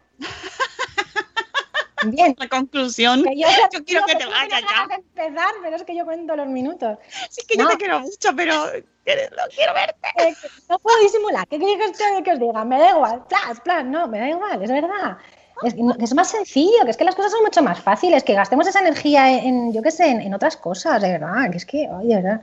Bien. 2.07 2.35
La 2.39 2.49
conclusión. 2.49 3.23
Que 3.23 3.37
yo, 3.37 3.47
Yo 3.73 3.85
quiero 3.85 4.05
que 4.07 4.15
te 4.17 4.25
no 4.25 4.31
vayas 4.31 4.61
de 4.89 4.95
empezar, 4.95 5.51
pero 5.63 5.77
es 5.77 5.83
que 5.85 5.97
yo 5.97 6.05
cuento 6.05 6.37
los 6.37 6.47
minutos. 6.49 6.99
Sí 7.31 7.43
que 7.47 7.57
yo 7.57 7.65
No. 7.65 7.71
te 7.71 7.77
quiero 7.77 8.01
mucho, 8.01 8.31
pero 8.37 8.73
eh, 8.75 8.85
no 9.31 9.43
quiero 9.55 9.75
verte. 9.75 10.09
Eh, 10.19 10.35
no 10.69 10.79
puedo 10.79 10.99
disimular. 11.01 11.47
¿Qué 11.49 11.59
queréis 11.59 11.79
que 12.25 12.33
os- 12.33 12.39
diga? 12.39 12.65
Me 12.65 12.79
da 12.79 12.91
igual. 12.91 13.25
Plas, 13.29 13.61
plas, 13.61 13.85
no, 13.85 14.07
me 14.09 14.19
da 14.19 14.29
igual, 14.29 14.63
es 14.63 14.71
verdad. 14.71 15.17
Es, 15.63 15.75
que 15.75 15.83
no- 15.83 15.95
es 15.99 16.15
más 16.15 16.29
sencillo, 16.31 16.85
que 16.85 16.91
es 16.91 16.97
que 16.97 17.05
las 17.05 17.15
cosas 17.15 17.31
son 17.33 17.43
mucho 17.43 17.63
más 17.63 17.81
fáciles, 17.81 18.25
que 18.25 18.35
gastemos 18.35 18.67
esa 18.67 18.81
energía 18.81 19.31
en, 19.31 19.73
yo 19.73 19.81
qué 19.83 19.91
sé, 19.93 20.07
en, 20.09 20.21
en 20.21 20.35
otras 20.35 20.57
cosas, 20.57 21.01
de 21.01 21.13
verdad. 21.13 21.51
Que 21.51 21.57
es 21.59 21.67
que, 21.67 21.89
oye, 21.89 22.17
de 22.17 22.23
verdad, 22.23 22.41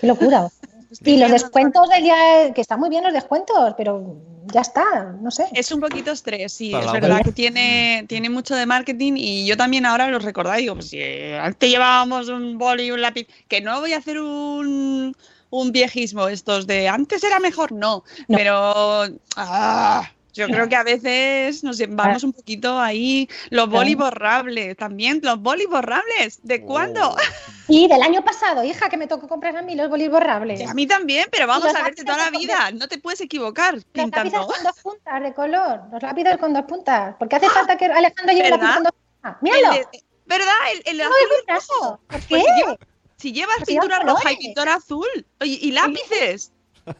qué 0.00 0.06
locura. 0.06 0.48
Y 1.04 1.18
los 1.18 1.30
descuentos 1.30 1.88
del 1.90 2.02
día, 2.02 2.52
que 2.54 2.60
están 2.60 2.80
muy 2.80 2.88
bien 2.88 3.04
los 3.04 3.12
descuentos, 3.12 3.74
pero 3.76 4.16
ya 4.52 4.62
está, 4.62 5.16
no 5.20 5.30
sé. 5.30 5.46
Es 5.52 5.70
un 5.70 5.80
poquito 5.80 6.12
estrés, 6.12 6.52
sí, 6.52 6.70
Para 6.70 6.86
es 6.86 6.92
verdad 6.92 7.20
que 7.22 7.32
tiene, 7.32 8.04
tiene 8.08 8.30
mucho 8.30 8.54
de 8.54 8.64
marketing 8.64 9.14
y 9.16 9.46
yo 9.46 9.56
también 9.56 9.84
ahora 9.84 10.08
lo 10.08 10.18
recordáis, 10.18 10.62
digo, 10.62 10.74
pues 10.74 10.88
si 10.88 11.02
antes 11.34 11.70
llevábamos 11.70 12.28
un 12.28 12.56
boli 12.56 12.84
y 12.84 12.90
un 12.90 13.02
lápiz, 13.02 13.26
que 13.48 13.60
no 13.60 13.80
voy 13.80 13.92
a 13.92 13.98
hacer 13.98 14.20
un, 14.20 15.14
un 15.50 15.72
viejismo 15.72 16.28
estos 16.28 16.66
de 16.66 16.88
antes 16.88 17.22
era 17.22 17.38
mejor, 17.38 17.72
no, 17.72 18.04
pero 18.28 19.04
ah, 19.36 20.10
yo 20.32 20.46
creo 20.46 20.68
que 20.68 20.76
a 20.76 20.82
veces 20.84 21.64
nos 21.64 21.78
vamos 21.88 22.22
un 22.22 22.32
poquito 22.32 22.78
ahí, 22.78 23.28
los 23.50 23.68
boli 23.68 23.94
borrables, 23.94 24.76
también 24.76 25.20
los 25.22 25.40
boli 25.40 25.66
borrables, 25.66 26.40
¿de 26.42 26.62
cuándo? 26.62 27.14
Y 27.70 27.86
del 27.86 28.00
año 28.00 28.24
pasado, 28.24 28.64
hija, 28.64 28.88
que 28.88 28.96
me 28.96 29.06
tocó 29.06 29.28
comprar 29.28 29.54
a 29.54 29.60
mí 29.60 29.74
los 29.74 29.90
bolis 29.90 30.08
borrables. 30.10 30.66
A 30.66 30.72
mí 30.72 30.86
también, 30.86 31.26
pero 31.30 31.46
vamos 31.46 31.64
los 31.64 31.74
a 31.74 31.82
ver 31.82 31.94
de 31.94 32.02
lápices 32.02 32.04
toda 32.06 32.30
la 32.30 32.38
vida, 32.38 32.70
no 32.72 32.88
te 32.88 32.96
puedes 32.98 33.20
equivocar 33.20 33.74
Los 33.74 33.84
lápices 33.94 34.22
pintando. 34.22 34.46
con 34.46 34.62
dos 34.62 34.78
puntas 34.82 35.22
de 35.22 35.34
color, 35.34 35.80
los 35.92 36.02
lápices 36.02 36.38
con 36.38 36.54
dos 36.54 36.62
puntas. 36.64 37.14
¿Por 37.16 37.28
qué 37.28 37.36
hace 37.36 37.50
falta 37.50 37.76
que 37.76 37.84
Alejandro 37.84 38.34
lleve 38.34 38.50
¿Verdad? 38.52 38.58
lápiz 38.62 38.74
con 38.76 38.82
dos 38.84 38.92
puntas? 38.92 39.42
¡Míralo! 39.42 39.72
El 39.74 39.78
de- 39.92 40.04
¿Verdad? 40.24 40.54
El, 40.72 40.82
el 40.94 41.00
azul 41.02 41.14
es 41.14 41.28
y 41.28 41.50
el 41.50 41.56
rojo. 41.56 42.00
¿Por 42.08 42.08
Pues 42.08 42.22
qué? 42.26 42.36
si, 42.38 42.44
lleva- 42.62 42.76
si 43.18 43.32
llevas 43.32 43.56
Pues 43.58 43.68
llevan 43.68 43.88
pintura 43.88 43.98
roja 44.14 44.32
y 44.32 44.36
pintura 44.38 44.74
azul 44.74 45.26
Oye, 45.40 45.58
y 45.60 45.70
lápices, 45.72 46.52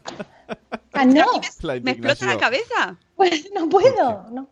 Ah, 0.93 1.05
no, 1.05 1.25
me 1.83 1.91
explota 1.91 2.25
la 2.25 2.37
cabeza. 2.37 2.97
pues 3.15 3.49
no 3.53 3.67
puedo. 3.69 4.25
No. 4.31 4.49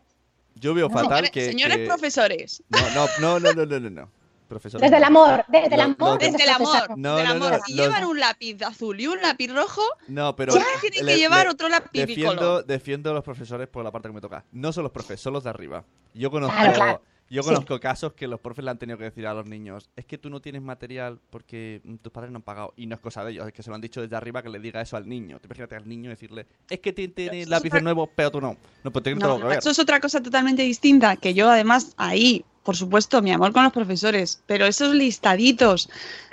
Yo 0.55 0.73
veo 0.73 0.89
fatal 0.89 1.09
Señores, 1.09 1.31
que. 1.31 1.45
señores 1.45 1.77
que- 1.77 1.85
profesores, 1.85 2.63
No, 2.69 2.79
no, 2.95 3.07
no, 3.19 3.39
no, 3.39 3.53
no, 3.53 3.65
no, 3.65 3.79
no, 3.79 3.89
no. 3.89 4.09
Profesor. 4.47 4.79
Desde 4.79 4.95
el 4.95 5.03
amor, 5.03 5.43
desde 5.49 5.75
el 5.75 5.81
amor. 5.81 6.17
desde 6.19 6.41
el 6.43 6.49
amor, 6.49 6.97
No, 6.97 7.17
del 7.17 7.25
no, 7.27 7.31
amor. 7.33 7.51
no, 7.51 7.59
si 7.65 7.73
los- 7.75 7.85
llevan 7.85 8.05
un 8.05 8.17
lápiz 8.17 8.61
azul 8.63 8.97
y 8.99 9.05
un 9.05 9.21
lápiz 9.21 9.49
rojo, 9.53 9.81
No, 10.07 10.35
pero. 10.37 10.53
¿por 10.53 10.63
qué 10.81 10.89
tienen 10.89 11.05
le- 11.05 11.11
que 11.15 11.17
llevar 11.19 11.45
le- 11.47 11.51
otro 11.51 11.67
lápiz 11.67 11.89
Defiendo, 11.99 12.31
bicolor? 12.31 12.65
defiendo 12.65 13.11
a 13.11 13.13
los 13.13 13.23
profesores 13.25 13.67
por 13.67 13.83
la 13.83 13.91
parte 13.91 14.07
que 14.07 14.13
me 14.13 14.21
toca. 14.21 14.45
No 14.53 14.71
son 14.71 14.83
los 14.83 14.91
profes, 14.93 15.19
son 15.19 15.33
los 15.33 15.43
de 15.43 15.49
arriba. 15.49 15.83
Yo 16.13 16.31
conozco, 16.31 16.55
Claro, 16.55 16.73
claro. 16.73 17.01
Yo 17.29 17.43
Sí. 17.43 17.49
conozco 17.49 17.79
casos 17.79 18.13
que 18.13 18.27
los 18.27 18.39
profes 18.39 18.63
le 18.65 18.71
han 18.71 18.77
tenido 18.77 18.97
que 18.97 19.05
decir 19.05 19.27
a 19.27 19.33
los 19.33 19.45
niños: 19.45 19.89
es 19.95 20.05
que 20.05 20.17
tú 20.17 20.29
no 20.29 20.39
tienes 20.41 20.61
material 20.61 21.19
porque 21.29 21.81
mm, 21.83 21.95
tus 21.95 22.11
padres 22.11 22.31
no 22.31 22.37
han 22.37 22.43
pagado. 22.43 22.73
Y 22.77 22.85
no 22.87 22.95
es 22.95 23.01
cosa 23.01 23.23
de 23.25 23.31
ellos, 23.31 23.47
es 23.47 23.53
que 23.53 23.63
se 23.63 23.69
lo 23.69 23.75
han 23.75 23.81
dicho 23.81 24.01
desde 24.01 24.15
arriba 24.15 24.41
que 24.43 24.49
le 24.49 24.59
diga 24.59 24.81
eso 24.81 24.97
al 24.97 25.07
niño. 25.07 25.39
Te 25.39 25.47
imagínate 25.47 25.75
al 25.75 25.87
niño 25.87 26.09
decirle: 26.09 26.45
es 26.69 26.79
que 26.79 26.93
ti- 26.93 27.07
tienes 27.09 27.47
lápices 27.49 27.73
otra- 27.75 27.81
nuevos, 27.81 28.09
pero 28.15 28.31
tú 28.31 28.41
no. 28.41 28.55
No, 28.83 28.91
pues 28.91 29.03
tiene 29.03 29.19
No, 29.19 29.27
todo 29.27 29.39
que 29.39 29.45
ver. 29.45 29.57
eso 29.59 29.69
es 29.71 29.79
otra 29.79 29.99
cosa 29.99 30.21
totalmente 30.21 30.61
distinta, 30.63 31.15
que 31.15 31.33
yo 31.33 31.49
además 31.49 31.93
ahí, 31.97 32.45
por 32.63 32.75
supuesto, 32.75 33.21
mi 33.21 33.31
amor 33.31 33.51
con 33.53 33.63
los 33.63 33.73
profesores, 33.73 34.41
pero 34.45 34.65
esos 34.65 34.93
listaditos 34.93 35.89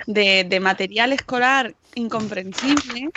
de, 0.07 0.43
de 0.43 0.59
material 0.59 1.13
escolar 1.13 1.73
incomprensible, 1.95 3.09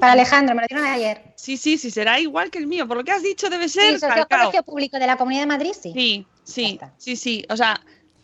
Para 0.00 0.12
Alejandro, 0.12 0.54
me 0.54 0.62
lo 0.62 0.66
dieron 0.68 0.86
ayer. 0.86 1.22
sí, 1.36 1.56
sí, 1.56 1.78
sí, 1.78 1.90
será 1.90 2.18
igual 2.20 2.50
que 2.50 2.58
el 2.58 2.66
mío, 2.66 2.86
por 2.88 2.96
lo 2.96 3.04
que 3.04 3.12
has 3.12 3.22
dicho 3.22 3.48
debe 3.50 3.68
Sí, 3.68 3.78
ser 3.80 4.00
calcao. 4.00 4.26
colegio 4.40 4.62
público 4.62 4.98
de 4.98 5.06
la 5.06 5.16
Comunidad 5.16 5.42
de 5.42 5.46
Madrid, 5.46 5.72
sí. 5.80 5.92
Sí, 5.94 6.26
sí, 6.52 6.80
sí, 6.96 7.16
sí, 7.16 7.44
o 7.48 7.56
sea... 7.56 7.80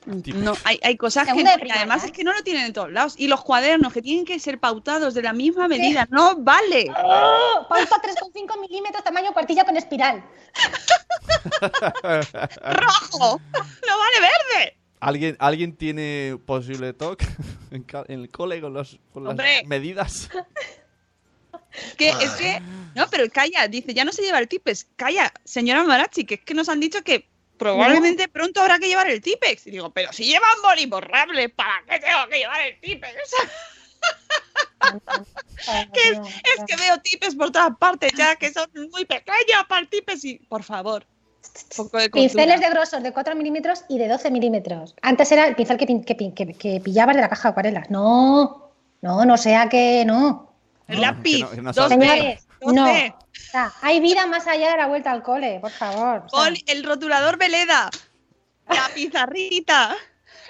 No, 0.06 0.52
hay, 0.64 0.78
hay 0.82 0.98
cosas 0.98 1.26
que, 1.32 1.42
no, 1.42 1.50
además 1.74 2.04
¿eh? 2.04 2.08
es 2.08 2.12
que 2.12 2.24
no 2.24 2.34
lo 2.34 2.42
tienen 2.42 2.66
en 2.66 2.74
todos 2.74 2.92
lados. 2.92 3.14
Y 3.16 3.26
los 3.26 3.42
cuadernos 3.42 3.90
que 3.90 4.02
tienen 4.02 4.26
que 4.26 4.38
ser 4.38 4.60
pautados 4.60 5.14
de 5.14 5.22
la 5.22 5.32
misma 5.32 5.66
medida, 5.66 6.06
no 6.10 6.36
vale. 6.36 6.92
¡Oh! 7.02 7.66
Pauta 7.66 8.02
3,5 8.02 8.60
milímetros, 8.60 9.02
tamaño 9.02 9.32
cuartilla 9.32 9.64
con 9.64 9.78
espiral. 9.78 10.22
¡Rojo! 12.02 13.40
¡No 13.52 13.98
vale 13.98 14.20
verde! 14.20 14.76
¿Alguien, 15.04 15.36
¿Alguien 15.38 15.76
tiene 15.76 16.38
posible 16.46 16.94
TOC 16.94 17.22
en, 17.70 17.84
el 18.08 18.30
cole 18.30 18.60
con, 18.60 18.72
los, 18.72 18.98
con 19.12 19.24
las 19.24 19.36
medidas? 19.66 20.30
Que 21.98 22.08
es 22.08 22.30
que, 22.32 22.62
no, 22.94 23.06
pero 23.10 23.28
calla, 23.30 23.68
dice, 23.68 23.92
ya 23.92 24.04
no 24.04 24.12
se 24.12 24.22
lleva 24.22 24.38
el 24.38 24.48
Tipex. 24.48 24.86
Calla, 24.96 25.32
señora 25.44 25.82
Marachi, 25.84 26.24
que 26.24 26.36
es 26.36 26.40
que 26.40 26.54
nos 26.54 26.68
han 26.68 26.80
dicho 26.80 27.02
que 27.02 27.28
probablemente 27.58 28.28
pronto 28.28 28.60
habrá 28.60 28.78
que 28.78 28.88
llevar 28.88 29.08
el 29.10 29.20
Tipex. 29.20 29.66
Y 29.66 29.72
digo, 29.72 29.90
pero 29.90 30.12
si 30.12 30.24
llevan 30.24 30.50
boli 30.62 30.86
borrable, 30.86 31.48
¿para 31.48 31.82
qué 31.88 31.98
tengo 32.00 32.28
que 32.30 32.38
llevar 32.38 32.60
el 32.62 32.80
Tipex? 32.80 33.14
Que 35.92 36.00
es, 36.10 36.18
es 36.18 36.64
que 36.66 36.76
veo 36.76 36.98
Tipex 36.98 37.34
por 37.34 37.50
todas 37.50 37.76
partes 37.78 38.12
ya, 38.16 38.36
que 38.36 38.52
son 38.52 38.68
muy 38.92 39.04
pequeños 39.04 39.64
para 39.68 39.80
el 39.80 39.88
Tipex. 39.88 40.24
Y, 40.24 40.34
por 40.40 40.62
favor, 40.62 41.06
de. 42.10 42.28
Pinceles 42.28 42.60
de 42.60 42.70
grosor 42.70 43.02
de 43.02 43.12
4 43.12 43.34
milímetros 43.34 43.84
y 43.88 43.98
de 43.98 44.08
12 44.08 44.30
milímetros. 44.30 44.94
Antes 45.02 45.30
era 45.32 45.46
el 45.46 45.54
pincel 45.56 45.76
que, 45.78 45.86
que, 45.86 46.16
que- 46.34 46.54
que 46.54 46.80
pillabas 46.80 47.16
de 47.16 47.22
la 47.22 47.28
caja 47.28 47.48
de 47.48 47.50
acuarelas. 47.52 47.90
No, 47.90 48.70
no, 49.00 49.24
no 49.24 49.36
sea 49.38 49.68
que 49.68 50.04
no. 50.06 50.52
El 50.86 51.00
lápiz, 51.00 51.38
no- 51.62 51.72
no 52.72 52.84
no. 53.08 53.23
Hay 53.82 54.00
vida 54.00 54.26
más 54.26 54.46
allá 54.46 54.70
de 54.72 54.76
la 54.76 54.86
vuelta 54.86 55.10
al 55.10 55.22
cole, 55.22 55.58
por 55.60 55.70
favor. 55.70 56.22
O 56.26 56.28
sea, 56.28 56.50
Boli- 56.50 56.64
el 56.66 56.84
rotulador 56.84 57.36
Veleda, 57.38 57.90
la 58.68 58.88
pizarrita, 58.94 59.96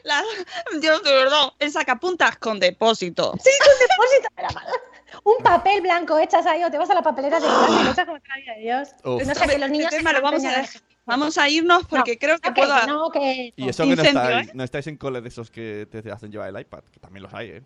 la, 0.02 0.22
Dios 0.80 1.02
de 1.02 1.12
verdad, 1.14 1.52
el 1.58 1.70
sacapuntas 1.72 2.36
con 2.38 2.58
depósito. 2.60 3.34
Sí, 3.42 3.50
con 3.60 3.78
depósito 3.78 4.28
de 4.36 4.42
la 4.42 4.50
mano. 4.50 4.70
Un 5.22 5.42
papel 5.42 5.80
blanco 5.80 6.18
echas 6.18 6.44
ahí 6.46 6.64
o 6.64 6.70
te 6.70 6.76
vas 6.78 6.90
a 6.90 6.94
la 6.94 7.02
papelera 7.02 7.38
de 7.38 7.46
clase 7.46 7.84
lo 7.84 7.90
echas 7.90 8.04
como 8.06 8.18
vida 8.18 8.54
de 8.56 8.60
Dios. 8.62 8.88
Uf. 9.04 9.24
No 9.24 9.34
sé, 9.34 9.46
que 9.46 9.58
los 9.58 9.70
niños... 9.70 9.86
Este 9.86 9.98
tema 9.98 10.12
lo 10.12 10.20
vamos 10.20 10.44
a. 10.44 10.64
Vamos 11.06 11.38
a 11.38 11.48
irnos 11.48 11.86
porque 11.86 12.18
creo 12.18 12.38
que 12.38 12.48
Ok, 12.48 12.54
puedo. 12.56 12.86
No, 12.86 13.10
que... 13.10 13.52
Y 13.56 13.68
eso 13.68 13.84
que 13.84 13.94
no 13.94 14.02
estáis, 14.02 14.48
¿eh? 14.48 14.50
no 14.54 14.64
estáis 14.64 14.86
en 14.86 14.96
cole 14.96 15.20
de 15.20 15.28
esos 15.28 15.50
que 15.50 15.86
te 15.90 16.10
hacen 16.10 16.32
llevar 16.32 16.48
el 16.48 16.58
iPad, 16.60 16.82
que 16.90 16.98
también 16.98 17.22
los 17.22 17.34
hay, 17.34 17.48
¿eh? 17.50 17.62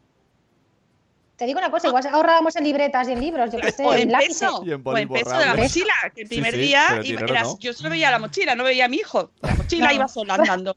Te 1.38 1.46
digo 1.46 1.58
una 1.60 1.70
cosa, 1.70 1.86
igual 1.88 2.04
ahorrábamos 2.06 2.56
en 2.56 2.64
libretas 2.64 3.08
y 3.08 3.12
en 3.12 3.20
libros, 3.20 3.50
yo 3.52 3.60
qué 3.60 3.70
sé, 3.70 3.84
O 3.86 3.94
en 3.94 4.00
en 4.02 4.12
lápices. 4.12 4.40
peso, 4.40 4.62
Y 4.66 4.72
en 4.72 4.82
o 4.84 4.98
en 4.98 5.08
peso 5.08 5.38
de 5.38 5.46
la 5.46 5.54
mochila, 5.54 5.94
que 6.14 6.22
el 6.22 6.28
primer 6.28 6.52
sí, 6.52 6.60
día 6.60 6.84
pero 6.88 7.02
iba- 7.04 7.20
dinero 7.20 7.28
era- 7.32 7.42
no. 7.44 7.58
yo 7.60 7.72
solo 7.72 7.90
veía 7.90 8.10
la 8.10 8.18
mochila, 8.18 8.54
no 8.56 8.64
veía 8.64 8.86
a 8.86 8.88
mi 8.88 8.96
hijo. 8.96 9.30
La 9.40 9.54
mochila 9.54 9.86
No. 9.88 9.94
iba 9.94 10.08
sola 10.08 10.34
andando. 10.34 10.76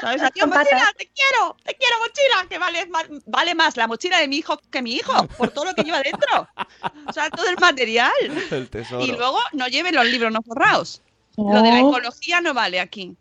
¿Sabes? 0.00 0.20
Patas. 0.22 0.46
mochila, 0.46 0.92
te 0.96 1.06
quiero, 1.14 1.56
te 1.64 1.74
quiero, 1.74 1.96
mochila, 1.98 2.48
que 2.48 2.58
vale 2.58 2.86
más, 2.86 3.06
vale 3.26 3.54
más 3.56 3.76
la 3.76 3.86
mochila 3.88 4.18
de 4.18 4.28
mi 4.28 4.36
hijo 4.36 4.58
que 4.70 4.80
mi 4.82 4.94
hijo, 4.94 5.26
por 5.38 5.50
todo 5.50 5.64
lo 5.66 5.74
que 5.74 5.82
lleva 5.82 6.00
dentro. 6.02 6.48
O 7.08 7.12
sea, 7.12 7.28
todo 7.30 7.48
el 7.48 7.56
material. 7.58 8.12
El 8.50 8.68
tesoro. 8.70 9.02
Y 9.04 9.08
luego 9.12 9.38
no 9.52 9.66
lleven 9.68 9.94
los 9.94 10.04
libros 10.06 10.30
no 10.32 10.40
forrados. 10.42 11.02
Lo 11.36 11.62
de 11.62 11.70
la 11.70 11.80
ecología 11.80 12.40
no 12.40 12.54
vale 12.54 12.78
aquí. 12.80 13.16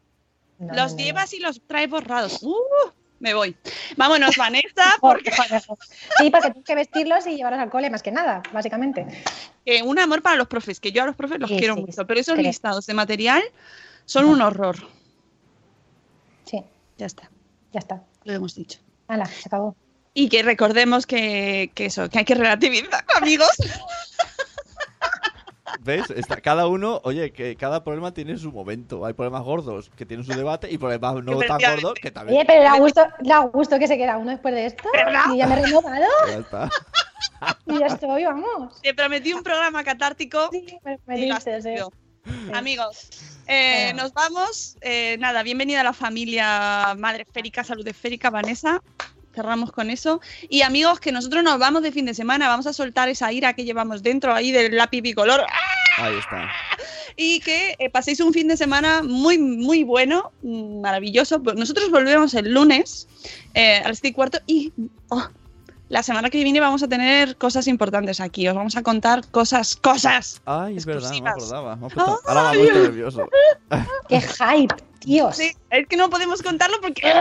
No, 0.60 0.74
los 0.74 0.96
llevas 0.96 1.34
y 1.34 1.40
los 1.40 1.62
traes 1.68 1.90
borrados. 1.90 2.40
Uh, 2.44 2.56
me 3.20 3.34
voy. 3.34 3.56
Vámonos, 3.98 4.36
Vanessa, 4.38 4.84
porque 5.02 5.32
Sí, 6.18 6.30
porque 6.30 6.52
tienes 6.52 6.66
que 6.66 6.76
vestirlos 6.76 7.28
y 7.28 7.36
llevarlos 7.36 7.62
al 7.62 7.70
cole, 7.70 7.90
más 7.90 8.04
que 8.04 8.12
nada, 8.12 8.42
básicamente. 8.54 9.06
eh, 9.66 9.84
un 9.84 9.98
amor 10.00 10.22
para 10.22 10.36
los 10.36 10.48
profes, 10.48 10.80
que 10.80 10.92
yo 10.92 11.04
a 11.04 11.06
los 11.06 11.16
profes 11.16 11.40
los 11.40 11.50
Sí, 11.50 11.58
quiero 11.58 11.76
sí, 11.76 11.82
mucho, 11.82 12.06
pero 12.08 12.20
esos 12.20 12.36
creo. 12.36 12.46
listados 12.48 12.86
de 12.86 12.94
material 12.94 13.44
son 14.06 14.26
un 14.26 14.42
horror. 14.42 14.76
Sí, 16.46 16.62
Ya 16.98 17.06
está, 17.08 17.30
ya 17.74 17.80
está. 17.80 18.04
lo 18.24 18.34
hemos 18.34 18.56
dicho. 18.56 18.80
Hala, 19.08 19.26
se 19.26 19.44
acabó. 19.48 19.76
Y 20.14 20.30
que 20.30 20.44
recordemos 20.44 21.06
que, 21.06 21.72
que 21.76 21.88
eso, 21.88 22.10
que 22.10 22.20
hay 22.20 22.26
que 22.26 22.36
relativizar, 22.36 23.04
amigos. 23.16 23.50
¿Ves? 25.86 26.10
Está, 26.10 26.42
cada 26.42 26.68
uno, 26.68 27.00
oye, 27.04 27.32
que 27.32 27.56
cada 27.56 27.84
problema 27.84 28.12
tiene 28.12 28.40
su 28.40 28.52
momento. 28.52 29.06
Hay 29.06 29.14
problemas 29.14 29.44
gordos 29.44 29.92
que 29.96 30.04
tienen 30.04 30.26
su 30.26 30.34
debate 30.34 30.68
y 30.72 30.80
problemas 30.80 31.24
no 31.24 31.38
tan 31.38 31.60
gordos 31.62 31.94
que 32.02 32.10
también. 32.10 32.40
Oye, 32.40 32.46
pero 32.48 32.64
da 32.64 32.80
gusto, 32.80 33.08
da 33.20 33.40
gusto 33.42 33.78
que 33.78 33.88
se 33.88 33.96
queda 33.96 34.18
uno 34.18 34.32
después 34.32 34.56
de 34.56 34.66
esto. 34.66 34.84
¿Verdad? 34.92 35.26
Y 35.32 35.38
ya 35.38 35.46
me 35.46 35.54
he 35.54 35.64
renovado. 35.64 36.06
Ya 36.28 36.38
está. 36.40 36.70
y 37.68 37.78
ya 37.78 37.86
estoy, 37.86 38.26
vamos. 38.26 38.82
Te 38.82 38.96
prometí 38.96 39.32
un 39.34 39.44
programa 39.44 39.84
catártico. 39.84 40.50
Sí, 40.52 40.66
me, 40.84 41.00
me 41.06 41.18
dices, 41.18 41.64
eh. 41.68 41.84
Amigos, 42.52 43.10
eh, 43.46 43.94
nos 43.94 44.12
vamos. 44.12 44.78
Eh, 44.82 45.18
nada, 45.20 45.44
bienvenida 45.44 45.82
a 45.82 45.84
la 45.84 45.94
familia 45.94 46.96
Madre 46.98 47.24
Esférica, 47.28 47.64
Salud 47.64 47.88
Esférica, 47.88 48.32
Vanessa. 48.32 48.82
Cerramos 49.36 49.72
con 49.72 49.90
eso. 49.90 50.22
Y 50.50 50.62
amigos, 50.62 51.00
que 51.00 51.12
nosotros 51.12 51.44
nos 51.44 51.60
vamos 51.60 51.84
de 51.84 51.92
fin 51.92 52.06
de 52.06 52.14
semana, 52.14 52.48
vamos 52.48 52.68
a 52.68 52.74
soltar 52.74 53.10
esa 53.10 53.32
ira 53.32 53.54
que 53.54 53.66
llevamos 53.66 54.02
dentro 54.02 54.34
ahí 54.34 54.52
del 54.52 54.76
lápiz 54.76 55.02
bicolor. 55.02 55.46
Ahí 55.98 56.16
está. 56.18 56.50
Y 57.18 57.40
que 57.42 57.76
eh, 57.80 57.90
paséis 57.90 58.20
un 58.22 58.34
fin 58.34 58.48
de 58.48 58.58
semana 58.58 59.02
muy, 59.04 59.38
muy 59.38 59.84
bueno, 59.84 60.32
maravilloso. 60.42 61.42
Pues 61.44 61.56
Nosotros 61.56 61.92
volvemos 61.92 62.34
el 62.34 62.54
lunes 62.54 63.08
eh, 63.54 63.78
a 63.84 63.88
las 63.88 64.00
7 64.00 64.08
y 64.08 64.14
cuarto 64.14 64.40
y 64.48 64.74
oh, 65.10 65.28
la 65.88 66.04
semana 66.04 66.30
que 66.30 66.44
viene 66.44 66.60
vamos 66.60 66.84
a 66.84 66.88
tener 66.88 67.38
cosas 67.38 67.68
importantes 67.68 68.20
aquí. 68.20 68.48
Os 68.48 68.56
vamos 68.56 68.76
a 68.76 68.84
contar 68.84 69.26
cosas, 69.32 69.76
cosas. 69.76 70.42
Ay, 70.46 70.78
es 70.78 70.86
verdad, 70.86 71.12
no 71.12 71.22
me 71.22 71.30
acordaba. 71.30 71.76
Me 71.76 71.88
puesto- 71.90 72.22
Ahora 72.26 72.52
nervioso. 72.54 73.30
¡Qué 74.10 74.20
hype, 74.22 74.76
Dios! 75.02 75.38
Sí, 75.38 75.52
es 75.70 75.88
que 75.88 75.96
no 75.96 76.10
podemos 76.10 76.42
contarlo 76.42 76.78
porque 76.82 77.14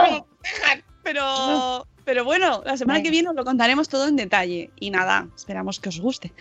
pero 1.03 1.87
pero 2.05 2.23
bueno, 2.23 2.61
la 2.65 2.77
semana 2.77 3.01
que 3.03 3.09
viene 3.11 3.29
os 3.29 3.35
lo 3.35 3.43
contaremos 3.43 3.89
todo 3.89 4.07
en 4.07 4.15
detalle 4.15 4.71
y 4.79 4.91
nada, 4.91 5.27
esperamos 5.35 5.79
que 5.79 5.89
os 5.89 5.99
guste. 5.99 6.31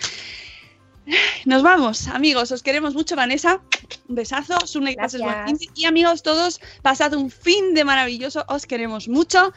Nos 1.44 1.62
vamos, 1.62 2.08
amigos, 2.08 2.50
os 2.52 2.62
queremos 2.62 2.94
mucho, 2.94 3.14
Vanessa. 3.16 3.60
Un 4.08 4.14
besazo, 4.14 4.66
Sune, 4.66 4.94
Gracias. 4.94 5.20
de- 5.22 5.68
Y 5.74 5.84
amigos 5.84 6.22
todos, 6.22 6.60
pasad 6.82 7.12
un 7.14 7.30
fin 7.30 7.74
de 7.74 7.84
maravilloso, 7.84 8.44
os 8.48 8.64
queremos 8.66 9.08
mucho 9.08 9.52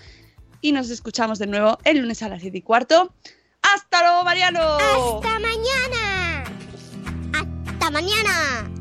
y 0.59 0.71
nos 0.73 0.89
escuchamos 0.89 1.39
de 1.39 1.47
nuevo 1.47 1.77
el 1.85 1.99
lunes 1.99 2.21
a 2.23 2.29
las 2.29 2.41
7 2.41 2.57
y 2.57 2.61
cuarto. 2.61 3.13
¡Hasta 3.61 4.01
luego, 4.01 4.23
Mariano! 4.25 4.59
¡Hasta 4.77 5.39
mañana! 5.39 6.43
¡Hasta 7.33 7.91
mañana! 7.91 8.71